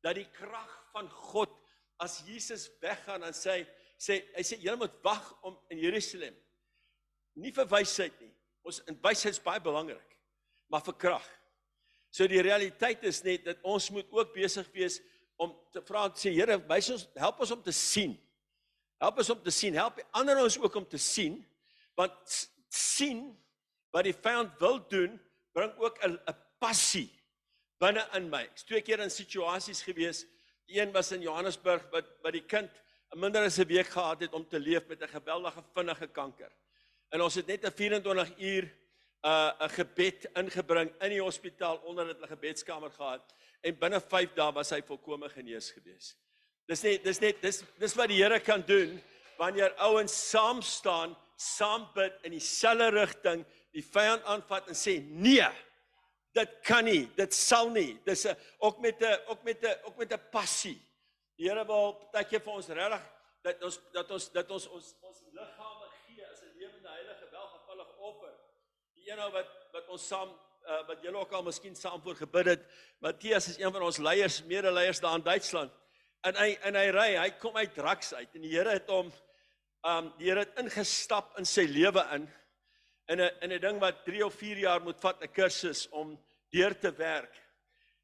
Dat 0.00 0.14
die 0.14 0.30
krag 0.30 0.90
van 0.92 1.10
God 1.10 1.50
as 1.96 2.22
Jesus 2.26 2.70
weggaan 2.80 3.20
dan 3.20 3.32
sê 3.32 3.66
sê 3.98 4.24
hy 4.36 4.42
sê 4.42 4.56
julle 4.60 4.76
moet 4.76 5.02
wag 5.02 5.42
om 5.42 5.58
in 5.68 5.78
Jerusalem. 5.78 6.34
Nie 7.34 7.52
vir 7.52 7.66
wysheid 7.66 8.20
nie. 8.20 8.34
Ons 8.62 8.82
in 8.86 8.98
wysheid 9.02 9.34
is 9.34 9.42
baie 9.42 9.60
belangrik 9.60 10.14
maar 10.74 10.82
vir 10.82 10.96
krag. 10.98 11.26
So 12.14 12.26
die 12.30 12.42
realiteit 12.42 13.02
is 13.06 13.20
net 13.22 13.44
dat 13.46 13.62
ons 13.66 13.90
moet 13.94 14.08
ook 14.14 14.32
besig 14.34 14.66
wees 14.74 15.00
om 15.38 15.52
te 15.74 15.82
vra 15.86 16.06
sê 16.18 16.32
Here, 16.34 16.58
wys 16.70 16.90
ons 16.94 17.06
help 17.18 17.42
ons 17.42 17.54
om 17.54 17.62
te 17.62 17.74
sien. 17.74 18.14
Help 19.04 19.20
ons 19.20 19.30
om 19.34 19.40
te 19.44 19.52
sien. 19.52 19.74
Help 19.76 20.00
ander 20.16 20.38
ons 20.40 20.56
ook 20.60 20.80
om 20.80 20.86
te 20.88 21.00
sien 21.00 21.42
want 21.94 22.36
sien 22.74 23.20
wat 23.94 24.08
die 24.08 24.16
vyand 24.16 24.56
wil 24.58 24.80
doen, 24.90 25.12
bring 25.54 25.70
ook 25.78 26.00
'n 26.02 26.16
'n 26.16 26.36
passie 26.58 27.10
binne 27.78 28.02
in 28.16 28.30
my. 28.30 28.42
Ek's 28.42 28.64
twee 28.64 28.82
keer 28.82 29.00
in 29.00 29.10
situasies 29.10 29.82
gewees. 29.82 30.26
Een 30.66 30.92
was 30.92 31.12
in 31.12 31.20
Johannesburg 31.20 31.84
wat 31.92 32.06
wat 32.22 32.32
die 32.32 32.46
kind 32.46 32.70
'n 33.12 33.20
minder 33.20 33.44
as 33.44 33.58
'n 33.58 33.68
week 33.68 33.86
gehad 33.86 34.20
het 34.20 34.32
om 34.32 34.48
te 34.48 34.58
leef 34.58 34.86
met 34.86 35.02
'n 35.02 35.08
geweldige 35.08 35.62
vinnige 35.74 36.06
kanker. 36.06 36.50
En 37.10 37.20
ons 37.20 37.34
het 37.34 37.46
net 37.46 37.64
'n 37.64 37.70
24 37.70 38.38
uur 38.38 38.64
'n 38.64 39.28
uh, 39.28 39.52
'n 39.60 39.68
gebed 39.68 40.26
ingebring 40.34 40.90
in 41.00 41.10
die 41.10 41.22
hospitaal 41.22 41.76
onder 41.76 42.06
dit 42.06 42.20
'n 42.20 42.26
gebedskamer 42.26 42.90
gehad 42.90 43.34
en 43.60 43.78
binne 43.78 44.00
5 44.00 44.34
dae 44.34 44.52
was 44.52 44.70
hy 44.70 44.82
volkome 44.82 45.28
genees 45.28 45.70
gewees. 45.70 46.16
Dis 46.68 46.82
net 46.82 47.04
dis 47.04 47.20
net 47.20 47.42
dis 47.42 47.60
dis 47.80 47.96
wat 47.98 48.08
die 48.08 48.22
Here 48.22 48.40
kan 48.40 48.62
doen 48.66 48.96
wanneer 49.38 49.74
ouens 49.82 50.14
saam 50.30 50.62
staan, 50.62 51.16
saam 51.36 51.88
bid 51.94 52.20
in 52.22 52.36
dieselfde 52.36 52.92
rigting, 52.94 53.42
die 53.74 53.82
vyand 53.82 54.24
aanvat 54.30 54.70
en 54.70 54.78
sê 54.78 55.00
nee. 55.02 55.46
Dit 56.34 56.50
kan 56.66 56.86
nie, 56.86 57.04
dit 57.14 57.34
sal 57.34 57.68
nie. 57.70 57.98
Dis 58.06 58.26
'n 58.26 58.36
ook 58.58 58.80
met 58.80 59.02
'n 59.02 59.18
ook 59.26 59.42
met 59.44 59.62
'n 59.62 59.76
ook 59.84 59.96
met 59.96 60.12
'n 60.12 60.22
passie. 60.30 60.80
Die 61.36 61.48
Here 61.48 61.64
wil 61.66 61.92
partykeer 61.92 62.40
vir 62.40 62.52
ons 62.52 62.68
regtig 62.68 63.02
dat 63.42 63.62
ons 63.62 63.78
dat 63.92 64.10
ons 64.10 64.32
dat 64.32 64.50
ons 64.50 64.66
ons 64.68 64.94
ons 65.00 65.20
liggame 65.32 65.86
gee 66.06 66.26
as 66.32 66.40
'n 66.42 66.52
lewende 66.58 66.88
heilige 66.88 67.26
welgevallige 67.30 67.96
offer. 67.98 68.32
Die 68.94 69.10
een 69.10 69.18
ou 69.18 69.30
wat 69.32 69.48
wat 69.72 69.88
ons 69.88 70.06
saam 70.06 70.28
uh, 70.66 70.86
wat 70.86 71.02
julle 71.02 71.18
ook 71.18 71.32
al 71.32 71.42
miskien 71.42 71.76
saam 71.76 72.02
voor 72.02 72.16
gebid 72.16 72.46
het. 72.46 72.62
Matthias 72.98 73.48
is 73.48 73.58
een 73.58 73.72
van 73.72 73.82
ons 73.82 73.98
leiers, 73.98 74.42
mede-leiers 74.44 75.00
daar 75.00 75.14
in 75.14 75.22
Duitsland. 75.22 75.72
En 76.24 76.38
hy 76.40 76.54
en 76.64 76.76
hy 76.78 76.86
ry, 76.94 77.10
hy 77.20 77.30
kom 77.36 77.56
uit 77.60 77.74
drugs 77.76 78.14
uit 78.16 78.36
en 78.38 78.44
die 78.46 78.54
Here 78.54 78.78
het 78.78 78.88
hom 78.88 79.10
um 79.84 80.06
die 80.16 80.30
Here 80.30 80.46
het 80.46 80.60
ingestap 80.62 81.34
in 81.40 81.44
sy 81.44 81.66
lewe 81.68 82.00
in 82.16 82.24
in 83.12 83.20
'n 83.20 83.30
in 83.44 83.52
'n 83.52 83.60
ding 83.60 83.80
wat 83.80 84.04
3 84.06 84.24
of 84.24 84.34
4 84.34 84.58
jaar 84.58 84.80
moet 84.80 85.00
vat 85.00 85.20
'n 85.22 85.28
kursus 85.28 85.86
om 85.90 86.16
deur 86.50 86.72
te 86.80 86.90
werk. 86.96 87.34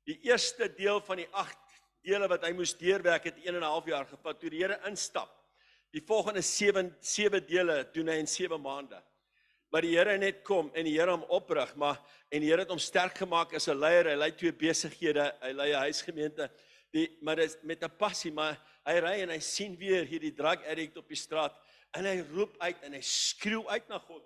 Die 0.04 0.20
eerste 0.28 0.68
deel 0.68 1.00
van 1.00 1.16
die 1.16 1.28
8 1.32 1.56
dele 2.04 2.28
wat 2.28 2.44
hy 2.44 2.52
moes 2.52 2.76
deurwerk 2.76 3.24
het 3.24 3.38
1 3.38 3.54
en 3.54 3.62
'n 3.62 3.72
half 3.72 3.86
jaar 3.86 4.06
gevat 4.06 4.40
toe 4.40 4.50
die 4.50 4.60
Here 4.60 4.80
instap. 4.86 5.30
Die 5.92 6.04
volgende 6.06 6.42
7 6.42 6.96
7 7.00 7.46
dele 7.46 7.88
doen 7.92 8.08
hy 8.08 8.18
in 8.18 8.28
7 8.28 8.60
maande. 8.60 9.02
Maar 9.70 9.82
die 9.82 9.96
Here 9.96 10.18
net 10.18 10.42
kom 10.44 10.70
en 10.74 10.84
die 10.84 10.98
Here 10.98 11.10
hom 11.10 11.24
oprig, 11.28 11.74
maar 11.74 11.96
en 12.28 12.40
die 12.40 12.50
Here 12.50 12.60
het 12.60 12.70
hom 12.70 12.78
sterk 12.78 13.16
gemaak 13.16 13.54
as 13.54 13.68
'n 13.68 13.78
leier. 13.78 14.04
Hy 14.04 14.14
lei 14.14 14.32
twee 14.32 14.52
besighede, 14.52 15.34
hy 15.40 15.52
lei 15.52 15.72
'n 15.72 15.78
huisgemeente. 15.88 16.50
Die 16.90 17.06
maar 17.22 17.36
dit 17.36 17.62
met 17.62 17.82
'n 17.84 17.96
passie, 17.96 18.32
maar 18.32 18.58
hy 18.84 18.98
ry 18.98 19.16
en 19.22 19.30
hy 19.30 19.38
sien 19.38 19.76
weer 19.76 20.04
hierdie 20.04 20.34
drug 20.34 20.64
addict 20.66 20.96
op 20.96 21.08
die 21.08 21.16
straat 21.16 21.54
en 21.96 22.04
hy 22.04 22.20
roep 22.32 22.56
uit 22.58 22.82
en 22.82 22.92
hy 22.92 23.00
skreeu 23.00 23.66
uit 23.68 23.88
na 23.88 23.98
God. 23.98 24.24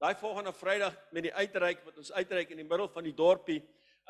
Daai 0.00 0.14
volgende 0.14 0.52
Vrydag 0.52 0.96
met 1.12 1.22
die 1.22 1.34
uitreik 1.34 1.84
wat 1.84 1.98
ons 1.98 2.12
uitreik 2.12 2.50
in 2.50 2.56
die 2.56 2.68
middel 2.68 2.88
van 2.88 3.04
die 3.04 3.14
dorpie 3.14 3.62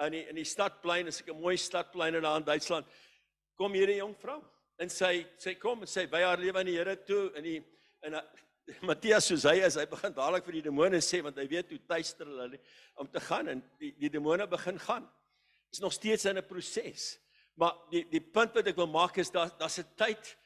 in 0.07 0.15
die 0.15 0.23
in 0.29 0.39
die 0.39 0.45
stadplein, 0.45 1.07
is 1.07 1.23
'n 1.23 1.41
mooi 1.41 1.57
stadplein 1.57 2.21
daar 2.21 2.37
in 2.37 2.45
Duitsland. 2.45 2.87
Kom 3.57 3.73
hierdie 3.73 3.97
jong 3.97 4.17
vrou 4.17 4.43
en 4.79 4.89
sy 4.89 5.27
sê 5.37 5.59
kom 5.59 5.81
en 5.81 5.87
sê 5.87 6.07
by 6.09 6.23
haar 6.23 6.39
lewe 6.39 6.59
aan 6.59 6.67
die 6.67 6.77
Here 6.77 6.97
toe 7.05 7.33
in 7.37 7.45
die 7.45 7.65
in 8.03 8.15
Matthias 8.87 9.27
soos 9.27 9.43
hy 9.43 9.61
is, 9.67 9.75
hy 9.75 9.87
begin 9.87 10.13
dadelik 10.15 10.45
vir 10.45 10.53
die 10.53 10.63
demone 10.63 11.01
sê 11.03 11.23
want 11.23 11.37
hy 11.37 11.47
weet 11.51 11.71
hoe 11.71 11.81
tuister 11.89 12.27
hulle 12.27 12.61
om 12.95 13.09
te 13.11 13.21
gaan 13.21 13.49
en 13.49 13.63
die 13.79 13.93
die 13.99 14.11
demone 14.11 14.47
begin 14.47 14.79
gaan. 14.79 15.09
Is 15.73 15.81
nog 15.81 15.93
steeds 15.93 16.25
in 16.25 16.39
'n 16.39 16.47
proses. 16.47 17.19
Maar 17.61 17.77
die 17.93 18.07
die 18.09 18.23
punt 18.25 18.55
wat 18.57 18.71
ek 18.71 18.79
wil 18.81 18.89
maak 18.89 19.19
is 19.21 19.33
daar 19.35 19.51
daar's 19.61 19.79
'n 19.79 19.89
tyd 19.97 20.37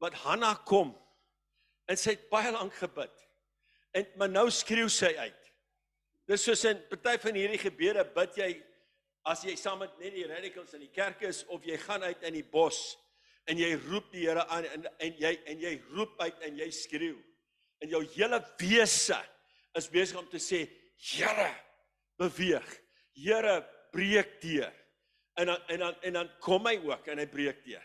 wat 0.00 0.14
Hanna 0.24 0.54
kom 0.64 0.94
en 1.88 1.96
sy 1.96 2.14
het 2.16 2.28
baie 2.30 2.52
lank 2.52 2.74
gebid. 2.74 3.12
En 3.92 4.06
maar 4.16 4.28
nou 4.28 4.50
skreeu 4.50 4.88
sy 4.88 5.12
uit. 5.16 5.52
Dis 6.26 6.44
soos 6.44 6.64
in 6.64 6.80
party 6.88 7.18
van 7.18 7.34
hierdie 7.34 7.60
gebede 7.60 8.04
bid 8.14 8.36
jy 8.36 8.50
as 9.24 9.44
jy 9.44 9.56
saam 9.56 9.78
met 9.78 9.98
net 9.98 10.14
die 10.14 10.26
radicals 10.26 10.74
in 10.74 10.80
die 10.80 10.92
kerk 10.92 11.22
is 11.22 11.44
of 11.46 11.64
jy 11.64 11.76
gaan 11.76 12.02
uit 12.02 12.22
in 12.22 12.34
die 12.34 12.44
bos 12.44 12.96
en 13.48 13.58
jy 13.58 13.74
roep 13.88 14.10
die 14.12 14.26
Here 14.26 14.46
aan 14.48 14.64
en 14.64 14.86
en 14.98 15.18
jy 15.20 15.34
en 15.46 15.60
jy 15.60 15.74
roep 15.92 16.20
uit 16.20 16.40
en 16.40 16.56
jy 16.56 16.70
skreeu. 16.70 17.18
En 17.80 17.88
jou 17.88 18.02
hele 18.16 18.40
wese 18.58 19.20
is 19.74 19.88
besig 19.90 20.18
om 20.18 20.28
te 20.28 20.38
sê 20.38 20.66
Here 20.96 21.52
beweeg. 22.18 22.80
Here 23.14 23.60
breek 23.92 24.40
deur. 24.40 24.72
En 25.38 25.46
dan 25.46 25.60
en 25.70 25.78
dan 25.78 26.00
en 26.02 26.12
dan 26.18 26.30
kom 26.42 26.66
hy 26.66 26.76
ook 26.82 27.06
en 27.06 27.20
hy 27.22 27.26
breek 27.30 27.62
deur. 27.66 27.84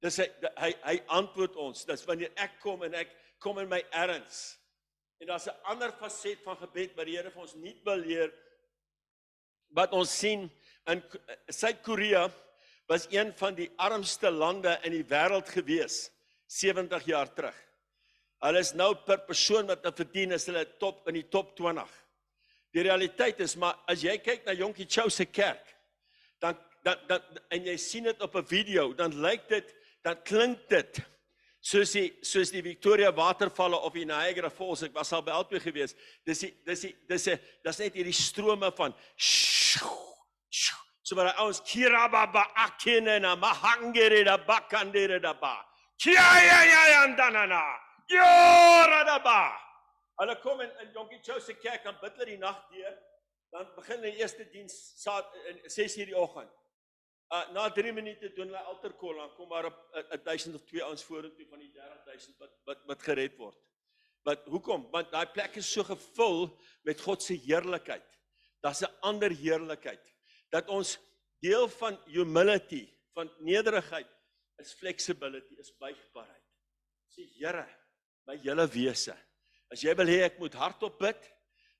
Dis 0.00 0.20
hy 0.22 0.28
hy 0.56 0.72
hy 0.86 0.96
antwoord 1.18 1.56
ons. 1.60 1.84
Dis 1.88 2.06
wanneer 2.08 2.32
ek 2.40 2.58
kom 2.62 2.84
en 2.86 2.96
ek 2.96 3.12
kom 3.42 3.60
in 3.60 3.68
my 3.70 3.82
erns. 3.92 4.56
En 5.20 5.28
daar's 5.32 5.48
'n 5.48 5.62
ander 5.64 5.92
faset 5.92 6.42
van 6.44 6.56
gebed 6.56 6.96
wat 6.96 7.06
die 7.06 7.16
Here 7.16 7.30
vir 7.30 7.42
ons 7.42 7.54
nuut 7.54 7.84
wil 7.84 7.96
leer 7.96 8.32
wat 9.76 9.92
ons 9.92 10.18
sien 10.18 10.50
in 10.88 11.02
Suid-Korea 11.48 12.28
was 12.88 13.06
een 13.10 13.32
van 13.36 13.54
die 13.54 13.70
armste 13.76 14.30
lande 14.30 14.78
in 14.82 14.94
die 14.96 15.04
wêreld 15.04 15.48
gewees 15.52 16.10
70 16.46 17.04
jaar 17.04 17.28
terug. 17.34 17.56
Hulle 18.40 18.62
is 18.62 18.72
nou 18.72 18.94
per 19.04 19.24
persoon 19.26 19.66
wat 19.68 19.82
hulle 19.82 19.96
verdien 19.98 20.32
is 20.32 20.46
hulle 20.48 20.64
top 20.80 21.08
in 21.10 21.18
die 21.18 21.28
top 21.28 21.56
20. 21.58 21.88
Die 22.72 22.84
realiteit 22.86 23.40
is 23.44 23.56
maar 23.56 23.76
as 23.90 24.04
jy 24.06 24.16
kyk 24.22 24.46
na 24.46 24.54
Jonkie 24.56 24.86
Chou 24.88 25.08
se 25.10 25.26
kerk 25.26 25.74
dan 26.40 26.56
dan 26.84 26.96
dan 27.06 27.38
en 27.48 27.64
jy 27.64 27.76
sien 27.76 28.04
dit 28.04 28.22
op 28.22 28.34
'n 28.36 28.46
video 28.46 28.94
dan 28.94 29.20
lyk 29.20 29.48
dit 29.48 29.74
dan 30.02 30.22
klink 30.22 30.68
dit 30.68 31.00
soos 31.60 31.92
die 31.92 32.18
soos 32.22 32.50
die 32.50 32.62
Victoria 32.62 33.12
watervalle 33.12 33.76
of 33.76 33.92
die 33.92 34.04
Niagara 34.04 34.50
Falls 34.50 34.82
ek 34.82 34.94
was 34.94 35.12
al 35.12 35.22
by 35.22 35.30
albei 35.30 35.60
gewees 35.60 35.94
dis 36.24 36.38
die 36.38 36.54
dis 36.64 36.80
die 36.80 36.94
dis 37.08 37.26
is 37.26 37.38
dis 37.64 37.78
net 37.78 37.94
hierdie 37.94 38.14
strome 38.14 38.72
van 38.72 38.94
so 41.08 41.16
maar 41.16 41.32
ons 41.40 41.60
kirababa 41.64 42.44
akene 42.54 43.18
na 43.20 43.34
mahangere 43.36 44.24
da 44.24 44.36
bakandere 44.36 45.20
da 45.20 45.32
ba. 45.32 45.64
Kia 45.96 46.20
ya 46.48 46.60
ya 46.64 46.82
ya 46.92 47.06
ndanana 47.06 47.62
yora 48.08 49.04
da 49.04 49.18
ba. 49.18 49.56
Hulle 50.20 50.36
kom 50.42 50.60
in 50.60 50.70
in 50.82 50.92
Jonkie 50.92 51.22
Chou 51.24 51.40
se 51.40 51.54
kerk 51.54 51.86
en 51.86 51.96
bid 52.02 52.12
hulle 52.12 52.26
die 52.26 52.38
nag 52.38 52.60
deur 52.70 52.94
dan 53.52 53.70
begin 53.76 54.02
hulle 54.02 54.16
eerste 54.20 54.44
diens 54.52 54.74
saad 55.02 55.24
in 55.48 55.56
6:00 55.64 56.06
die 56.12 56.16
oggend 56.16 56.50
Uh 57.28 57.44
na 57.52 57.68
3 57.68 57.92
minute 57.92 58.30
doen 58.36 58.48
hulle 58.48 58.60
alter 58.70 58.94
call 58.96 59.18
dan 59.20 59.32
kom 59.36 59.48
maar 59.48 59.66
'n 59.68 60.22
1000 60.24 60.54
of 60.54 60.64
2 60.64 60.82
ouens 60.82 61.04
vorentoe 61.04 61.46
van 61.46 61.58
die 61.58 61.72
30000 61.72 62.38
wat 62.38 62.52
wat 62.64 62.84
wat 62.86 63.02
gered 63.02 63.36
word. 63.36 63.58
Wat 64.24 64.46
hoekom? 64.46 64.90
Want 64.90 65.10
daai 65.12 65.26
plek 65.26 65.56
is 65.56 65.72
so 65.72 65.84
gevul 65.84 66.58
met 66.82 67.00
God 67.00 67.22
se 67.22 67.34
heerlikheid. 67.34 68.08
Daar's 68.60 68.80
'n 68.82 68.96
ander 69.00 69.30
heerlikheid 69.30 70.14
dat 70.50 70.68
ons 70.68 70.98
deel 71.40 71.68
van 71.68 71.98
humility, 72.06 72.88
van 73.12 73.30
nederigheid 73.38 74.08
is 74.58 74.72
flexibility, 74.72 75.54
is 75.58 75.72
buigbaarheid. 75.78 76.44
Sê 77.08 77.28
Here, 77.38 77.66
my 78.26 78.36
hele 78.36 78.66
wese. 78.66 79.16
As 79.70 79.82
jy 79.82 79.94
wil 79.94 80.06
hê 80.06 80.22
ek 80.24 80.38
moet 80.38 80.54
hardop 80.54 80.98
bid, 80.98 81.30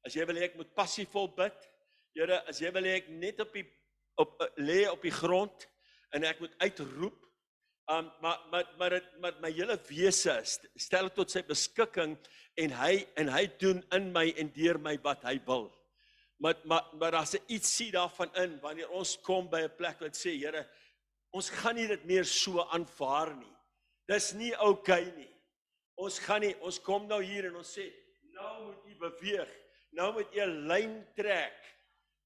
as 0.05 0.15
jy 0.15 0.27
wil 0.27 0.37
hê 0.37 0.45
ek 0.51 0.57
moet 0.57 0.75
passievol 0.75 1.29
bid, 1.35 1.69
Here, 2.15 2.43
as 2.49 2.61
jy 2.61 2.71
wil 2.75 2.83
hê 2.83 2.99
ek 3.01 3.09
net 3.09 3.41
op 3.41 3.53
die 3.53 3.65
op 4.19 4.41
eh, 4.43 4.51
lê 4.57 4.83
op 4.91 5.03
die 5.03 5.15
grond 5.15 5.69
en 6.15 6.27
ek 6.27 6.43
moet 6.43 6.55
uitroep. 6.65 7.25
Um 7.89 8.11
maar 8.21 8.41
maar 8.51 8.67
maar 8.79 8.91
dit 8.99 9.07
met 9.23 9.41
my 9.41 9.51
hele 9.53 9.79
wese 9.89 10.35
stel 10.77 11.09
tot 11.17 11.33
sy 11.33 11.43
beskikking 11.47 12.19
en 12.61 12.75
hy 12.77 13.07
en 13.21 13.31
hy 13.33 13.47
doen 13.63 13.81
in 13.97 14.11
my 14.13 14.27
en 14.37 14.51
deur 14.57 14.81
my 14.83 14.99
wat 15.05 15.25
hy 15.29 15.39
wil. 15.47 15.71
Maar 16.43 16.59
maar 16.65 16.91
maar 17.01 17.17
daar's 17.17 17.35
'n 17.39 17.47
ietsie 17.47 17.91
daarvan 17.93 18.35
in 18.35 18.59
wanneer 18.61 18.91
ons 18.91 19.17
kom 19.21 19.49
by 19.49 19.63
'n 19.65 19.77
plek 19.77 20.01
wat 20.01 20.17
sê 20.17 20.37
Here, 20.37 20.69
ons 21.31 21.51
gaan 21.51 21.75
nie 21.75 21.87
dit 21.87 22.05
meer 22.05 22.25
so 22.25 22.61
aanvaar 22.61 23.35
nie. 23.37 23.57
Dis 24.07 24.33
nie 24.33 24.55
oukei 24.57 25.03
okay 25.03 25.17
nie. 25.17 25.35
Ons 25.97 26.19
gaan 26.19 26.41
nie, 26.41 26.55
ons 26.61 26.79
kom 26.81 27.07
nou 27.07 27.23
hier 27.23 27.47
en 27.47 27.57
ons 27.57 27.79
sê 27.79 27.93
nou 28.33 28.67
moet 28.67 28.85
u 28.87 28.95
beweeg. 28.95 29.51
Nou 29.91 30.13
moet 30.13 30.35
u 30.35 30.41
'n 30.41 30.67
lyn 30.69 31.07
trek 31.15 31.78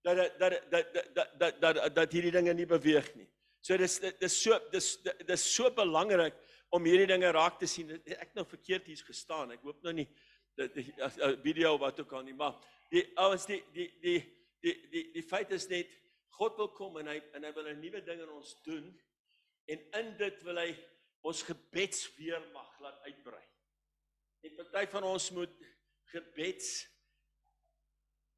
dat 0.03 0.17
dat 0.17 0.39
dat 0.39 0.71
dat 0.71 0.95
dat 1.15 1.39
dat 1.41 1.61
dat, 1.61 1.95
dat 1.95 2.13
hierdie 2.13 2.35
dinge 2.35 2.55
nie 2.55 2.67
beweeg 2.67 3.15
nie. 3.15 3.29
So 3.63 3.77
dis 3.79 4.01
dis 4.01 4.43
so 4.43 4.59
dis 4.73 4.97
dis 5.27 5.45
so 5.55 5.71
belangrik 5.71 6.35
om 6.75 6.85
hierdie 6.85 7.07
dinge 7.07 7.31
raak 7.31 7.59
te 7.61 7.69
sien. 7.71 7.91
Ek 8.07 8.35
nou 8.35 8.45
verkeerd 8.49 8.89
hier 8.91 9.03
gestaan. 9.07 9.53
Ek 9.55 9.63
hoop 9.63 9.83
nou 9.87 9.95
nie 10.03 10.09
dat 10.59 10.75
die 10.77 10.89
eh, 10.99 11.35
video 11.43 11.77
wat 11.81 12.01
ook 12.03 12.13
al 12.13 12.27
nie, 12.27 12.37
maar 12.37 12.59
die 12.93 13.05
ouens 13.23 13.47
die 13.49 13.63
die 13.73 13.89
die 14.03 14.19
die 14.63 14.75
die 14.93 15.05
die 15.15 15.25
feit 15.27 15.53
is 15.55 15.69
net 15.71 15.91
God 16.37 16.59
wil 16.59 16.73
kom 16.77 16.99
en 17.01 17.09
hy 17.13 17.19
en 17.37 17.47
hy 17.47 17.53
wil 17.57 17.71
'n 17.71 17.81
nuwe 17.81 18.03
ding 18.05 18.21
in 18.21 18.35
ons 18.35 18.55
doen 18.67 18.89
en 19.71 19.85
in 20.01 20.17
dit 20.19 20.43
wil 20.43 20.59
hy 20.59 20.71
ons 21.23 21.43
gebedsweer 21.47 22.43
mag 22.53 22.71
laat 22.83 22.99
uitbrei. 23.07 23.43
En 24.43 24.57
party 24.59 24.87
van 24.91 25.05
ons 25.07 25.31
moet 25.31 25.55
gebeds 26.11 26.71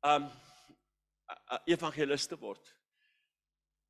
um 0.04 0.28
evangeliste 1.66 2.38
word. 2.38 2.76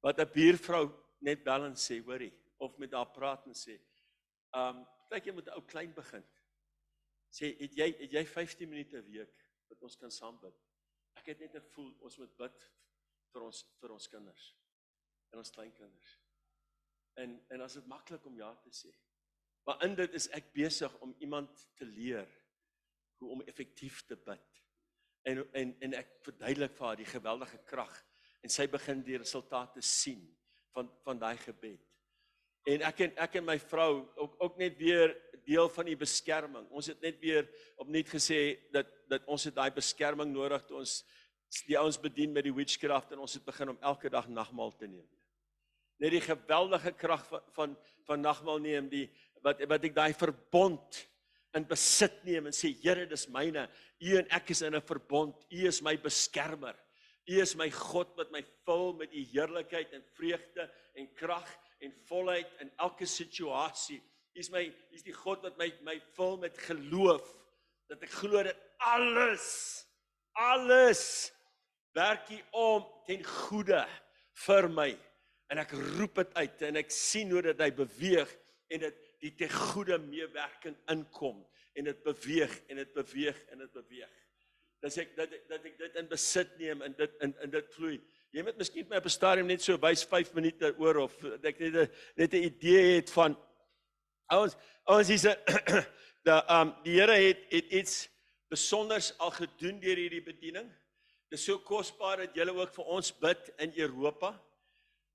Wat 0.01 0.19
'n 0.19 0.33
buurvrou 0.33 0.91
net 1.21 1.45
bel 1.45 1.65
en 1.65 1.77
sê, 1.77 2.01
hoorie, 2.05 2.33
of 2.59 2.77
met 2.79 2.93
haar 2.93 3.11
praat 3.11 3.47
en 3.47 3.55
sê, 3.55 3.79
um, 4.53 4.85
partykeer 5.09 5.35
moet 5.35 5.49
'n 5.49 5.57
ou 5.57 5.63
klein 5.63 5.95
begin. 5.95 6.25
Sê, 7.31 7.57
het 7.59 7.75
jy 7.75 7.89
het 7.99 8.13
jy 8.13 8.25
15 8.27 8.69
minute 8.69 8.97
'n 8.97 9.11
week 9.11 9.35
wat 9.69 9.83
ons 9.83 9.97
kan 9.97 10.11
saam 10.11 10.39
bid? 10.41 10.55
Ek 11.17 11.27
het 11.27 11.39
net 11.39 11.55
'n 11.55 11.61
gevoel 11.61 11.97
ons 12.01 12.19
moet 12.19 12.37
bid 12.37 12.71
vir 13.33 13.43
ons 13.43 13.65
vir 13.81 13.91
ons 13.91 14.09
kinders 14.09 14.57
en 15.33 15.39
ons 15.39 15.51
kleinkinders. 15.51 16.21
En 17.15 17.47
en 17.49 17.61
as 17.61 17.75
dit 17.75 17.87
maklik 17.87 18.25
om 18.25 18.37
ja 18.37 18.55
te 18.57 18.71
sê. 18.71 18.95
Maar 19.65 19.85
in 19.85 19.95
dit 19.95 20.15
is 20.15 20.29
ek 20.29 20.53
besig 20.53 20.99
om 21.01 21.15
iemand 21.19 21.69
te 21.75 21.85
leer 21.85 22.29
hoe 23.17 23.31
om 23.31 23.43
effektief 23.43 24.05
te 24.05 24.17
bid. 24.17 24.64
En 25.25 25.45
en 25.53 25.75
en 25.81 25.97
ek 26.01 26.11
verduidelik 26.27 26.77
vir 26.77 26.87
haar 26.87 27.01
die 27.01 27.09
geweldige 27.09 27.59
krag 27.69 27.95
en 28.45 28.53
sy 28.53 28.67
begin 28.69 29.01
die 29.05 29.19
resultate 29.21 29.81
sien 29.81 30.23
van 30.77 30.91
van 31.05 31.19
daai 31.19 31.37
gebed. 31.41 31.81
En 32.69 32.85
ek 32.89 33.01
en 33.07 33.17
ek 33.27 33.39
en 33.41 33.47
my 33.47 33.59
vrou 33.61 34.05
ook 34.17 34.37
ook 34.39 34.61
net 34.61 34.77
weer 34.81 35.15
deel 35.45 35.69
van 35.69 35.89
die 35.89 35.99
beskerming. 36.01 36.65
Ons 36.73 36.89
het 36.93 37.01
net 37.05 37.19
weer 37.21 37.49
opnuut 37.81 38.09
gesê 38.09 38.41
dat 38.73 38.91
dat 39.09 39.27
ons 39.29 39.45
het 39.45 39.57
daai 39.57 39.71
beskerming 39.75 40.33
nodig 40.33 40.65
toe 40.65 40.81
ons 40.81 41.03
die 41.69 41.77
ouens 41.79 41.99
bedien 42.01 42.33
met 42.33 42.47
die 42.47 42.55
witchcraft 42.55 43.13
en 43.13 43.21
ons 43.23 43.37
het 43.37 43.45
begin 43.45 43.75
om 43.75 43.83
elke 43.85 44.11
dag 44.11 44.29
nagmaal 44.29 44.73
te 44.77 44.89
neem. 44.89 45.07
Net 46.01 46.17
die 46.17 46.25
geweldige 46.25 46.93
krag 46.99 47.27
van 47.29 47.45
van 47.57 47.77
van 48.05 48.21
nagmaal 48.21 48.59
neem 48.61 48.89
die 48.93 49.07
wat 49.45 49.61
wat 49.69 49.85
ek 49.89 49.95
daai 49.97 50.13
verbond 50.17 51.05
in 51.55 51.67
besit 51.69 52.17
neem 52.27 52.49
en 52.51 52.57
sê 52.57 52.73
Here 52.83 53.07
dis 53.07 53.29
myne. 53.33 53.67
U 54.03 54.17
en 54.19 54.27
ek 54.35 54.51
is 54.51 54.63
in 54.63 54.75
'n 54.75 54.83
verbond. 54.83 55.37
U 55.51 55.67
is 55.67 55.83
my 55.83 55.97
beskermer. 55.97 56.75
U 57.29 57.41
is 57.41 57.55
my 57.57 57.71
God 57.71 58.17
wat 58.17 58.31
my 58.33 58.43
vul 58.67 58.93
met 58.93 59.13
u 59.13 59.23
heerlikheid 59.33 59.93
en 59.93 60.05
vreugde 60.17 60.71
en 60.95 61.09
krag 61.15 61.49
en 61.81 61.95
volheid 62.09 62.51
in 62.61 62.71
elke 62.79 63.07
situasie. 63.07 64.03
U 64.35 64.41
is 64.41 64.51
my 64.51 64.65
u 64.67 64.95
is 64.95 65.03
die 65.03 65.17
God 65.17 65.43
wat 65.43 65.57
my 65.59 65.73
my 65.83 66.01
vul 66.17 66.37
met 66.37 66.59
geloof 66.59 67.25
dat 67.89 68.03
ek 68.03 68.11
glo 68.11 68.43
dat 68.43 68.59
alles 68.79 69.87
alles 70.35 71.33
werk 71.95 72.29
hier 72.29 72.45
om 72.51 72.85
ten 73.07 73.23
goeie 73.25 73.85
vir 74.47 74.69
my. 74.69 74.91
En 75.53 75.61
ek 75.63 75.73
roep 75.97 76.19
dit 76.19 76.35
uit 76.35 76.63
en 76.69 76.81
ek 76.83 76.91
sien 76.91 77.31
hoe 77.31 77.43
dit 77.43 77.61
hy 77.61 77.71
beweeg 77.71 78.31
en 78.75 78.85
dit 78.89 79.04
die 79.25 79.33
te 79.39 79.49
goeie 79.49 79.97
meewerking 80.03 80.77
inkom 80.93 81.41
en 81.75 81.89
dit 81.89 82.03
beweeg 82.05 82.53
en 82.69 82.83
dit 82.83 82.93
beweeg 82.95 83.41
en 83.53 83.65
dit 83.65 83.73
beweeg. 83.73 84.13
Dis 84.85 84.99
ek 85.01 85.15
dat 85.17 85.33
dat 85.49 85.65
ek 85.65 85.79
dit 85.81 85.97
in 86.01 86.11
besit 86.11 86.53
neem 86.61 86.85
en 86.85 86.95
dit 86.99 87.17
in 87.25 87.33
in 87.47 87.53
dit 87.55 87.73
vloei. 87.77 87.97
Jy 88.35 88.45
moet 88.45 88.59
miskien 88.61 88.89
my 88.91 89.01
op 89.01 89.09
'n 89.09 89.15
stadium 89.17 89.49
net 89.49 89.63
so 89.63 89.79
wys 89.81 90.05
5 90.05 90.35
minute 90.35 90.75
oor 90.79 91.05
of 91.07 91.15
ek 91.25 91.61
net 91.61 91.75
'n 91.75 91.89
net 92.17 92.35
'n 92.35 92.45
idee 92.51 92.97
het 92.97 93.11
van 93.11 93.37
ons 94.31 94.57
ons 94.85 95.11
is 95.11 95.25
'n 95.25 95.37
da 96.29 96.45
um 96.61 96.75
die 96.85 97.01
Here 97.01 97.17
het 97.17 97.41
het 97.51 97.73
iets 97.73 98.09
besonders 98.49 99.17
al 99.19 99.31
gedoen 99.31 99.81
deur 99.81 99.97
hierdie 99.97 100.23
bediening. 100.23 100.69
Dit 101.31 101.39
is 101.39 101.45
so 101.45 101.59
kosbaar 101.59 102.17
dat 102.17 102.35
julle 102.35 102.53
ook 102.53 102.75
vir 102.75 102.85
ons 102.85 103.19
bid 103.19 103.53
in 103.59 103.73
Europa. 103.77 104.37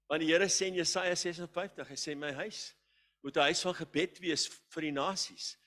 Want 0.07 0.22
die 0.22 0.34
Here 0.34 0.49
sê 0.49 0.66
in 0.66 0.82
Jesaja 0.82 1.16
56, 1.16 1.88
hy 1.88 1.95
sê 1.95 2.16
my 2.16 2.34
huis 2.34 2.74
moet 3.22 3.36
'n 3.36 3.47
huis 3.51 3.61
van 3.61 3.76
gebed 3.76 4.20
wees 4.20 4.47
vir 4.47 4.82
die 4.82 4.91
nasies. 4.91 5.57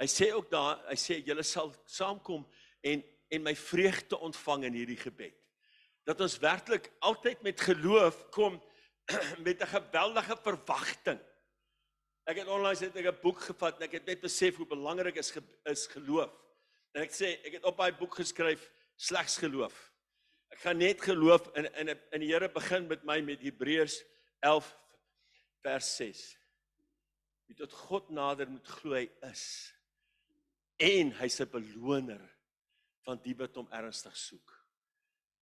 Hy 0.00 0.06
sê 0.06 0.32
ook 0.32 0.50
daar, 0.50 0.80
hy 0.88 0.96
sê 0.96 1.20
julle 1.24 1.42
sal 1.42 1.74
saamkom 1.86 2.46
en 2.82 3.04
en 3.32 3.42
my 3.42 3.54
vreugde 3.56 4.18
ontvang 4.20 4.66
in 4.68 4.74
hierdie 4.76 4.98
gebed. 5.00 5.32
Dat 6.04 6.20
ons 6.20 6.34
werklik 6.38 6.90
altyd 7.00 7.40
met 7.42 7.60
geloof 7.60 8.18
kom 8.30 8.58
met 9.46 9.62
'n 9.62 9.66
geweldige 9.66 10.36
verwagting. 10.36 11.20
Ek 12.28 12.36
het 12.36 12.48
onlangs 12.48 12.80
net 12.80 12.96
'n 12.96 13.20
boek 13.22 13.40
gevat 13.40 13.76
en 13.76 13.82
ek 13.82 13.92
het 13.92 14.06
net 14.06 14.20
besef 14.20 14.56
hoe 14.56 14.66
belangrik 14.66 15.16
is 15.16 15.32
is 15.64 15.86
geloof. 15.86 16.32
En 16.92 17.02
ek 17.02 17.12
sê 17.12 17.40
ek 17.44 17.52
het 17.52 17.64
op 17.64 17.76
daai 17.76 17.92
boek 17.92 18.14
geskryf 18.14 18.70
slegs 18.96 19.38
geloof. 19.38 19.92
Ek 20.52 20.58
gaan 20.58 20.78
net 20.78 21.00
geloof 21.00 21.48
in 21.56 21.64
in 21.74 21.88
in 21.88 22.20
die 22.20 22.32
Here 22.32 22.48
begin 22.48 22.86
met 22.86 23.04
my 23.04 23.20
met 23.20 23.40
Hebreërs 23.40 24.04
11 24.40 24.76
vers 25.62 25.96
6 25.96 26.41
wie 27.46 27.56
tot 27.56 27.72
God 27.72 28.10
nader 28.10 28.50
moet 28.50 28.66
glo 28.66 28.94
hy 28.96 29.08
is 29.30 29.44
en 30.82 31.12
hy's 31.20 31.40
'n 31.40 31.50
beloner 31.50 32.22
van 33.06 33.20
die 33.22 33.34
wat 33.34 33.56
hom 33.56 33.68
ernstig 33.70 34.16
soek. 34.16 34.52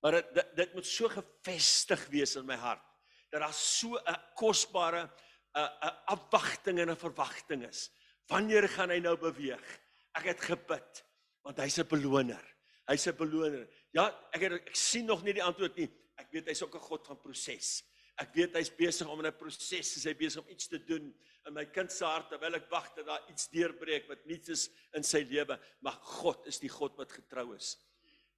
Maar 0.00 0.12
dit 0.12 0.34
dit, 0.34 0.56
dit 0.56 0.74
moet 0.74 0.86
so 0.86 1.08
gefestig 1.08 2.06
wees 2.08 2.36
in 2.36 2.46
my 2.46 2.56
hart 2.56 2.86
dat 3.30 3.40
daar 3.40 3.54
so 3.54 3.96
'n 3.96 4.16
kosbare 4.34 5.10
'n 5.54 5.68
'n 5.86 5.96
afwagting 6.06 6.78
en 6.78 6.90
'n 6.90 6.96
verwagting 6.96 7.66
is. 7.66 7.90
Wanneer 8.28 8.68
gaan 8.68 8.90
hy 8.90 8.98
nou 8.98 9.16
beweeg? 9.16 9.80
Ek 10.14 10.24
het 10.24 10.40
gebid 10.40 11.04
want 11.42 11.58
hy's 11.58 11.78
'n 11.78 11.88
beloner. 11.88 12.44
Hy's 12.86 13.06
'n 13.06 13.16
beloner. 13.16 13.68
Ja, 13.92 14.10
ek 14.32 14.40
het, 14.40 14.52
ek 14.52 14.76
sien 14.76 15.06
nog 15.06 15.22
nie 15.22 15.32
die 15.32 15.44
antwoord 15.44 15.76
nie. 15.76 15.90
Ek 16.16 16.30
weet 16.30 16.46
hy's 16.46 16.62
ook 16.62 16.74
'n 16.74 16.88
God 16.88 17.06
van 17.06 17.20
proses. 17.20 17.82
Ek 18.20 18.34
weet 18.36 18.56
hy's 18.58 18.70
besig 18.76 19.08
om 19.08 19.20
in 19.20 19.26
'n 19.26 19.38
proses, 19.38 19.94
hy's 19.96 20.18
besig 20.18 20.42
om 20.42 20.48
iets 20.52 20.68
te 20.68 20.78
doen 20.78 21.12
in 21.46 21.54
my 21.56 21.64
kind 21.72 21.92
se 21.92 22.04
hart 22.04 22.28
terwyl 22.32 22.58
ek 22.58 22.68
wag 22.72 22.90
dat 22.96 23.06
daar 23.08 23.30
iets 23.32 23.48
deurbreek 23.52 24.08
wat 24.10 24.26
nuuts 24.28 24.52
is 24.52 24.66
in 24.96 25.06
sy 25.06 25.22
lewe. 25.28 25.56
Maar 25.84 25.96
God 26.20 26.46
is 26.50 26.60
die 26.60 26.70
God 26.72 26.98
wat 27.00 27.12
getrou 27.16 27.54
is. 27.56 27.76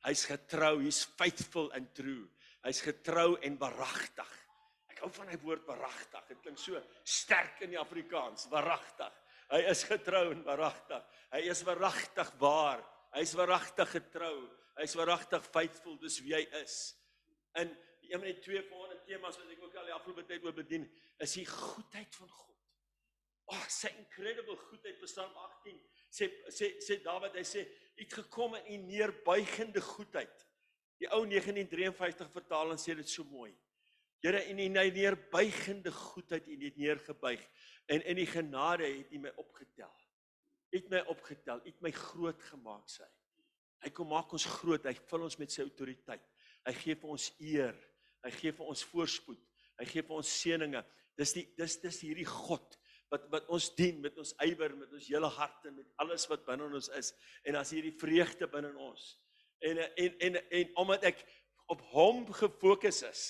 Hy's 0.07 0.25
getrou, 0.27 0.81
he's 0.83 1.05
faithful 1.19 1.71
and 1.77 1.91
true. 1.95 2.29
Hy's 2.67 2.83
getrou 2.83 3.37
en 3.43 3.59
waaragtig. 3.59 4.33
Ek 4.91 5.03
hou 5.03 5.11
van 5.15 5.31
hy 5.31 5.39
woord 5.43 5.67
waaragtig. 5.67 6.25
Dit 6.31 6.43
klink 6.45 6.59
so 6.63 6.79
sterk 7.03 7.63
in 7.67 7.75
die 7.75 7.81
Afrikaans, 7.81 8.49
waaragtig. 8.51 9.13
Hy 9.53 9.61
is 9.69 9.85
getrou 9.85 10.31
en 10.33 10.43
waaragtig. 10.47 11.05
Hy 11.35 11.43
is 11.53 11.63
waaragtig 11.67 12.35
waar. 12.41 12.83
Hy's 13.13 13.35
waaragtig 13.37 13.91
getrou. 13.99 14.37
Hy's 14.79 14.95
waaragtig 14.97 15.45
faithful, 15.53 15.99
dis 16.01 16.21
wie 16.25 16.35
hy 16.39 16.45
is. 16.63 16.95
In 17.61 17.69
een 18.09 18.19
van 18.19 18.29
die 18.31 18.39
twee 18.41 18.63
volgende 18.63 18.82
temas 19.07 19.39
wat 19.41 19.51
ek 19.53 19.63
ook 19.63 19.77
al 19.77 19.89
die 19.89 19.95
afgelope 19.95 20.25
tyd 20.29 20.45
oor 20.47 20.55
bedien, 20.57 20.87
is 21.23 21.35
die 21.39 21.47
goedheid 21.49 22.15
van 22.21 22.31
God. 22.31 22.59
Ag, 23.53 23.59
oh, 23.59 23.67
sy 23.73 23.91
incredible 23.99 24.57
goedheid, 24.69 25.01
Psalm 25.03 25.35
18 25.37 25.81
sê 26.13 26.29
sê 26.53 26.69
sê 26.85 26.99
Dawid, 27.03 27.35
hy 27.37 27.45
sê, 27.45 27.65
"U 27.67 28.01
het 28.03 28.13
gekom 28.13 28.55
in 28.55 28.67
u 28.73 28.87
neerbuigende 28.87 29.81
goedheid." 29.81 30.47
Die 31.01 31.11
ou 31.11 31.25
1953 31.27 32.31
vertaling 32.31 32.79
sê 32.79 32.95
dit 32.95 33.09
so 33.09 33.25
mooi. 33.25 33.53
Here, 34.23 34.45
in 34.45 34.59
u 34.59 34.69
neerbuigende 34.69 35.91
goedheid 35.91 36.47
u 36.47 36.65
het 36.65 36.77
neergebuig 36.77 37.49
en 37.87 38.05
in 38.07 38.17
die 38.17 38.27
genade 38.27 38.87
het 38.87 39.13
u 39.13 39.19
my 39.19 39.33
opgetel. 39.37 39.93
U 40.71 40.77
het 40.77 40.89
my 40.89 41.01
opgetel, 41.11 41.59
u 41.59 41.69
het 41.69 41.81
my 41.81 41.91
groot 41.91 42.43
gemaak, 42.43 42.87
sê 42.89 43.03
hy. 43.03 43.11
Hy 43.83 43.91
kom 43.91 44.13
maak 44.15 44.31
ons 44.33 44.45
groot, 44.47 44.85
hy 44.87 44.95
vul 45.11 45.27
ons 45.27 45.39
met 45.41 45.51
sy 45.51 45.65
autoriteit. 45.65 46.23
Hy 46.63 46.75
gee 46.79 46.95
vir 46.95 47.11
ons 47.11 47.25
eer, 47.43 47.79
hy 48.25 48.31
gee 48.31 48.53
vir 48.53 48.69
ons 48.71 48.85
voorspoed, 48.93 49.41
hy 49.81 49.89
gee 49.91 50.03
vir 50.07 50.17
ons 50.17 50.37
seëninge. 50.43 50.85
Dis 51.19 51.35
die 51.37 51.47
dis 51.59 51.77
dis 51.83 52.01
hierdie 52.07 52.29
God 52.29 52.79
wat 53.13 53.27
wat 53.33 53.49
ons 53.53 53.69
dien 53.77 54.01
met 54.01 54.17
ons 54.19 54.33
ywer 54.47 54.73
met 54.77 54.93
ons 54.93 55.09
hele 55.11 55.29
harte 55.29 55.71
met 55.71 55.89
alles 56.01 56.25
wat 56.31 56.47
binne 56.47 56.65
ons 56.65 56.89
is. 56.97 57.13
En 57.45 57.59
as 57.61 57.75
hierdie 57.75 57.95
vreugde 58.01 58.49
binne 58.49 58.73
ons. 58.79 59.09
En 59.61 59.79
en 59.79 60.19
en 60.29 60.41
en 60.41 60.77
omdat 60.85 61.11
ek 61.13 61.25
op 61.73 61.83
hom 61.93 62.25
gefokus 62.35 63.03
is 63.09 63.25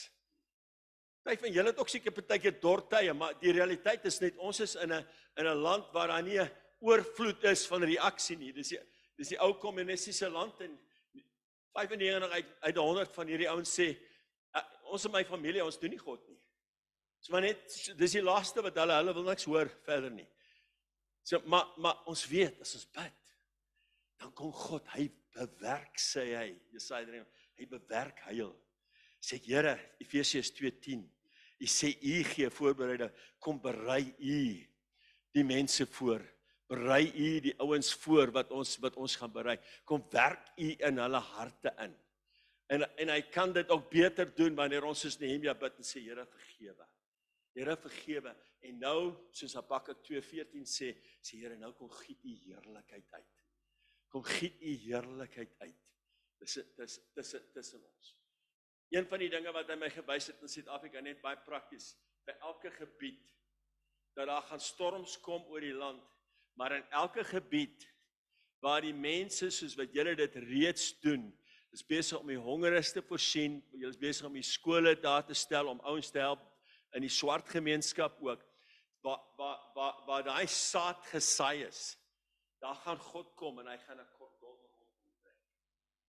Party 1.22 1.38
van 1.38 1.52
julle 1.54 1.70
het 1.70 1.78
ook 1.78 1.90
seker 1.90 2.14
partykeer 2.14 2.56
dortye 2.58 3.12
maar 3.14 3.36
die 3.38 3.52
realiteit 3.54 4.02
is 4.10 4.18
net 4.22 4.38
ons 4.42 4.58
is 4.64 4.74
in 4.82 4.92
'n 4.92 5.04
in 5.38 5.46
'n 5.46 5.62
land 5.62 5.92
waar 5.94 6.08
daar 6.08 6.22
nie 6.22 6.38
'n 6.38 6.50
oorvloed 6.80 7.44
is 7.44 7.66
van 7.66 7.84
reaksie 7.84 8.36
nie. 8.36 8.52
Dis 8.52 8.68
die 8.68 8.80
dis 9.16 9.28
die 9.28 9.38
ou 9.38 9.54
kommunistiese 9.54 10.28
land 10.28 10.60
en 10.60 10.78
95 11.72 12.30
uit 12.30 12.46
uit 12.60 12.76
100 12.76 13.14
van 13.14 13.26
hierdie 13.26 13.48
ouens 13.50 13.80
sê 13.80 13.96
ons 14.92 15.08
in 15.08 15.14
my 15.14 15.24
familie 15.24 15.64
ons 15.64 15.80
doen 15.80 15.92
nie 15.92 16.00
God 16.00 16.22
nie 16.28 16.38
So 17.22 17.30
maar 17.30 17.44
net 17.44 17.70
dis 17.98 18.16
die 18.16 18.24
laaste 18.24 18.64
wat 18.66 18.78
hulle 18.82 18.98
hulle 18.98 19.14
wil 19.14 19.28
niks 19.28 19.46
hoor 19.46 19.68
verder 19.86 20.10
nie. 20.10 20.26
So 21.22 21.38
maar 21.46 21.70
maar 21.78 22.02
ons 22.10 22.24
weet 22.26 22.58
as 22.64 22.74
ons 22.80 22.88
bid 22.96 23.18
dan 24.22 24.30
kom 24.38 24.52
God, 24.54 24.86
hy 24.94 25.08
bewerk 25.34 25.98
sê 25.98 26.28
hy, 26.36 26.50
Jesaja 26.70 27.08
3, 27.08 27.22
hy 27.58 27.66
bewerk 27.66 28.20
heil. 28.28 28.52
Sê 29.22 29.38
Here, 29.42 29.72
Efesiërs 30.02 30.52
2:10. 30.54 31.02
Hy 31.58 31.70
sê 31.70 31.90
u 31.90 32.20
gee 32.26 32.50
voorbereide, 32.50 33.08
kom 33.42 33.58
berei 33.62 34.14
u 34.18 34.38
die 35.34 35.44
mense 35.46 35.86
voor. 35.86 36.22
Berei 36.70 37.10
u 37.10 37.28
die 37.48 37.54
ouens 37.62 37.90
voor 38.04 38.30
wat 38.34 38.50
ons 38.54 38.76
wat 38.82 38.94
ons 38.98 39.16
gaan 39.18 39.32
berei. 39.34 39.58
Kom 39.84 40.02
werk 40.10 40.52
u 40.58 40.70
in 40.70 41.02
hulle 41.02 41.22
harte 41.34 41.74
in. 41.82 41.94
En 42.66 42.84
en 42.96 43.08
hy 43.08 43.20
kan 43.30 43.52
dit 43.52 43.68
ook 43.70 43.90
beter 43.90 44.34
doen 44.34 44.54
wanneer 44.54 44.84
ons 44.84 45.00
soos 45.00 45.18
Nehemia 45.18 45.54
bid 45.54 45.78
en 45.80 45.86
sê 45.86 46.00
Here 46.04 46.26
vergewe. 46.26 46.86
Here 47.54 47.76
vergewe 47.76 48.34
en 48.60 48.78
nou 48.78 48.98
soos 49.32 49.54
Habakuk 49.58 50.04
2:14 50.08 50.68
sê, 50.68 50.94
sê 51.20 51.40
Here 51.40 51.56
nou 51.56 51.72
kom 51.72 51.90
giet 51.90 52.24
u 52.24 52.36
heerlikheid 52.46 53.08
uit. 53.10 53.32
Kom 54.08 54.22
giet 54.22 54.60
u 54.60 54.76
heerlikheid 54.86 55.56
uit. 55.60 55.78
Dis 56.40 56.58
dis 56.76 57.00
dis 57.14 57.36
tussen 57.52 57.84
ons. 57.84 58.16
Een 58.92 59.06
van 59.08 59.18
die 59.18 59.30
dinge 59.32 59.52
wat 59.52 59.68
hy 59.72 59.76
my 59.80 59.88
gewys 59.90 60.26
het 60.28 60.40
in 60.42 60.50
Suid-Afrika 60.52 61.00
net 61.00 61.22
baie 61.22 61.38
prakties. 61.46 61.94
by 62.26 62.34
elke 62.46 62.70
gebied 62.70 63.22
dat 64.14 64.28
daar 64.28 64.44
gaan 64.46 64.60
storms 64.60 65.16
kom 65.24 65.44
oor 65.50 65.64
die 65.64 65.74
land, 65.74 66.02
maar 66.58 66.76
in 66.76 66.84
elke 66.90 67.24
gebied 67.24 67.86
waar 68.62 68.84
die 68.84 68.94
mense 68.94 69.48
soos 69.50 69.74
wat 69.78 69.94
julle 69.94 70.14
dit 70.18 70.36
reeds 70.46 70.92
doen, 71.02 71.30
is 71.72 71.84
besig 71.84 72.18
om 72.20 72.28
die 72.28 72.40
hongeres 72.40 72.92
te 72.92 73.02
voorsien, 73.02 73.60
julle 73.72 73.92
is 73.94 74.00
besig 74.00 74.26
om 74.28 74.34
die 74.36 74.44
skole 74.44 74.94
daar 75.00 75.24
te 75.24 75.36
stel 75.36 75.70
om 75.72 75.80
ouens 75.88 76.10
te 76.12 76.20
help 76.20 76.42
in 76.92 77.06
die 77.06 77.12
swart 77.12 77.48
gemeenskap 77.48 78.18
ook. 78.20 78.42
Waar 79.02 79.22
waar 79.38 79.58
waar 79.74 80.02
waar 80.06 80.26
daai 80.26 80.46
saad 80.46 81.00
gesaai 81.10 81.64
is, 81.64 81.96
daar 82.60 82.76
gaan 82.84 83.00
God 83.10 83.32
kom 83.40 83.58
en 83.58 83.70
hy 83.72 83.78
gaan 83.86 84.00
'n 84.00 84.12
kordon 84.18 84.58
om 84.58 84.74
hom 84.78 84.90
trek. 85.22 85.40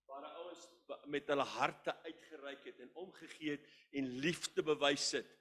Waar 0.07 0.27
ouens 0.35 0.67
met 1.05 1.27
hulle 1.27 1.47
harte 1.55 1.95
uitgereik 2.03 2.65
het 2.65 2.79
en 2.79 2.91
omgegee 2.93 3.51
het 3.51 3.65
en 3.91 4.07
liefde 4.19 4.63
bewys 4.63 5.11
het 5.11 5.31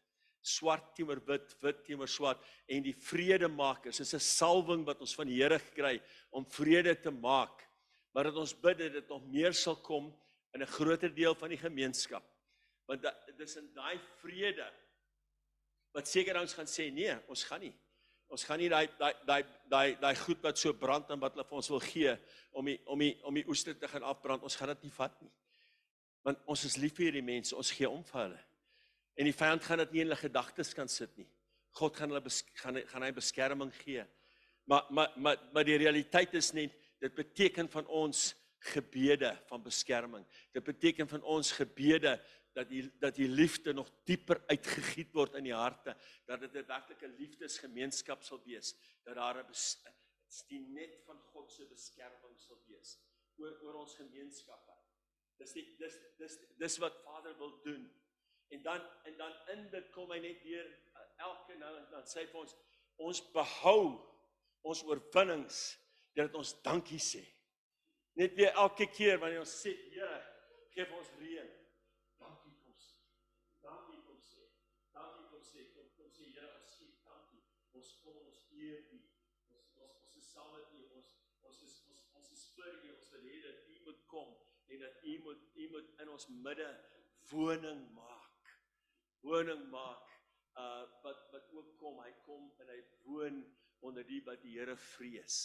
swart 0.43 0.95
teenoor 0.97 1.21
wit, 1.27 1.55
wit 1.63 1.85
teenoor 1.87 2.09
swart 2.11 2.43
en 2.67 2.83
die 2.83 2.95
vredemakers. 2.95 3.99
Dis 3.99 4.15
'n 4.15 4.21
salwing 4.21 4.85
wat 4.85 5.01
ons 5.01 5.15
van 5.15 5.27
die 5.27 5.43
Here 5.43 5.59
gekry 5.59 6.03
om 6.31 6.45
vrede 6.45 6.95
te 7.01 7.11
maak. 7.11 7.69
Maar 8.13 8.29
dat 8.29 8.37
ons 8.37 8.55
bid 8.61 8.79
dat 8.79 8.93
dit 8.93 9.09
nog 9.09 9.25
meer 9.31 9.55
sal 9.55 9.77
kom 9.77 10.11
in 10.53 10.63
'n 10.63 10.67
groter 10.67 11.15
deel 11.15 11.35
van 11.35 11.49
die 11.49 11.59
gemeenskap. 11.59 12.25
Want 12.87 13.03
dit 13.03 13.41
is 13.41 13.57
in 13.57 13.73
daai 13.75 13.99
vrede 14.21 14.73
wat 15.93 16.09
seker 16.09 16.41
ons 16.41 16.55
gaan 16.55 16.67
sê 16.67 16.91
nee, 16.93 17.15
ons 17.29 17.45
gaan 17.45 17.61
nie. 17.61 17.75
Ons 18.33 18.47
gaan 18.49 18.59
nie 18.59 18.69
daai 18.73 18.89
daai 18.97 19.13
daai 19.29 19.43
daai 19.69 19.97
daai 20.01 20.15
goed 20.17 20.41
wat 20.45 20.59
so 20.59 20.73
brand 20.73 21.11
en 21.11 21.21
wat 21.21 21.35
hulle 21.37 21.45
vir 21.45 21.59
ons 21.59 21.69
wil 21.69 21.83
gee 21.85 22.15
om 22.57 22.65
die 22.65 22.79
om 22.87 22.99
die 22.99 23.13
om 23.29 23.35
die 23.35 23.45
oeste 23.49 23.75
te 23.79 23.89
gaan 23.89 24.07
afbrand. 24.09 24.43
Ons 24.43 24.57
gaan 24.57 24.73
dit 24.73 24.87
nie 24.87 24.95
vat 24.95 25.21
nie. 25.21 25.33
Want 26.25 26.41
ons 26.47 26.65
is 26.65 26.79
lief 26.81 26.97
vir 26.97 27.11
hierdie 27.11 27.27
mense. 27.27 27.57
Ons 27.57 27.75
gee 27.77 27.89
om 27.89 28.05
vir 28.05 28.21
hulle. 28.23 28.41
En 29.21 29.29
die 29.29 29.37
vyand 29.37 29.65
gaan 29.65 29.83
dit 29.85 29.93
nie 29.93 30.01
in 30.01 30.09
hulle 30.09 30.21
gedagtes 30.21 30.73
kan 30.75 30.89
sit 30.89 31.13
nie. 31.21 31.29
God 31.77 31.97
gaan 31.97 32.15
hulle 32.15 32.33
gaan 32.63 32.81
gaan 32.89 33.05
hy 33.05 33.13
beskerming 33.13 33.75
gee. 33.83 34.07
Maar 34.65 34.89
maar 34.91 35.13
maar 35.17 35.45
maar 35.53 35.69
die 35.69 35.77
realiteit 35.77 36.33
is 36.41 36.53
net 36.57 36.73
dit 37.03 37.15
beteken 37.15 37.69
van 37.71 37.87
ons 37.87 38.33
gebede 38.73 39.33
van 39.49 39.63
beskerming. 39.63 40.27
Dit 40.55 40.65
beteken 40.65 41.09
van 41.11 41.23
ons 41.23 41.51
gebede 41.57 42.15
dat 42.55 42.69
die 42.71 42.85
dat 43.01 43.17
die 43.17 43.29
liefde 43.29 43.73
nog 43.75 43.91
dieper 44.07 44.43
uitgegiet 44.47 45.11
word 45.17 45.35
in 45.41 45.49
die 45.49 45.57
harte, 45.57 45.97
dat 46.27 46.41
dit 46.41 46.55
'n 46.55 46.67
werklike 46.67 47.09
liefdesgemeenskap 47.09 48.23
sal 48.23 48.43
wees, 48.45 48.75
dat 49.05 49.15
daar 49.15 49.43
'n 49.43 49.55
die 50.49 50.61
net 50.61 51.03
van 51.05 51.19
God 51.33 51.51
se 51.53 51.67
beskerming 51.67 52.39
sal 52.41 52.63
wees 52.67 52.99
oor 53.37 53.59
oor 53.63 53.75
ons 53.75 53.97
gemeenskappe. 53.97 54.73
Dis 55.39 55.53
die 55.53 55.77
dis 55.79 55.99
dis 56.19 56.39
dis 56.59 56.79
wat 56.79 57.03
Vader 57.05 57.37
wil 57.39 57.61
doen 57.63 57.91
En 58.53 58.63
dan 58.63 58.81
en 59.03 59.17
dan 59.17 59.33
in 59.47 59.71
dit 59.71 59.91
kom 59.91 60.11
hy 60.13 60.19
net 60.21 60.43
weer 60.45 60.67
elke 61.17 61.55
nou 61.57 61.71
en 61.77 61.87
dan 61.91 62.03
sê 62.05 62.21
hy 62.21 62.27
vir 62.29 62.41
ons 62.43 62.57
ons 63.07 63.21
behou 63.33 63.85
ons 64.69 64.83
oorwinnings 64.91 65.61
deurdat 66.17 66.39
ons 66.41 66.53
dankie 66.65 67.01
sê. 67.01 67.23
Net 68.21 68.35
weer 68.37 68.53
elke 68.65 68.87
keer 68.93 69.21
wanneer 69.23 69.45
ons 69.45 69.55
sê 69.63 69.73
Here, 69.93 70.21
gee 70.75 70.87
ons 70.99 71.13
reën. 71.21 71.51
Dankie 72.21 72.55
kom 72.61 72.77
sê. 72.77 72.99
Dankie 73.65 74.01
kom 74.09 74.21
sê. 74.27 74.47
Dankie 74.97 75.27
kom 75.31 75.45
sê. 75.49 75.67
Kom 75.77 75.89
kom 75.97 76.13
sê 76.13 76.29
Here, 76.35 76.53
ons 76.61 76.77
sê 76.77 76.89
dankie. 77.09 77.43
Ons 77.81 77.93
kom 78.05 78.21
ons 78.27 78.45
eer 78.61 78.87
U. 78.93 79.01
Ons 79.57 79.75
ons 79.87 79.99
ons 80.05 80.17
is 80.21 80.31
saam 80.35 80.53
met 80.57 80.77
U. 80.79 80.87
Ons 81.01 81.13
ons 81.51 81.67
is 81.69 81.77
ons 81.95 82.09
ons 82.21 82.33
is 82.39 82.47
vir 82.57 82.73
U. 82.77 82.95
Ons 82.99 83.13
wil 83.17 83.29
hê 83.31 83.43
dat 83.49 83.69
U 83.75 83.79
moet 83.89 84.09
kom 84.13 84.35
en 84.73 84.85
dat 84.87 85.05
U 85.05 85.19
moet 85.29 85.49
U 85.55 85.69
moet 85.77 85.95
in 86.05 86.09
ons 86.09 86.29
midde 86.45 86.69
woning 87.31 87.83
maak 87.97 88.55
woning 89.23 89.65
maak 89.71 90.09
uh 90.59 90.85
wat 91.05 91.21
wat 91.33 91.53
ook 91.57 91.77
kom 91.81 92.01
hy 92.03 92.13
kom 92.27 92.49
en 92.61 92.73
hy 92.73 92.81
woon 93.05 93.43
onder 93.81 94.07
die 94.07 94.21
wat 94.27 94.43
die 94.45 94.57
Here 94.59 94.77
vrees 94.77 95.39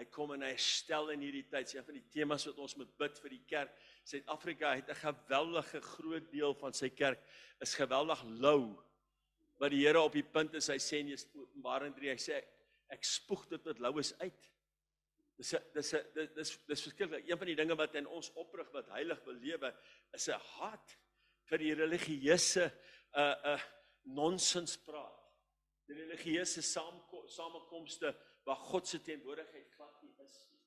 hy 0.00 0.06
kom 0.12 0.32
en 0.34 0.44
hy 0.44 0.52
herstel 0.54 1.10
in 1.12 1.24
hierdie 1.24 1.46
tyd 1.52 1.74
een 1.74 1.84
van 1.84 1.96
die 1.98 2.06
temas 2.12 2.46
wat 2.48 2.60
ons 2.64 2.76
moet 2.80 2.92
bid 3.00 3.18
vir 3.20 3.34
die 3.34 3.42
kerk. 3.50 3.72
Suid-Afrika 4.08 4.72
het 4.78 4.88
'n 4.88 5.02
geweldige 5.02 5.80
groot 5.80 6.30
deel 6.32 6.54
van 6.54 6.72
sy 6.72 6.88
kerk 6.88 7.20
is 7.60 7.74
geweldig 7.74 8.22
lou 8.40 8.78
wat 9.60 9.70
die 9.70 9.82
Here 9.84 10.00
op 10.00 10.12
die 10.16 10.24
punt 10.24 10.54
is 10.54 10.70
hy 10.72 10.78
sê 10.80 11.02
in 11.04 11.12
Openbaring 11.12 11.94
3 11.94 12.08
hy 12.08 12.16
sê 12.16 12.40
ek 12.88 13.04
spoeg 13.04 13.46
dit 13.50 13.66
wat 13.68 13.78
lou 13.78 13.98
is 14.00 14.14
uit. 14.18 14.48
Dis 15.36 15.54
dis 15.74 15.90
dis 16.14 16.32
dis 16.36 16.54
dis 16.68 16.82
verskriklik 16.84 17.28
een 17.28 17.38
van 17.38 17.46
die 17.46 17.56
dinge 17.56 17.76
wat 17.76 17.94
in 17.94 18.06
ons 18.06 18.32
oprig 18.40 18.72
wat 18.72 18.88
heilig 18.88 19.22
belewe 19.24 19.74
is 20.16 20.28
'n 20.28 20.40
haat 20.56 20.96
vir 21.44 21.58
die 21.58 21.74
religieuse 21.74 22.64
'n 22.64 22.72
uh, 23.20 23.36
'n 23.44 23.54
uh, 23.54 23.62
nonsens 24.04 24.76
praat. 24.76 25.20
Die 25.86 25.94
religieuse 25.94 26.62
samekomste 26.62 28.14
waar 28.44 28.56
God 28.56 28.88
se 28.88 29.00
teenwoordigheid 29.02 29.74
glad 29.74 30.02
nie 30.02 30.14
is 30.24 30.36
nie. 30.50 30.60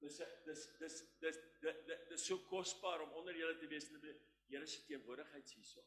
Dis 0.00 0.16
dis 0.46 0.66
dis 0.80 0.98
dis 1.20 1.38
dis 1.62 2.04
dis 2.10 2.26
so 2.26 2.40
kosbaar 2.48 3.04
om 3.04 3.16
onder 3.20 3.36
julle 3.36 3.56
te 3.60 3.68
wees 3.70 3.88
en 3.90 4.00
die 4.04 4.16
Here 4.50 4.66
se 4.66 4.80
teenwoordigheid 4.88 5.50
hierso. 5.54 5.82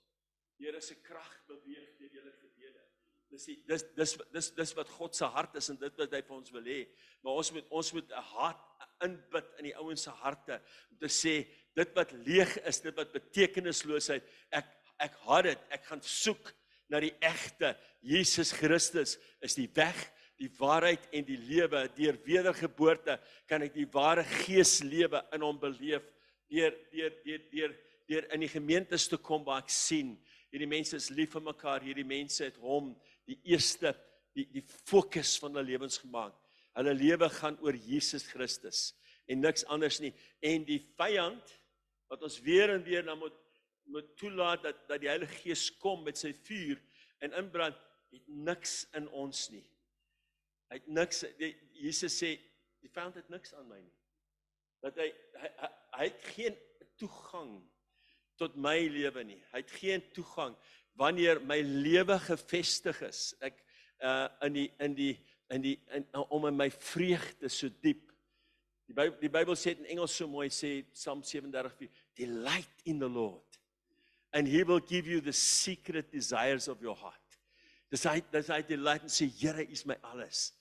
Die 0.56 0.70
Here 0.70 0.80
se 0.82 0.96
krag 1.04 1.32
beweeg 1.50 1.98
deur 2.00 2.14
julle 2.16 2.32
gebede. 2.38 2.84
Dis 3.34 3.48
die, 3.50 3.58
dis 3.68 3.84
dis 3.98 4.14
dis 4.32 4.50
dis 4.56 4.74
wat 4.78 4.92
God 4.94 5.18
se 5.18 5.28
hart 5.36 5.58
is 5.60 5.68
en 5.74 5.80
dit 5.82 6.00
wat 6.00 6.14
hy 6.14 6.22
vir 6.22 6.38
ons 6.38 6.54
wil 6.54 6.70
hê. 6.70 6.80
Maar 7.26 7.42
ons 7.42 7.52
moet 7.56 7.76
ons 7.82 7.94
moet 7.98 8.12
'n 8.12 8.26
hart 8.38 8.88
inbid 9.04 9.50
in 9.60 9.68
die 9.68 9.76
ouens 9.82 10.06
se 10.06 10.14
harte 10.22 10.62
om 10.92 10.98
te 11.02 11.10
sê 11.12 11.36
dit 11.76 11.96
wat 11.98 12.12
leeg 12.28 12.58
is, 12.70 12.82
dit 12.82 12.96
wat 12.96 13.12
betekenisloosheid, 13.12 14.24
ek 14.52 14.70
ek 15.02 15.16
haat 15.26 15.50
dit. 15.50 15.64
Ek 15.74 15.84
gaan 15.90 16.02
soek 16.06 16.54
na 16.88 17.02
die 17.02 17.16
egte 17.20 17.74
Jesus 18.06 18.54
Christus 18.54 19.18
is 19.42 19.56
die 19.58 19.70
weg, 19.76 19.98
die 20.42 20.50
waarheid 20.58 21.06
en 21.14 21.26
die 21.28 21.38
lewe. 21.38 21.86
Deur 21.96 22.18
wedergeboorte 22.26 23.20
kan 23.50 23.64
ek 23.66 23.74
die 23.76 23.88
ware 23.94 24.26
gees 24.44 24.80
lewe 24.84 25.22
in 25.36 25.46
hom 25.46 25.60
beleef. 25.62 26.06
Deur 26.52 26.76
deur 26.92 27.18
deur 27.26 27.44
deur 27.52 27.76
deur 28.10 28.30
in 28.36 28.44
die 28.44 28.52
gemeentes 28.52 29.08
te 29.08 29.18
kom 29.18 29.46
waar 29.48 29.64
ek 29.64 29.72
sien 29.72 30.18
hierdie 30.54 30.70
mense 30.70 30.98
is 31.00 31.10
lief 31.10 31.34
vir 31.34 31.46
mekaar. 31.48 31.82
Hierdie 31.82 32.06
mense 32.06 32.46
het 32.46 32.60
hom 32.62 32.94
die 33.30 33.40
eerste 33.50 33.96
die 34.38 34.46
die 34.54 34.64
fokus 34.86 35.36
van 35.42 35.56
hulle 35.56 35.74
lewens 35.74 35.98
gemaak. 36.02 36.36
Hulle 36.78 36.94
lewe 36.98 37.30
gaan 37.34 37.58
oor 37.66 37.78
Jesus 37.78 38.26
Christus 38.30 38.92
en 39.30 39.42
niks 39.42 39.66
anders 39.72 40.00
nie. 40.04 40.14
En 40.46 40.66
die 40.68 40.82
vyand 40.98 41.54
wat 42.12 42.26
ons 42.26 42.38
weer 42.46 42.76
en 42.76 42.86
weer 42.86 43.06
na 43.06 43.18
moet 43.18 43.40
moet 43.92 44.14
toelaat 44.16 44.62
dat 44.64 44.86
dat 44.88 45.02
die 45.04 45.10
Heilige 45.12 45.42
Gees 45.42 45.66
kom 45.82 46.06
met 46.06 46.16
sy 46.18 46.32
vuur 46.46 46.80
en 47.26 47.34
inbrand, 47.36 47.76
het 48.14 48.24
niks 48.28 48.86
in 48.96 49.10
ons 49.10 49.50
nie. 49.52 49.64
Het 50.74 50.88
niks 50.90 51.22
die, 51.38 51.52
Jesus 51.78 52.16
sê 52.18 52.34
die 52.84 52.92
vyand 52.92 53.20
het 53.20 53.30
niks 53.30 53.54
aan 53.54 53.68
my 53.70 53.80
nie. 53.80 53.94
Dat 54.84 54.98
hy 55.00 55.10
hy, 55.40 55.52
hy, 55.62 55.70
hy 55.98 56.08
het 56.10 56.32
geen 56.34 56.58
toegang 57.00 57.52
tot 58.42 58.56
my 58.60 58.76
lewe 58.92 59.24
nie. 59.28 59.40
Hy 59.54 59.62
het 59.62 59.76
geen 59.78 60.04
toegang 60.16 60.56
wanneer 61.00 61.42
my 61.46 61.60
lewe 61.62 62.18
gefestig 62.28 63.00
is. 63.06 63.32
Ek 63.42 63.62
uh 64.04 64.28
in 64.44 64.58
die 64.58 64.68
in 64.84 64.98
die 64.98 65.14
in 65.54 65.64
die 65.64 65.78
in, 65.96 66.08
om 66.34 66.50
in 66.50 66.58
my 66.58 66.70
vreugde 66.74 67.50
so 67.50 67.70
diep. 67.86 68.10
Die 68.90 68.96
Bybel 68.98 69.16
die 69.22 69.32
Bybel 69.32 69.56
sê 69.56 69.78
in 69.78 69.88
Engels 69.96 70.18
so 70.18 70.28
mooi 70.28 70.50
sê 70.52 70.82
Psalm 70.92 71.24
37 71.24 71.88
delight 72.18 72.84
in 72.90 73.00
the 73.00 73.10
Lord 73.10 73.62
and 74.34 74.48
he 74.48 74.64
will 74.64 74.82
give 74.82 75.08
you 75.08 75.22
the 75.22 75.34
secret 75.34 76.12
desires 76.12 76.68
of 76.68 76.82
your 76.82 76.96
heart. 76.98 77.22
Dis 77.94 78.04
hy 78.10 78.20
dis 78.34 78.50
hy 78.50 78.62
delight 78.66 79.06
en 79.06 79.14
sê 79.14 79.30
Here, 79.30 79.64
is 79.70 79.86
my 79.86 79.96
alles. 80.12 80.52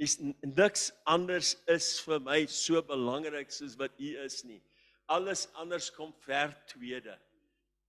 Is 0.00 0.16
niks 0.18 0.88
anders 1.04 1.54
is 1.68 1.98
vir 2.06 2.22
my 2.24 2.38
so 2.48 2.80
belangrik 2.88 3.52
soos 3.52 3.76
wat 3.76 3.98
U 4.00 4.12
is 4.24 4.40
nie. 4.48 4.62
Alles 5.10 5.44
anders 5.60 5.90
kom 5.92 6.14
ver 6.24 6.54
tweede. 6.70 7.18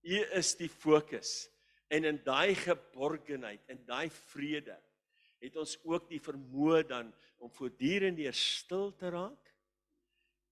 U 0.04 0.18
is 0.36 0.56
die 0.60 0.70
fokus. 0.70 1.48
En 1.92 2.08
in 2.08 2.20
daai 2.26 2.56
geborgenheid 2.56 3.64
en 3.72 3.80
daai 3.88 4.10
vrede 4.32 4.76
het 5.42 5.56
ons 5.58 5.78
ook 5.88 6.10
die 6.10 6.22
vermoë 6.22 6.84
dan 6.90 7.14
om 7.42 7.52
voortdurend 7.52 8.20
deur 8.20 8.36
stil 8.38 8.92
te 9.00 9.10
raak 9.14 9.54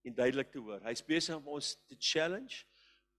en 0.07 0.15
duidelik 0.15 0.51
te 0.51 0.61
hoor. 0.63 0.81
Hy's 0.87 1.03
besig 1.05 1.37
om 1.37 1.51
ons 1.59 1.75
te 1.89 1.97
challenge 1.99 2.63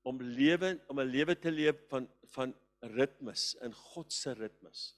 om 0.03 0.21
lewe 0.21 0.79
om 0.89 1.01
'n 1.01 1.13
lewe 1.13 1.37
te 1.37 1.51
leef 1.53 1.77
van 1.89 2.09
van 2.35 2.55
ritmes 2.81 3.55
in 3.61 3.73
God 3.75 4.13
se 4.13 4.33
ritmes. 4.33 4.97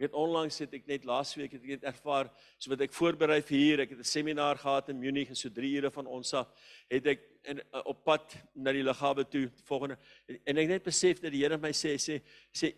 Weet 0.00 0.14
onlangs 0.16 0.56
het 0.62 0.72
ek 0.78 0.86
net 0.88 1.04
laasweek 1.04 1.52
het 1.52 1.64
ek 1.66 1.74
het 1.74 1.82
ervaar 1.90 2.30
so 2.56 2.72
wat 2.72 2.80
ek 2.86 2.94
voorberei 2.96 3.42
vir 3.44 3.58
hier, 3.58 3.80
ek 3.84 3.90
het 3.92 3.98
'n 4.00 4.12
seminar 4.16 4.56
gehad 4.56 4.88
in 4.88 4.98
Munich 4.98 5.28
en 5.28 5.36
so 5.36 5.50
3 5.50 5.76
ure 5.76 5.90
van 5.90 6.06
ons 6.06 6.32
af 6.34 6.48
het 6.88 7.06
ek 7.06 7.20
in 7.44 7.60
op 7.84 8.04
pad 8.04 8.36
na 8.54 8.72
die 8.72 8.82
liggawe 8.82 9.24
toe 9.28 9.50
volgende 9.64 9.98
en 10.28 10.56
ek 10.56 10.68
net 10.68 10.84
besef 10.84 11.20
dat 11.20 11.32
die 11.32 11.42
Here 11.42 11.58
my 11.58 11.72
sê 11.72 11.96
sê 12.00 12.22
sê 12.52 12.72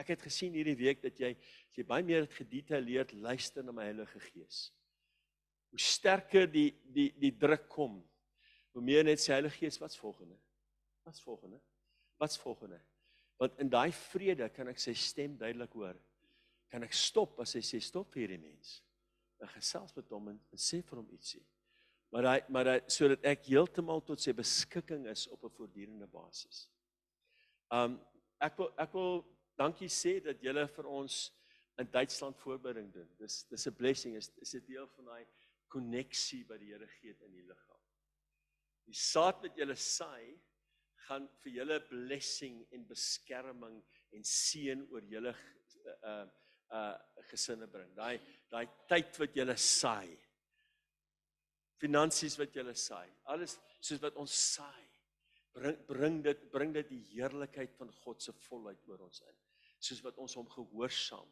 ek 0.00 0.14
het 0.14 0.22
gesien 0.22 0.54
hierdie 0.56 0.76
week 0.76 1.02
dat 1.02 1.20
jy 1.20 1.34
jy 1.74 1.84
baie 1.84 2.02
meer 2.06 2.24
het 2.24 2.34
gedetailleerd 2.38 3.12
luister 3.12 3.64
na 3.64 3.72
my 3.72 3.84
Heilige 3.88 4.20
Gees. 4.30 4.70
Hoe 5.70 5.80
sterker 5.80 6.46
die 6.50 6.70
die 6.84 7.10
die 7.18 7.32
druk 7.36 7.68
kom, 7.68 7.98
hoe 8.72 8.82
meer 8.82 9.04
net 9.04 9.20
sê 9.20 9.34
Heilige 9.34 9.58
Gees 9.58 9.80
wat's 9.82 9.98
volgende? 9.98 10.38
Wat's 11.04 11.20
volgende? 11.20 11.60
Wat's 12.18 12.38
volgende? 12.38 12.80
Want 13.36 13.58
in 13.60 13.68
daai 13.68 13.92
vrede 13.92 14.48
kan 14.54 14.70
ek 14.70 14.80
sy 14.80 14.94
stem 14.94 15.36
duidelik 15.36 15.72
hoor. 15.74 15.98
Kan 16.74 16.82
ek 16.82 16.96
stop 16.98 17.38
as 17.38 17.52
hy 17.54 17.60
sê 17.62 17.78
stop 17.78 18.16
hierdie 18.18 18.40
mens. 18.42 18.80
En 19.38 19.50
gesels 19.52 19.92
met 19.94 20.08
hom 20.10 20.32
en, 20.32 20.40
en 20.50 20.58
sê 20.58 20.80
vir 20.82 20.98
hom 20.98 21.12
ietsie. 21.14 21.44
Maar 22.10 22.26
hy 22.26 22.40
maar 22.56 22.70
hy 22.72 22.80
sodat 22.90 23.22
ek 23.30 23.46
heeltemal 23.46 24.02
tot 24.02 24.18
sy 24.18 24.34
beskikking 24.34 25.06
is 25.12 25.28
op 25.30 25.46
'n 25.46 25.54
voortdurende 25.54 26.10
basis. 26.10 26.64
Um 27.70 28.00
ek 28.42 28.58
wil 28.58 28.72
ek 28.86 28.98
wil 28.98 29.22
dankie 29.54 29.90
sê 30.00 30.18
dat 30.18 30.42
julle 30.42 30.66
vir 30.66 30.90
ons 30.90 31.20
in 31.78 31.90
Duitsland 31.94 32.42
voorbereiding 32.42 32.92
doen. 32.92 33.08
Dis 33.22 33.44
dis 33.46 33.66
'n 33.70 33.78
blessing 33.78 34.16
is 34.16 34.32
is 34.42 34.54
'n 34.54 34.66
deel 34.66 34.90
van 34.96 35.04
daai 35.04 35.26
koneksie 35.68 36.44
wat 36.48 36.58
die 36.58 36.72
Here 36.74 36.88
gee 36.98 37.14
in 37.20 37.32
die 37.38 37.46
liggaam. 37.46 37.82
Die 38.86 38.98
saad 38.98 39.42
wat 39.42 39.56
jy 39.56 39.74
saai 39.74 40.40
gaan 41.06 41.28
vir 41.38 41.52
julle 41.52 41.80
blessing 41.80 42.66
en 42.72 42.86
beskerming 42.86 43.84
en 44.10 44.24
seën 44.24 44.90
oor 44.90 45.02
julle 45.02 45.36
uh 46.02 46.26
uh 46.74 46.94
gesinne 47.30 47.66
bring. 47.70 47.92
Daai 47.96 48.18
daai 48.52 48.66
tyd 48.90 49.16
wat 49.22 49.36
jy 49.36 49.46
saai. 49.56 50.10
Finansies 51.80 52.36
wat 52.38 52.54
jy 52.56 52.74
saai. 52.78 53.08
Alles 53.32 53.56
soos 53.80 54.02
wat 54.02 54.18
ons 54.20 54.34
saai. 54.34 54.84
Bring 55.54 55.80
bring 55.88 56.20
dit 56.24 56.44
bring 56.52 56.74
dit 56.74 56.90
die 56.90 57.02
heerlikheid 57.14 57.74
van 57.78 57.92
God 58.02 58.22
se 58.22 58.34
volheid 58.48 58.82
oor 58.90 59.06
ons 59.06 59.22
in. 59.22 59.40
Soos 59.78 60.02
wat 60.04 60.18
ons 60.18 60.36
hom 60.38 60.48
gehoorsaam 60.50 61.30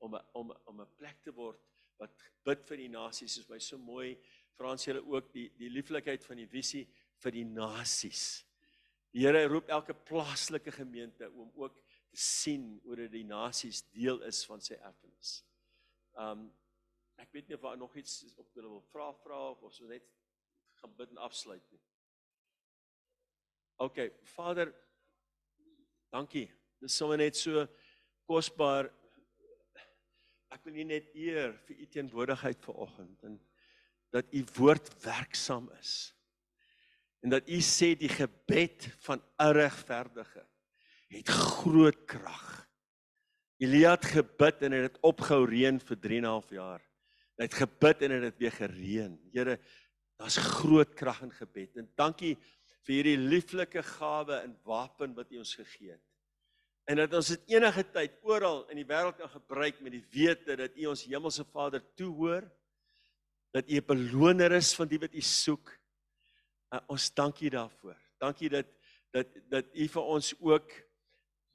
om 0.00 0.18
om 0.34 0.54
om 0.66 0.80
'n 0.80 0.94
plek 0.98 1.22
te 1.22 1.34
word 1.34 1.60
wat 1.98 2.12
bid 2.44 2.64
vir 2.68 2.76
die 2.76 2.88
nasies 2.88 3.34
soos 3.34 3.48
my 3.48 3.58
so 3.58 3.78
mooi 3.78 4.16
Frans 4.60 4.84
julle 4.84 5.00
ook 5.00 5.32
die 5.32 5.48
die 5.56 5.70
lieflikheid 5.72 6.24
van 6.24 6.36
die 6.36 6.48
visie 6.48 6.84
vir 7.22 7.32
die 7.32 7.44
nasies. 7.44 8.44
Die 9.12 9.24
Here 9.24 9.46
roep 9.48 9.70
elke 9.72 9.94
plaaslike 9.94 10.72
gemeente 10.72 11.30
om 11.30 11.50
ook 11.54 11.78
te 12.10 12.18
sien 12.18 12.80
hoe 12.84 12.96
dit 12.96 13.12
die 13.12 13.26
nasies 13.26 13.82
deel 13.94 14.20
is 14.28 14.42
van 14.48 14.62
sy 14.64 14.78
erfenis. 14.78 15.40
Um 16.18 16.48
ek 17.20 17.34
weet 17.36 17.50
nie 17.50 17.56
of 17.58 17.64
daar 17.66 17.76
nog 17.76 17.94
iets 18.00 18.22
op 18.40 18.48
hulle 18.56 18.70
wil 18.70 18.84
vra 18.90 19.10
vra 19.20 19.40
of 19.50 19.62
ons 19.68 19.82
net 19.84 20.06
gaan 20.80 20.94
bid 20.96 21.10
en 21.12 21.20
afsluit 21.20 21.66
nie. 21.68 21.82
OK, 23.84 23.98
Vader, 24.34 24.72
dankie. 26.12 26.46
Dis 26.80 26.96
sommer 26.96 27.20
net 27.20 27.36
so 27.36 27.66
kosbaar 28.28 28.88
ek 30.50 30.64
wil 30.66 30.74
nie 30.74 30.88
net 30.88 31.12
eer 31.14 31.54
vir 31.66 31.82
u 31.84 31.86
teenwoordigheid 31.94 32.64
vanoggend 32.64 33.26
en 33.28 33.36
dat 34.10 34.32
u 34.34 34.42
woord 34.56 34.88
werksaam 35.04 35.68
is. 35.78 36.10
En 37.22 37.30
dat 37.36 37.46
u 37.48 37.60
sê 37.62 37.92
die 37.94 38.10
gebed 38.10 38.88
van 39.04 39.22
'n 39.38 39.52
regverdige 39.54 40.42
het 41.18 41.28
groot 41.28 42.04
krag. 42.06 42.46
Elia 43.60 43.96
het 43.96 44.06
gebid 44.14 44.62
en 44.62 44.72
het 44.72 44.86
dit 44.88 45.02
opgehou 45.04 45.44
reën 45.50 45.80
vir 45.80 45.98
3 45.98 46.18
en 46.18 46.24
'n 46.24 46.30
half 46.30 46.50
jaar. 46.50 46.80
Hy 47.36 47.44
het 47.44 47.54
gebid 47.54 48.02
en 48.02 48.10
het 48.10 48.22
dit 48.22 48.38
weer 48.38 48.52
gereën. 48.52 49.18
Here, 49.32 49.58
daar's 50.16 50.36
groot 50.36 50.94
krag 50.94 51.22
in 51.22 51.32
gebed. 51.32 51.76
En 51.76 51.90
dankie 51.96 52.36
vir 52.84 52.94
hierdie 52.94 53.18
lieflike 53.18 53.82
gawe 53.82 54.34
en 54.44 54.56
wapen 54.64 55.14
wat 55.14 55.32
U 55.32 55.38
ons 55.38 55.54
gegee 55.54 55.90
het 55.90 56.10
en 56.90 56.98
dat 56.98 57.12
ons 57.14 57.28
dit 57.30 57.52
enige 57.54 57.84
tyd 57.94 58.16
oral 58.26 58.64
in 58.72 58.80
die 58.80 58.88
wêreld 58.88 59.18
kan 59.20 59.30
gebruik 59.30 59.78
met 59.84 59.94
die 59.94 60.04
wete 60.10 60.56
dat 60.58 60.74
U 60.74 60.88
ons 60.90 61.04
hemelse 61.06 61.44
Vader 61.52 61.82
toehoor 61.98 62.48
dat 63.54 63.68
U 63.70 63.78
'n 63.78 63.86
beloner 63.86 64.52
is 64.58 64.74
van 64.74 64.88
die 64.88 64.98
wat 64.98 65.14
U 65.14 65.20
soek. 65.20 65.70
Uh, 66.74 66.80
ons 66.86 67.14
dankie 67.14 67.50
daarvoor. 67.50 67.96
Dankie 68.18 68.48
dat 68.48 68.66
dat 69.10 69.26
dat 69.50 69.66
U 69.74 69.88
vir 69.88 70.02
ons 70.02 70.34
ook 70.40 70.70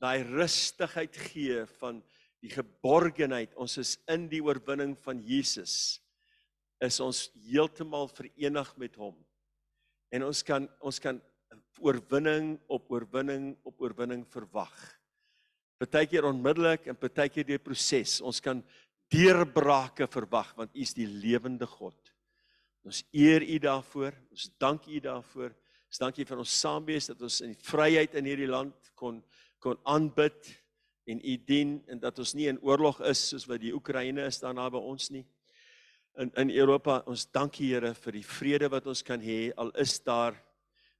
daai 0.05 0.23
rustigheid 0.27 1.17
gee 1.31 1.63
van 1.79 2.01
die 2.45 2.51
geborgenheid. 2.53 3.55
Ons 3.57 3.79
is 3.81 3.95
in 4.11 4.27
die 4.29 4.43
oorwinning 4.45 4.93
van 5.05 5.21
Jesus. 5.25 5.99
Is 6.83 6.99
ons 7.01 7.25
heeltemal 7.47 8.07
verenig 8.13 8.75
met 8.77 8.99
hom. 9.01 9.15
En 10.13 10.27
ons 10.27 10.43
kan 10.45 10.69
ons 10.85 11.01
kan 11.01 11.21
oorwinning 11.83 12.53
op 12.71 12.91
oorwinning 12.93 13.55
op 13.67 13.81
oorwinning 13.83 14.23
verwag 14.31 14.75
partykeer 15.81 16.25
onmiddellik 16.29 16.87
en 16.89 16.97
partykeer 16.97 17.47
deur 17.47 17.61
proses. 17.63 18.19
Ons 18.23 18.41
kan 18.43 18.61
deurbrake 19.11 20.07
verwag 20.11 20.53
want 20.57 20.73
U 20.73 20.81
is 20.81 20.95
die 20.95 21.07
lewende 21.07 21.67
God. 21.69 21.97
Ons 22.85 23.03
eer 23.15 23.43
U 23.43 23.57
daarvoor. 23.61 24.15
Ons 24.31 24.49
dank 24.61 24.87
U 24.87 25.01
daarvoor. 25.03 25.55
Ons 25.89 26.01
dankie 26.01 26.25
vir 26.27 26.41
ons 26.41 26.59
saamwees 26.61 27.09
dat 27.11 27.21
ons 27.23 27.41
in 27.45 27.55
vryheid 27.65 28.15
in 28.19 28.27
hierdie 28.29 28.49
land 28.49 28.91
kon 28.99 29.21
kon 29.65 29.79
aanbid 29.89 30.51
en 31.09 31.21
U 31.25 31.35
dien 31.47 31.79
en 31.89 32.01
dat 32.01 32.19
ons 32.21 32.33
nie 32.37 32.45
in 32.51 32.61
oorlog 32.61 32.99
is 33.09 33.23
soos 33.31 33.47
wat 33.49 33.63
die 33.63 33.73
Oekraïne 33.73 34.27
is 34.29 34.37
daarna 34.43 34.67
by 34.69 34.81
ons 34.93 35.09
nie. 35.13 35.23
In 36.21 36.29
in 36.41 36.51
Europa, 36.53 37.01
ons 37.09 37.25
dankie 37.33 37.71
Here 37.73 37.93
vir 37.97 38.19
die 38.19 38.25
vrede 38.25 38.69
wat 38.71 38.85
ons 38.87 39.01
kan 39.03 39.21
hê 39.21 39.49
al 39.57 39.73
is 39.81 39.97
daar 40.05 40.37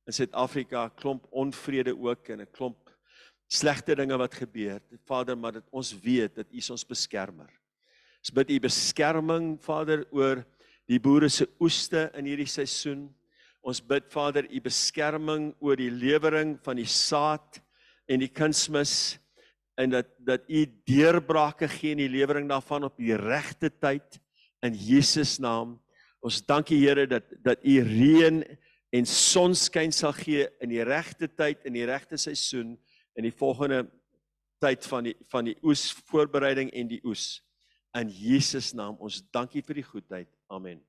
in 0.06 0.14
Suid-Afrika 0.14 0.88
klomp 0.98 1.28
onvrede 1.32 1.94
ook 1.94 2.30
en 2.30 2.42
'n 2.42 2.52
klomp 2.52 2.90
slegte 3.48 3.96
dinge 3.96 4.18
wat 4.18 4.34
gebeur. 4.34 4.82
Vader, 5.06 5.38
maar 5.38 5.52
dat 5.52 5.68
ons 5.72 5.94
weet 6.02 6.36
dat 6.36 6.48
U 6.52 6.60
ons 6.72 6.86
beskermer. 6.86 7.50
Ons 8.20 8.34
bid 8.34 8.50
U 8.50 8.60
beskerming, 8.60 9.62
Vader, 9.62 10.06
oor 10.12 10.44
die 10.88 11.00
boere 11.00 11.30
se 11.30 11.48
oeste 11.60 12.12
in 12.16 12.26
hierdie 12.26 12.50
seisoen. 12.50 13.14
Ons 13.62 13.82
bid 13.82 14.12
Vader, 14.12 14.46
U 14.50 14.62
beskerming 14.62 15.54
oor 15.60 15.76
die 15.76 15.92
lewering 15.92 16.60
van 16.64 16.76
die 16.76 16.90
saad 16.90 17.62
en 18.06 18.22
die 18.22 18.32
kunsmis 18.32 19.18
en 19.76 19.92
dat 19.92 20.12
dat 20.24 20.46
U 20.48 20.62
deurbrake 20.88 21.68
gee 21.70 21.96
in 21.96 22.04
die 22.04 22.12
lewering 22.12 22.48
daarvan 22.50 22.88
op 22.88 22.96
die 22.98 23.16
regte 23.20 23.70
tyd 23.70 24.20
in 24.66 24.78
Jesus 24.78 25.38
naam. 25.40 25.76
Ons 26.26 26.42
dankie 26.46 26.80
Here 26.82 27.08
dat 27.08 27.28
dat 27.44 27.66
U 27.66 27.76
reën 27.84 28.42
en 28.96 29.10
sonskyn 29.10 29.92
sal 29.92 30.16
gee 30.16 30.48
in 30.64 30.72
die 30.72 30.84
regte 30.84 31.28
tyd 31.28 31.68
in 31.68 31.76
die 31.76 31.86
regte 31.86 32.18
seisoen 32.18 32.78
in 33.16 33.28
die 33.28 33.36
volgende 33.36 33.84
tyd 34.64 34.88
van 34.88 35.12
die 35.12 35.16
van 35.32 35.52
die 35.52 35.58
oes 35.64 35.90
voorbereiding 36.08 36.72
en 36.72 36.92
die 36.96 37.04
oes. 37.04 37.44
In 37.96 38.10
Jesus 38.12 38.74
naam 38.76 39.00
ons 39.00 39.24
dankie 39.32 39.64
vir 39.64 39.84
die 39.84 39.90
goedheid. 39.92 40.32
Amen 40.48 40.84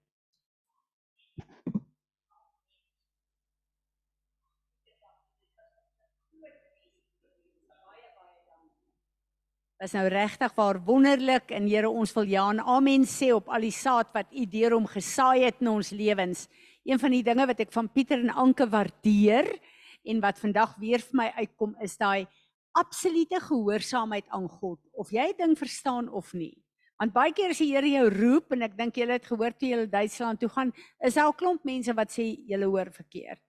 Dit 9.76 9.90
is 9.90 9.92
nou 9.92 10.06
regtig 10.08 10.54
waar 10.56 10.78
wonderlik 10.84 11.50
en 11.52 11.66
Here 11.68 11.88
ons 11.90 12.12
wil 12.16 12.24
ja 12.24 12.46
en 12.48 12.62
amen 12.64 13.02
sê 13.04 13.32
op 13.34 13.50
al 13.52 13.60
die 13.60 13.74
saad 13.74 14.08
wat 14.14 14.30
U 14.32 14.46
deur 14.48 14.72
hom 14.72 14.86
gesaai 14.88 15.44
het 15.44 15.60
in 15.60 15.68
ons 15.68 15.90
lewens. 15.92 16.46
Een 16.88 16.98
van 16.98 17.12
die 17.12 17.22
dinge 17.22 17.44
wat 17.46 17.60
ek 17.60 17.74
van 17.74 17.90
Pieter 17.92 18.22
en 18.22 18.32
Anke 18.32 18.64
waardeer, 18.72 19.50
en 20.06 20.22
wat 20.22 20.40
vandag 20.40 20.76
weer 20.80 21.02
vir 21.02 21.18
my 21.18 21.26
uitkom 21.42 21.74
is 21.84 21.96
daai 21.98 22.26
absolute 22.76 23.40
gehoorsaamheid 23.48 24.26
aan 24.36 24.48
God 24.48 24.80
of 24.92 25.12
jy 25.12 25.28
ding 25.36 25.56
verstaan 25.58 26.08
of 26.08 26.32
nie. 26.36 26.54
Want 26.96 27.12
baie 27.12 27.32
keer 27.36 27.52
as 27.52 27.60
die 27.60 27.72
Here 27.74 27.88
jou 27.90 28.08
roep 28.12 28.56
en 28.56 28.64
ek 28.64 28.76
dink 28.78 28.96
julle 28.96 29.18
het 29.18 29.26
gehoor 29.28 29.52
toe 29.56 29.74
julle 29.74 29.88
Duitsland 29.92 30.40
toe 30.40 30.48
gaan, 30.52 30.72
is 31.04 31.20
daar 31.20 31.28
'n 31.28 31.36
klomp 31.36 31.64
mense 31.64 31.92
wat 31.92 32.10
sê 32.16 32.32
julle 32.48 32.64
hoor 32.64 32.90
verkeerd. 32.92 33.42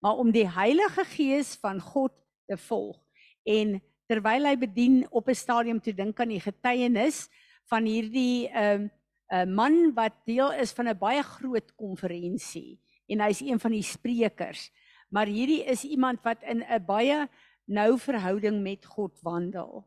Maar 0.00 0.16
om 0.16 0.30
die 0.30 0.48
Heilige 0.48 1.04
Gees 1.04 1.56
van 1.60 1.80
God 1.80 2.12
te 2.48 2.56
volg 2.56 3.00
en 3.44 3.80
terwyl 4.06 4.46
hy 4.46 4.56
bedien 4.56 5.06
op 5.10 5.28
'n 5.28 5.34
stadium 5.34 5.80
toe 5.80 5.92
dink 5.92 6.20
aan 6.20 6.28
die 6.28 6.40
getuienis 6.40 7.28
van 7.70 7.84
hierdie 7.84 8.48
ehm 8.48 8.82
uh, 8.82 8.88
uh, 9.32 9.46
man 9.46 9.94
wat 9.94 10.14
deel 10.26 10.52
is 10.52 10.72
van 10.72 10.88
'n 10.88 10.98
baie 10.98 11.22
groot 11.22 11.74
konferensie 11.74 12.78
en 13.08 13.20
hy's 13.20 13.40
een 13.40 13.60
van 13.60 13.72
die 13.72 13.82
sprekers 13.82 14.70
maar 15.14 15.26
hierdie 15.26 15.64
is 15.64 15.84
iemand 15.84 16.22
wat 16.22 16.42
in 16.42 16.64
'n 16.64 16.84
baie 16.84 17.28
nou 17.64 17.98
verhouding 17.98 18.62
met 18.62 18.84
God 18.86 19.20
wandel. 19.22 19.84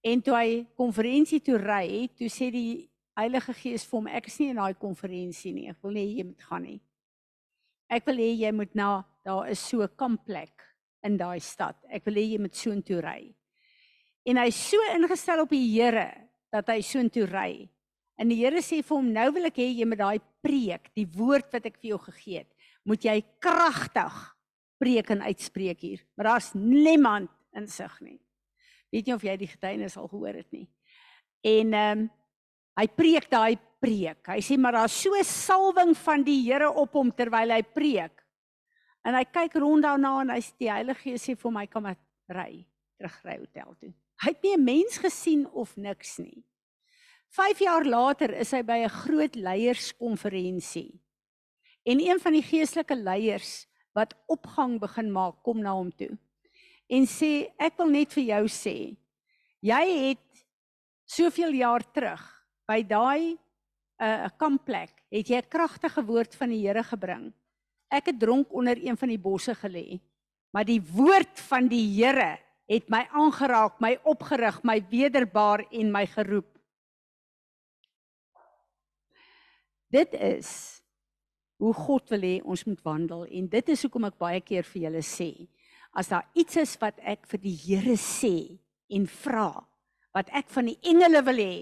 En 0.00 0.22
toe 0.22 0.34
hy 0.34 0.66
konferensie 0.74 1.40
toe 1.40 1.58
ry, 1.58 2.08
toe 2.16 2.28
sê 2.28 2.50
die 2.50 2.90
Heilige 3.16 3.54
Gees 3.56 3.86
vir 3.88 3.96
hom, 3.96 4.08
ek 4.12 4.26
is 4.26 4.38
nie 4.38 4.50
in 4.52 4.56
daai 4.60 4.74
konferensie 4.74 5.52
nie. 5.52 5.70
Ek 5.70 5.78
wil 5.82 5.92
nie 5.96 6.18
jy 6.18 6.24
moet 6.24 6.42
gaan 6.42 6.62
nie. 6.62 6.80
Ek 7.88 8.04
wil 8.06 8.16
hê 8.16 8.32
jy 8.36 8.50
moet 8.52 8.74
na 8.74 9.04
daar 9.24 9.48
is 9.48 9.60
so 9.60 9.82
'n 9.82 9.96
kampplek 9.96 10.62
in 11.02 11.16
daai 11.16 11.40
stad. 11.40 11.76
Ek 11.88 12.04
wil 12.04 12.14
hê 12.14 12.32
jy 12.32 12.38
moet 12.38 12.54
soontoe 12.54 13.00
ry. 13.00 13.34
En 14.26 14.40
hy 14.42 14.50
so 14.54 14.82
ingestel 14.90 15.44
op 15.44 15.52
die 15.54 15.64
Here 15.70 16.08
dat 16.54 16.70
hy 16.72 16.80
soontoe 16.82 17.26
ry. 17.30 17.50
En 18.18 18.30
die 18.30 18.40
Here 18.40 18.62
sê 18.64 18.80
vir 18.82 18.96
hom, 18.96 19.12
nou 19.14 19.26
wil 19.36 19.48
ek 19.50 19.60
hê 19.60 19.68
jy 19.70 19.86
moet 19.86 20.00
daai 20.00 20.20
preek, 20.42 20.90
die 20.96 21.06
woord 21.16 21.52
wat 21.54 21.68
ek 21.68 21.78
vir 21.78 21.92
jou 21.92 22.00
gegee 22.08 22.42
het, 22.42 22.70
moet 22.86 23.04
jy 23.06 23.16
kragtig 23.42 24.16
preek 24.80 25.10
en 25.14 25.24
uitspreek 25.24 25.80
hier, 25.82 26.02
maar 26.16 26.32
daar's 26.32 26.50
niemand 26.56 27.30
insig 27.56 27.92
nie. 28.04 28.18
Weet 28.92 29.08
nie 29.08 29.14
of 29.16 29.24
jy 29.24 29.34
die 29.40 29.50
getuienis 29.50 29.96
al 29.98 30.10
gehoor 30.10 30.36
het 30.42 30.50
nie. 30.54 30.66
En 31.46 31.74
ehm 31.74 32.06
um, 32.06 32.06
hy 32.76 32.84
preek 32.92 33.30
daai 33.32 33.56
preek. 33.80 34.20
Hy 34.28 34.42
sê 34.44 34.58
maar 34.60 34.76
daar's 34.76 34.92
so 35.00 35.16
salwing 35.24 35.94
van 35.96 36.20
die 36.26 36.42
Here 36.44 36.68
op 36.68 36.92
hom 36.98 37.08
terwyl 37.08 37.54
hy 37.54 37.62
preek. 37.64 38.20
En 39.00 39.16
hy 39.16 39.22
kyk 39.24 39.56
rond 39.62 39.86
daarna 39.86 40.10
en 40.20 40.34
hy 40.34 40.42
sê 40.44 40.66
die 40.66 40.68
Heilige 40.68 41.06
Gees 41.06 41.24
sê 41.24 41.36
vir 41.40 41.54
my 41.54 41.64
kom 41.72 41.88
ry. 41.88 42.66
terugry 42.96 43.38
hotel 43.38 43.76
toe. 43.80 43.92
Hy 44.22 44.32
het 44.32 44.42
nie 44.42 44.56
'n 44.56 44.64
mens 44.64 44.98
gesien 44.98 45.46
of 45.52 45.76
niks 45.76 46.18
nie. 46.18 46.44
5 47.28 47.58
jaar 47.58 47.84
later 47.84 48.30
is 48.30 48.50
hy 48.50 48.62
by 48.62 48.84
'n 48.84 48.88
groot 48.88 49.34
leierskonferensie. 49.34 51.00
En 51.84 52.00
een 52.00 52.20
van 52.20 52.32
die 52.32 52.42
geestelike 52.42 52.96
leiers 52.96 53.66
wat 53.92 54.14
opgang 54.26 54.80
begin 54.80 55.12
maak, 55.12 55.42
kom 55.42 55.60
na 55.60 55.72
hom 55.72 55.90
toe 55.92 56.18
en 56.86 57.06
sê 57.10 57.48
ek 57.58 57.78
wil 57.80 57.90
net 57.90 58.14
vir 58.14 58.28
jou 58.30 58.44
sê 58.50 58.76
jy 59.64 59.84
het 60.06 60.44
soveel 61.10 61.58
jaar 61.58 61.82
terug 61.94 62.22
by 62.66 62.82
daai 62.86 63.34
'n 63.34 63.38
uh, 64.04 64.28
kampplek 64.38 64.92
het 65.10 65.26
jy 65.30 65.38
'n 65.38 65.50
kragtige 65.50 66.02
woord 66.02 66.34
van 66.34 66.50
die 66.50 66.62
Here 66.66 66.82
gebring. 66.82 67.32
Ek 67.90 68.06
het 68.06 68.18
dronk 68.18 68.52
onder 68.52 68.76
een 68.76 68.96
van 68.96 69.08
die 69.08 69.18
bosse 69.18 69.54
gelê, 69.54 70.00
maar 70.52 70.64
die 70.64 70.80
woord 70.80 71.40
van 71.48 71.68
die 71.68 71.86
Here 71.96 72.38
het 72.66 72.88
my 72.90 73.04
aangeraak, 73.14 73.78
my 73.80 73.94
opgerig, 74.04 74.58
my 74.66 74.80
wederbaar 74.90 75.64
en 75.70 75.92
my 75.94 76.04
geroep. 76.10 76.48
Dit 79.94 80.16
is 80.18 80.50
hoe 81.62 81.72
God 81.72 82.10
wil 82.12 82.26
hê 82.26 82.34
ons 82.44 82.64
moet 82.68 82.82
wandel 82.84 83.24
en 83.38 83.46
dit 83.48 83.70
is 83.72 83.84
hoekom 83.86 84.08
ek 84.10 84.18
baie 84.20 84.42
keer 84.44 84.66
vir 84.66 84.88
julle 84.88 85.02
sê, 85.06 85.30
as 85.96 86.10
daar 86.12 86.26
iets 86.36 86.58
is 86.60 86.74
wat 86.82 86.98
ek 87.00 87.24
vir 87.30 87.40
die 87.40 87.54
Here 87.56 87.96
sê 88.00 88.58
en 88.92 89.06
vra, 89.08 89.62
wat 90.12 90.28
ek 90.36 90.50
van 90.52 90.68
die 90.68 90.78
engele 90.90 91.22
wil 91.24 91.40
hê, 91.40 91.56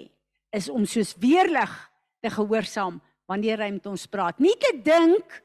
is 0.54 0.70
om 0.72 0.86
soos 0.88 1.14
weerlig 1.20 1.70
te 2.24 2.32
gehoorsaam 2.32 2.98
wanneer 3.30 3.62
hy 3.64 3.70
met 3.76 3.86
ons 3.90 4.06
praat. 4.10 4.40
Nie 4.42 4.56
te 4.60 4.74
dink 4.84 5.40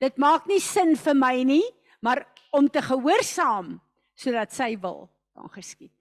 dit 0.00 0.16
maak 0.20 0.46
nie 0.48 0.60
sin 0.64 0.94
vir 0.96 1.16
my 1.16 1.34
nie, 1.44 1.64
maar 2.00 2.24
om 2.56 2.68
te 2.72 2.80
gehoorsaam 2.84 3.76
sodat 4.20 4.52
sy 4.52 4.74
wil 4.80 5.08
kan 5.34 5.48
geskied. 5.54 5.92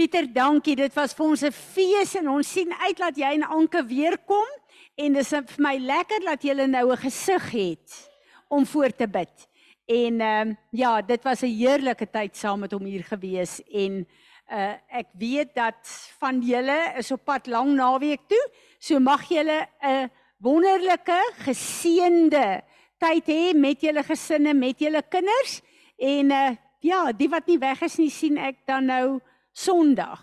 Pieter, 0.00 0.24
dankie. 0.32 0.78
Dit 0.78 0.94
was 0.96 1.12
vir 1.12 1.26
ons 1.26 1.42
'n 1.44 1.52
fees 1.52 2.14
en 2.16 2.28
ons 2.28 2.52
sien 2.52 2.72
uit 2.72 2.96
dat 2.96 3.16
jy 3.16 3.34
en 3.36 3.42
Anke 3.42 3.84
weer 3.84 4.16
kom 4.24 4.48
en 4.96 5.12
dis 5.12 5.28
vir 5.28 5.44
my 5.58 5.76
lekker 5.76 6.24
dat 6.24 6.42
julle 6.42 6.66
nou 6.66 6.92
'n 6.92 6.96
gesig 6.96 7.50
het 7.50 8.10
om 8.48 8.64
voor 8.66 8.90
te 8.96 9.06
bid. 9.06 9.48
En 9.86 10.20
ehm 10.20 10.48
um, 10.48 10.56
ja, 10.70 11.02
dit 11.02 11.22
was 11.22 11.42
'n 11.42 11.52
heerlike 11.52 12.10
tyd 12.10 12.36
saam 12.36 12.60
met 12.60 12.72
hom 12.72 12.84
hier 12.84 13.04
gewees 13.04 13.60
en 13.68 14.06
uh 14.50 14.74
ek 14.88 15.08
weet 15.12 15.54
dat 15.54 15.78
van 16.18 16.40
julle 16.40 16.94
is 16.96 17.10
op 17.10 17.24
pad 17.24 17.46
lang 17.46 17.74
naweek 17.74 18.20
toe. 18.28 18.50
So 18.78 18.98
mag 18.98 19.28
julle 19.28 19.68
'n 19.82 20.10
wonderlike 20.38 21.20
geseënde 21.44 22.62
tyd 22.98 23.26
hê 23.26 23.54
met 23.54 23.80
julle 23.80 24.02
gesinne, 24.02 24.54
met 24.54 24.78
julle 24.78 25.02
kinders 25.02 25.60
en 25.98 26.30
uh 26.30 26.56
ja, 26.84 27.12
die 27.12 27.28
wat 27.28 27.46
nie 27.50 27.58
weg 27.60 27.82
is 27.86 27.98
nie, 28.00 28.10
sien 28.12 28.38
ek 28.40 28.64
dan 28.68 28.88
nou 28.90 29.20
Sondag. 29.52 30.22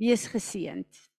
Wees 0.00 0.26
geseënd. 0.32 1.09